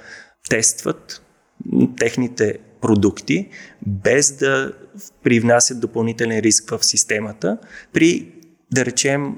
тестват 0.50 1.22
техните 1.98 2.58
продукти, 2.82 3.50
без 3.88 4.38
да 4.38 4.74
привнасят 5.24 5.80
допълнителен 5.80 6.40
риск 6.40 6.70
в 6.70 6.86
системата, 6.86 7.58
при, 7.94 8.32
да 8.72 8.86
речем, 8.86 9.36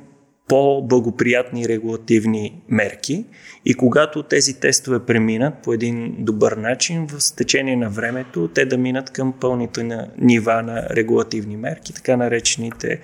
по-благоприятни 0.50 1.68
регулативни 1.68 2.62
мерки. 2.70 3.26
И 3.66 3.74
когато 3.74 4.24
тези 4.24 4.60
тестове 4.60 5.00
преминат 5.00 5.54
по 5.64 5.74
един 5.74 6.16
добър 6.20 6.52
начин, 6.52 7.08
в 7.08 7.36
течение 7.36 7.76
на 7.76 7.90
времето 7.90 8.48
те 8.48 8.66
да 8.66 8.78
минат 8.78 9.10
към 9.10 9.34
пълните 9.40 10.08
нива 10.18 10.64
на 10.64 10.88
регулативни 10.90 11.58
мерки, 11.58 11.94
така 11.94 12.18
наречените 12.18 13.00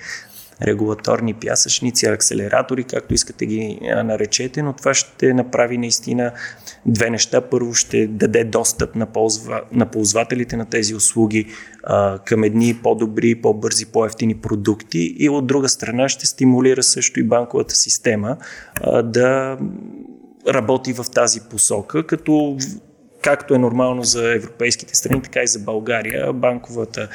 регулаторни 0.61 1.33
пясъчници, 1.33 2.05
акселератори, 2.05 2.83
както 2.83 3.13
искате 3.13 3.45
ги 3.45 3.79
наречете, 3.81 4.61
но 4.61 4.73
това 4.73 4.93
ще 4.93 5.33
направи 5.33 5.77
наистина 5.77 6.31
две 6.85 7.09
неща. 7.09 7.41
Първо 7.41 7.73
ще 7.73 8.07
даде 8.07 8.43
достъп 8.43 8.95
на, 8.95 9.05
ползва, 9.05 9.61
на 9.71 9.85
ползвателите 9.85 10.57
на 10.57 10.65
тези 10.65 10.95
услуги 10.95 11.45
а, 11.83 12.19
към 12.19 12.43
едни 12.43 12.79
по-добри, 12.83 13.35
по-бързи, 13.35 13.85
по-ефтини 13.85 14.35
продукти 14.35 15.15
и 15.19 15.29
от 15.29 15.47
друга 15.47 15.69
страна 15.69 16.09
ще 16.09 16.27
стимулира 16.27 16.83
също 16.83 17.19
и 17.19 17.23
банковата 17.23 17.75
система 17.75 18.37
а, 18.81 19.01
да 19.01 19.57
работи 20.47 20.93
в 20.93 21.05
тази 21.13 21.39
посока, 21.49 22.07
като 22.07 22.57
както 23.25 23.55
е 23.55 23.57
нормално 23.57 24.03
за 24.03 24.35
европейските 24.35 24.95
страни, 24.95 25.21
така 25.21 25.39
и 25.43 25.47
за 25.47 25.59
България, 25.59 26.33
банковата, 26.33 27.09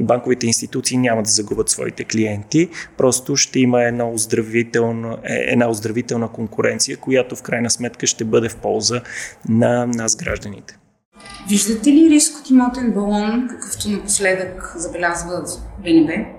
банковите 0.00 0.46
институции 0.46 0.96
няма 0.96 1.22
да 1.22 1.30
загубят 1.30 1.68
своите 1.68 2.04
клиенти, 2.04 2.68
просто 2.96 3.36
ще 3.36 3.60
има 3.60 3.82
една 3.82 4.10
оздравителна, 4.10 5.18
е, 5.24 5.34
една 5.34 5.70
оздравителна 5.70 6.28
конкуренция, 6.28 6.96
която 6.96 7.36
в 7.36 7.42
крайна 7.42 7.70
сметка 7.70 8.06
ще 8.06 8.24
бъде 8.24 8.48
в 8.48 8.56
полза 8.56 9.00
на 9.48 9.86
нас 9.86 10.16
гражданите. 10.16 10.78
Виждате 11.48 11.92
ли 11.92 12.10
риск 12.10 12.40
от 12.40 12.50
имотен 12.50 12.92
балон, 12.92 13.48
какъвто 13.50 13.88
напоследък 13.88 14.74
забелязва 14.76 15.42
БНБ? 15.84 16.35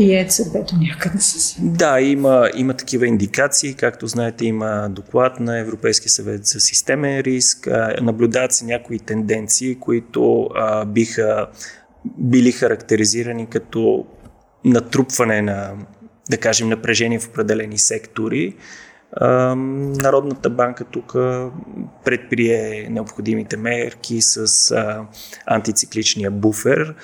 И 0.00 0.16
ЕЦБ-то 0.16 0.76
някъде 0.76 1.18
си. 1.18 1.56
Да, 1.62 2.00
има, 2.00 2.50
има 2.56 2.74
такива 2.74 3.06
индикации. 3.06 3.74
Както 3.74 4.06
знаете, 4.06 4.44
има 4.46 4.88
доклад 4.90 5.40
на 5.40 5.58
Европейския 5.58 6.10
съвет 6.10 6.46
за 6.46 6.60
системен 6.60 7.20
риск. 7.20 7.68
Наблюдават 8.02 8.52
се 8.52 8.64
някои 8.64 8.98
тенденции, 8.98 9.74
които 9.74 10.48
а, 10.54 10.84
биха 10.84 11.46
били 12.18 12.52
характеризирани 12.52 13.46
като 13.46 14.06
натрупване 14.64 15.42
на, 15.42 15.72
да 16.30 16.36
кажем, 16.36 16.68
напрежение 16.68 17.18
в 17.18 17.28
определени 17.28 17.78
сектори. 17.78 18.56
Народната 19.20 20.50
банка 20.50 20.84
тук 20.84 21.12
предприе 22.04 22.88
необходимите 22.90 23.56
мерки 23.56 24.22
с 24.22 24.74
антицикличния 25.46 26.30
буфер, 26.30 26.94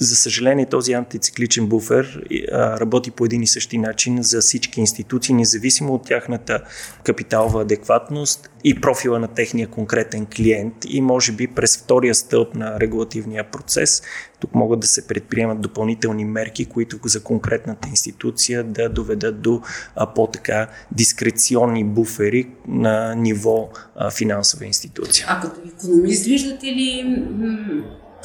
за 0.00 0.16
съжаление, 0.16 0.66
този 0.66 0.92
антицикличен 0.92 1.66
буфер 1.66 2.22
а, 2.52 2.80
работи 2.80 3.10
по 3.10 3.24
един 3.24 3.42
и 3.42 3.46
същи 3.46 3.78
начин 3.78 4.22
за 4.22 4.40
всички 4.40 4.80
институции, 4.80 5.34
независимо 5.34 5.94
от 5.94 6.06
тяхната 6.06 6.62
капиталова 7.04 7.62
адекватност 7.62 8.50
и 8.64 8.80
профила 8.80 9.18
на 9.18 9.28
техния 9.28 9.68
конкретен 9.68 10.26
клиент. 10.36 10.74
И 10.88 11.00
може 11.00 11.32
би 11.32 11.46
през 11.46 11.76
втория 11.76 12.14
стълб 12.14 12.54
на 12.54 12.80
регулативния 12.80 13.50
процес 13.50 14.02
тук 14.40 14.54
могат 14.54 14.80
да 14.80 14.86
се 14.86 15.06
предприемат 15.06 15.60
допълнителни 15.60 16.24
мерки, 16.24 16.64
които 16.64 16.98
за 17.04 17.22
конкретната 17.22 17.88
институция 17.88 18.64
да 18.64 18.88
доведат 18.88 19.40
до 19.40 19.60
а, 19.96 20.14
по-така 20.14 20.68
дискреционни 20.92 21.84
буфери 21.84 22.50
на 22.68 23.14
ниво 23.14 23.68
а, 23.96 24.10
финансова 24.10 24.66
институция. 24.66 25.26
А 25.28 25.40
като 25.40 25.60
економист 25.68 26.24
виждате 26.24 26.66
ли 26.66 27.22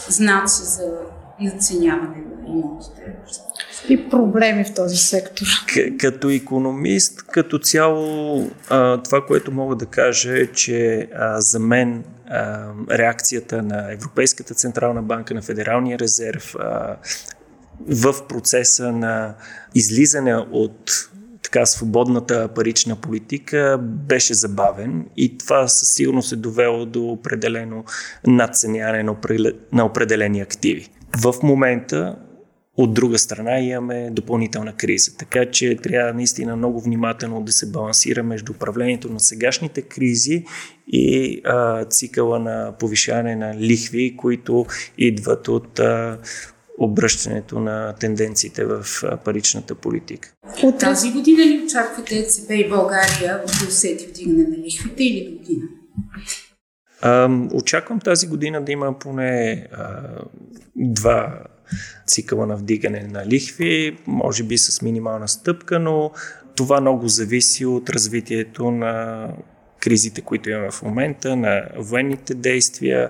знаци 0.09 0.63
за 0.63 0.91
надценяване 1.41 2.17
на 2.17 2.49
имотите. 2.49 3.15
И 3.89 4.09
проблеми 4.09 4.65
в 4.65 4.73
този 4.73 4.97
сектор. 4.97 5.45
К- 5.45 5.97
като 5.97 6.29
економист, 6.29 7.23
като 7.23 7.59
цяло, 7.59 8.47
а, 8.69 9.03
това, 9.03 9.25
което 9.25 9.51
мога 9.51 9.75
да 9.75 9.85
кажа 9.85 10.39
е, 10.39 10.47
че 10.47 11.07
а, 11.15 11.41
за 11.41 11.59
мен 11.59 12.03
а, 12.29 12.67
реакцията 12.91 13.61
на 13.61 13.93
Европейската 13.93 14.53
Централна 14.53 15.01
банка, 15.01 15.33
на 15.33 15.41
Федералния 15.41 15.99
резерв 15.99 16.55
а, 16.59 16.95
в 17.87 18.27
процеса 18.27 18.91
на 18.91 19.35
излизане 19.75 20.35
от 20.35 21.09
така 21.43 21.65
свободната 21.65 22.47
парична 22.47 22.95
политика 22.95 23.79
беше 23.81 24.33
забавен 24.33 25.05
и 25.17 25.37
това 25.37 25.67
със 25.67 25.89
сигурност 25.89 26.31
е 26.31 26.35
довело 26.35 26.85
до 26.85 27.05
определено 27.05 27.83
надценяване 28.27 29.15
на 29.73 29.85
определени 29.85 30.41
активи. 30.41 30.89
В 31.17 31.35
момента 31.43 32.15
от 32.77 32.93
друга 32.93 33.19
страна 33.19 33.59
имаме 33.59 34.09
допълнителна 34.11 34.73
криза. 34.75 35.17
Така 35.17 35.51
че 35.51 35.75
трябва 35.75 36.13
наистина 36.13 36.55
много 36.55 36.81
внимателно 36.81 37.43
да 37.43 37.51
се 37.51 37.71
балансира 37.71 38.23
между 38.23 38.51
управлението 38.51 39.09
на 39.09 39.19
сегашните 39.19 39.81
кризи 39.81 40.43
и 40.87 41.41
а, 41.45 41.85
цикъла 41.85 42.39
на 42.39 42.73
повишаване 42.79 43.35
на 43.35 43.55
лихви, 43.55 44.17
които 44.17 44.65
идват 44.97 45.47
от 45.47 45.79
а, 45.79 46.19
обръщането 46.77 47.59
на 47.59 47.95
тенденциите 47.95 48.65
в 48.65 48.85
паричната 49.25 49.75
политика. 49.75 50.33
От 50.63 50.79
тази 50.79 51.11
година 51.11 51.45
ли 51.45 51.63
очаквате 51.65 52.19
ЕЦБ 52.19 52.51
и 52.51 52.69
България 52.69 53.43
да 53.47 53.67
усети 53.67 54.07
вдигане 54.07 54.43
на 54.43 54.57
лихвите 54.57 55.03
или 55.03 55.31
до 55.31 55.37
година? 55.37 55.65
Очаквам 57.53 57.99
тази 57.99 58.27
година 58.27 58.61
да 58.61 58.71
има 58.71 58.99
поне 58.99 59.65
а, 59.71 60.01
два 60.75 61.39
цикъла 62.07 62.47
на 62.47 62.55
вдигане 62.55 63.07
на 63.11 63.25
лихви, 63.25 63.97
може 64.07 64.43
би 64.43 64.57
с 64.57 64.81
минимална 64.81 65.27
стъпка, 65.27 65.79
но 65.79 66.11
това 66.55 66.81
много 66.81 67.07
зависи 67.07 67.65
от 67.65 67.89
развитието 67.89 68.71
на 68.71 69.27
кризите, 69.79 70.21
които 70.21 70.49
имаме 70.49 70.71
в 70.71 70.81
момента, 70.81 71.35
на 71.35 71.63
военните 71.77 72.33
действия, 72.33 73.09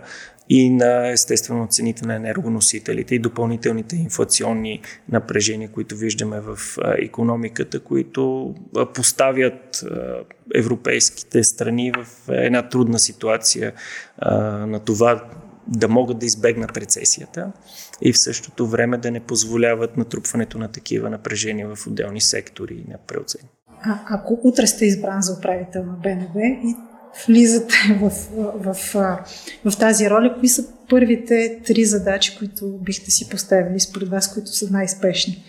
и 0.50 0.70
на 0.70 1.12
естествено 1.12 1.68
цените 1.68 2.08
на 2.08 2.16
енергоносителите 2.16 3.16
и 3.16 3.20
допълнителните 3.20 3.96
инфлационни 3.96 4.82
напрежения, 5.12 5.70
които 5.72 5.96
виждаме 5.96 6.40
в 6.40 6.58
економиката, 6.98 7.80
които 7.80 8.56
поставят 8.94 9.86
европейските 10.56 11.44
страни 11.44 11.92
в 11.92 12.30
една 12.30 12.70
трудна 12.70 13.00
ситуация 13.00 13.74
на 14.68 14.80
това 14.86 15.24
да 15.68 15.88
могат 15.88 16.20
да 16.20 16.26
избегнат 16.26 16.78
рецесията 16.78 17.52
и 18.02 18.14
в 18.14 18.20
същото 18.20 18.68
време 18.68 18.98
да 18.98 19.12
не 19.12 19.20
позволяват 19.20 19.98
натрупването 19.98 20.58
на 20.58 20.68
такива 20.68 21.10
напрежения 21.10 21.76
в 21.76 21.88
отделни 21.88 22.22
сектори 22.22 22.86
на 22.88 22.98
преоцени. 23.08 23.50
А, 23.82 24.00
ако 24.08 24.40
утре 24.44 24.68
сте 24.68 24.86
избран 24.86 25.22
за 25.22 25.34
управител 25.34 25.84
на 25.86 25.94
БНБ 25.94 26.40
и 26.40 26.76
влизате 27.28 27.76
в, 28.02 28.10
в, 28.56 28.74
в, 28.74 29.20
в 29.66 29.78
тази 29.80 30.10
роля, 30.10 30.36
кои 30.40 30.50
са 30.50 30.64
първите 30.90 31.60
три 31.66 31.86
задачи, 31.86 32.38
които 32.38 32.78
бихте 32.82 33.12
си 33.12 33.30
поставили 33.30 33.80
според 33.80 34.10
вас, 34.10 34.34
които 34.34 34.48
са 34.56 34.68
най-спешни? 34.72 35.44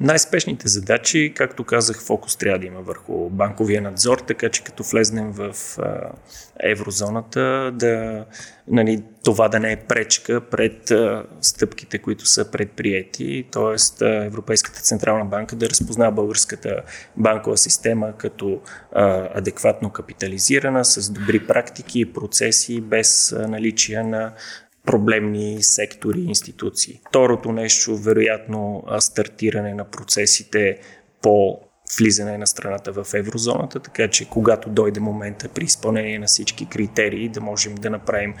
Най-спешните 0.00 0.68
задачи, 0.68 1.32
както 1.36 1.64
казах, 1.64 2.02
фокус 2.02 2.36
трябва 2.36 2.58
да 2.58 2.66
има 2.66 2.80
върху 2.80 3.30
банковия 3.30 3.82
надзор, 3.82 4.18
така 4.18 4.48
че 4.48 4.64
като 4.64 4.82
влезнем 4.82 5.32
в 5.32 5.54
еврозоната, 6.60 7.72
да, 7.74 8.24
нали, 8.68 9.02
това 9.24 9.48
да 9.48 9.60
не 9.60 9.72
е 9.72 9.76
пречка 9.76 10.40
пред 10.40 10.92
стъпките, 11.40 11.98
които 11.98 12.26
са 12.26 12.50
предприяти, 12.50 13.46
т.е. 13.52 14.04
Европейската 14.26 14.80
Централна 14.80 15.24
банка 15.24 15.56
да 15.56 15.70
разпознава 15.70 16.12
българската 16.12 16.82
банкова 17.16 17.56
система 17.56 18.12
като 18.18 18.60
адекватно 19.34 19.90
капитализирана, 19.90 20.84
с 20.84 21.10
добри 21.10 21.46
практики 21.46 22.00
и 22.00 22.12
процеси, 22.12 22.80
без 22.80 23.34
наличие 23.38 24.02
на 24.02 24.32
проблемни 24.88 25.58
сектори 25.60 26.20
и 26.20 26.28
институции. 26.28 27.00
Второто 27.08 27.52
нещо, 27.52 27.96
вероятно, 27.96 28.84
стартиране 28.98 29.74
на 29.74 29.84
процесите 29.84 30.78
по 31.22 31.58
влизане 31.98 32.38
на 32.38 32.46
страната 32.46 32.92
в 32.92 33.14
еврозоната, 33.14 33.80
така 33.80 34.08
че 34.08 34.28
когато 34.28 34.70
дойде 34.70 35.00
момента 35.00 35.48
при 35.48 35.64
изпълнение 35.64 36.18
на 36.18 36.26
всички 36.26 36.66
критерии 36.66 37.28
да 37.28 37.40
можем 37.40 37.74
да 37.74 37.90
направим 37.90 38.34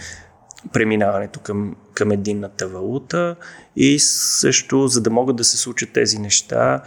преминаването 0.72 1.40
към, 1.40 1.76
към 1.94 2.10
единната 2.10 2.68
валута 2.68 3.36
и 3.76 3.98
също, 3.98 4.88
за 4.88 5.00
да 5.00 5.10
могат 5.10 5.36
да 5.36 5.44
се 5.44 5.56
случат 5.56 5.92
тези 5.92 6.18
неща, 6.18 6.82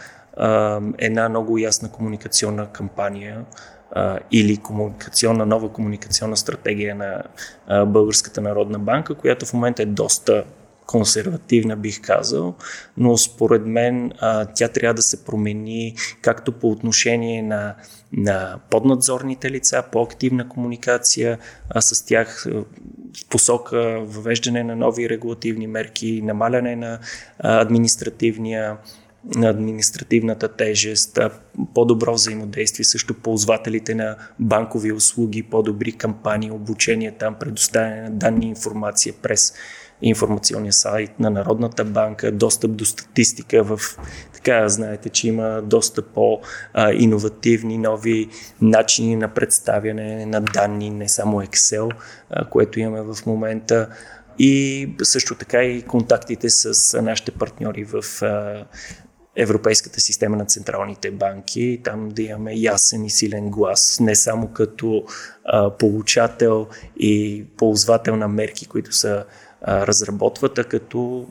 една 0.98 1.30
много 1.30 1.58
ясна 1.58 1.92
комуникационна 1.92 2.72
кампания 2.72 3.46
а, 3.92 4.20
или 4.32 4.58
комуникационна, 4.58 5.46
нова 5.46 5.70
комуникационна 5.74 6.38
стратегия 6.38 6.96
на 6.96 7.24
а, 7.68 7.86
Българската 7.86 8.42
народна 8.42 8.80
банка, 8.80 9.16
която 9.16 9.46
в 9.46 9.54
момента 9.54 9.84
е 9.84 9.86
доста 9.86 10.44
консервативна, 10.92 11.76
бих 11.76 12.02
казал, 12.02 12.56
но 12.98 13.18
според 13.18 13.66
мен 13.66 14.12
а, 14.20 14.46
тя 14.46 14.68
трябва 14.68 14.94
да 14.94 15.02
се 15.02 15.26
промени 15.26 15.96
както 16.22 16.52
по 16.52 16.70
отношение 16.70 17.42
на, 17.42 17.76
на 18.14 18.60
поднадзорните 18.70 19.52
лица, 19.52 19.84
по-активна 19.92 20.50
комуникация 20.50 21.40
а 21.70 21.82
с 21.82 22.06
тях 22.06 22.48
в 23.14 23.30
посока 23.30 24.00
въвеждане 24.02 24.64
на 24.64 24.76
нови 24.76 25.10
регулативни 25.10 25.68
мерки, 25.68 26.22
намаляне 26.22 26.76
на 26.76 27.00
а, 27.40 27.62
административния 27.62 28.78
на 29.36 29.50
административната 29.50 30.48
тежест, 30.48 31.20
по-добро 31.74 32.14
взаимодействие, 32.14 32.84
също 32.84 33.14
ползвателите 33.14 33.96
на 33.96 34.16
банкови 34.40 34.92
услуги, 34.92 35.44
по-добри 35.44 35.92
кампании, 35.92 36.52
обучение 36.52 37.12
там, 37.12 37.36
предоставяне 37.40 38.02
на 38.02 38.10
данни 38.10 38.46
и 38.46 38.50
информация 38.50 39.14
през 39.22 39.54
информационния 40.02 40.74
сайт 40.74 41.20
на 41.20 41.30
Народната 41.30 41.86
банка, 41.86 42.32
достъп 42.32 42.72
до 42.72 42.86
статистика 42.86 43.64
в 43.64 43.80
така, 44.34 44.70
знаете, 44.70 45.10
че 45.10 45.28
има 45.28 45.62
доста 45.62 46.02
по-инновативни 46.02 47.78
нови 47.78 48.30
начини 48.62 49.16
на 49.16 49.34
представяне 49.34 50.26
на 50.26 50.42
данни, 50.42 50.90
не 50.90 51.10
само 51.10 51.42
Excel, 51.42 51.92
което 52.50 52.80
имаме 52.80 53.14
в 53.14 53.26
момента. 53.26 53.88
И 54.40 54.90
също 55.04 55.36
така 55.36 55.64
и 55.64 55.82
контактите 55.82 56.50
с 56.50 57.02
нашите 57.02 57.32
партньори 57.32 57.84
в 57.84 58.04
европейската 59.36 60.02
система 60.02 60.38
на 60.38 60.46
централните 60.46 61.12
банки, 61.12 61.82
там 61.84 62.10
да 62.10 62.22
имаме 62.22 62.54
ясен 62.56 63.06
и 63.06 63.10
силен 63.10 63.50
глас, 63.50 63.98
не 64.00 64.16
само 64.16 64.48
като 64.48 65.04
а, 65.46 65.70
получател 65.70 66.68
и 66.98 67.46
ползвател 67.58 68.16
на 68.16 68.28
мерки, 68.28 68.66
които 68.66 68.94
са 68.94 69.26
а, 69.62 69.88
разработват, 69.88 70.58
а 70.58 70.64
като 70.64 71.28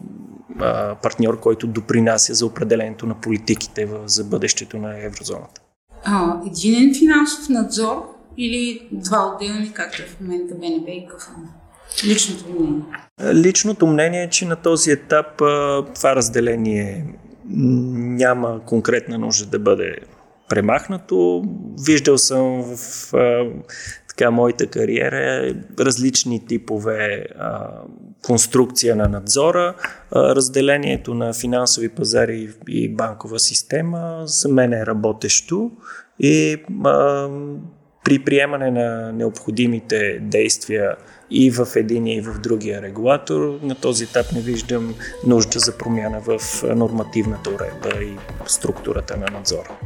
а, 0.58 0.94
партньор, 0.94 1.40
който 1.40 1.66
допринася 1.66 2.34
за 2.34 2.46
определението 2.46 3.06
на 3.06 3.20
политиките 3.20 3.86
в, 3.86 4.08
за 4.08 4.24
бъдещето 4.24 4.78
на 4.78 5.04
еврозоната. 5.04 5.60
А, 6.04 6.40
единен 6.46 6.94
финансов 6.98 7.48
надзор 7.48 8.16
или 8.38 8.88
два 8.92 9.34
отделни, 9.34 9.72
както 9.72 10.02
е 10.02 10.06
в 10.06 10.20
момента 10.20 10.54
БНБ 10.54 10.90
и 10.90 11.06
КФН? 11.06 11.40
Личното 12.06 12.44
мнение? 12.50 12.82
Личното 13.32 13.86
мнение 13.86 14.22
е, 14.22 14.30
че 14.30 14.44
на 14.44 14.56
този 14.56 14.90
етап 14.90 15.40
а, 15.40 15.84
това 15.94 16.16
разделение 16.16 17.06
няма 17.50 18.60
конкретна 18.64 19.18
нужда 19.18 19.46
да 19.46 19.58
бъде 19.58 19.96
премахнато. 20.48 21.44
Виждал 21.86 22.18
съм 22.18 22.62
в 22.62 23.14
а, 23.14 23.46
така 24.08 24.30
моята 24.30 24.66
кариера 24.66 25.54
различни 25.80 26.46
типове 26.46 27.26
а, 27.38 27.68
конструкция 28.22 28.96
на 28.96 29.08
надзора, 29.08 29.74
а, 30.10 30.34
разделението 30.34 31.14
на 31.14 31.32
финансови 31.32 31.88
пазари 31.88 32.50
и 32.68 32.88
банкова 32.88 33.38
система 33.38 34.22
за 34.24 34.48
мен 34.48 34.72
е 34.72 34.86
работещо 34.86 35.70
и 36.18 36.56
а, 36.84 37.28
при 38.04 38.18
приемане 38.18 38.70
на 38.70 39.12
необходимите 39.12 40.18
действия 40.18 40.96
и 41.30 41.50
в 41.50 41.68
единия 41.76 42.16
и 42.16 42.20
в 42.20 42.38
другия 42.38 42.82
регулатор, 42.82 43.58
на 43.62 43.74
този 43.74 44.04
етап 44.04 44.26
не 44.32 44.40
виждам 44.40 44.94
нужда 45.26 45.58
за 45.58 45.78
промяна 45.78 46.20
в 46.20 46.40
нормативната 46.76 47.50
уредба 47.50 48.04
и 48.04 48.16
структурата 48.46 49.16
на 49.16 49.26
надзора. 49.26 49.78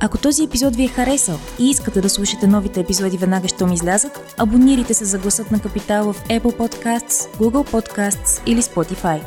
Ако 0.00 0.18
този 0.18 0.44
епизод 0.44 0.76
ви 0.76 0.84
е 0.84 0.88
харесал 0.88 1.38
и 1.58 1.70
искате 1.70 2.00
да 2.00 2.10
слушате 2.10 2.46
новите 2.46 2.80
епизоди 2.80 3.16
веднага, 3.16 3.48
щом 3.48 3.72
излязат, 3.72 4.34
абонирайте 4.38 4.94
се 4.94 5.04
за 5.04 5.18
гласът 5.18 5.50
на 5.50 5.60
Капитал 5.60 6.12
в 6.12 6.24
Apple 6.28 6.56
Podcasts, 6.56 7.36
Google 7.36 7.70
Podcasts 7.70 8.42
или 8.46 8.62
Spotify. 8.62 9.20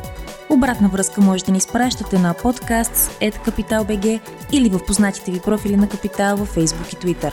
Обратна 0.50 0.88
връзка 0.88 1.20
можете 1.20 1.46
да 1.46 1.52
ни 1.52 1.58
изпращате 1.58 2.18
на 2.18 2.34
podcasts.capital.bg 2.34 4.20
или 4.52 4.68
в 4.68 4.84
познатите 4.86 5.30
ви 5.30 5.40
профили 5.40 5.76
на 5.76 5.88
Капитал 5.88 6.36
във 6.36 6.56
Facebook 6.56 6.94
и 6.94 6.96
Twitter. 6.96 7.32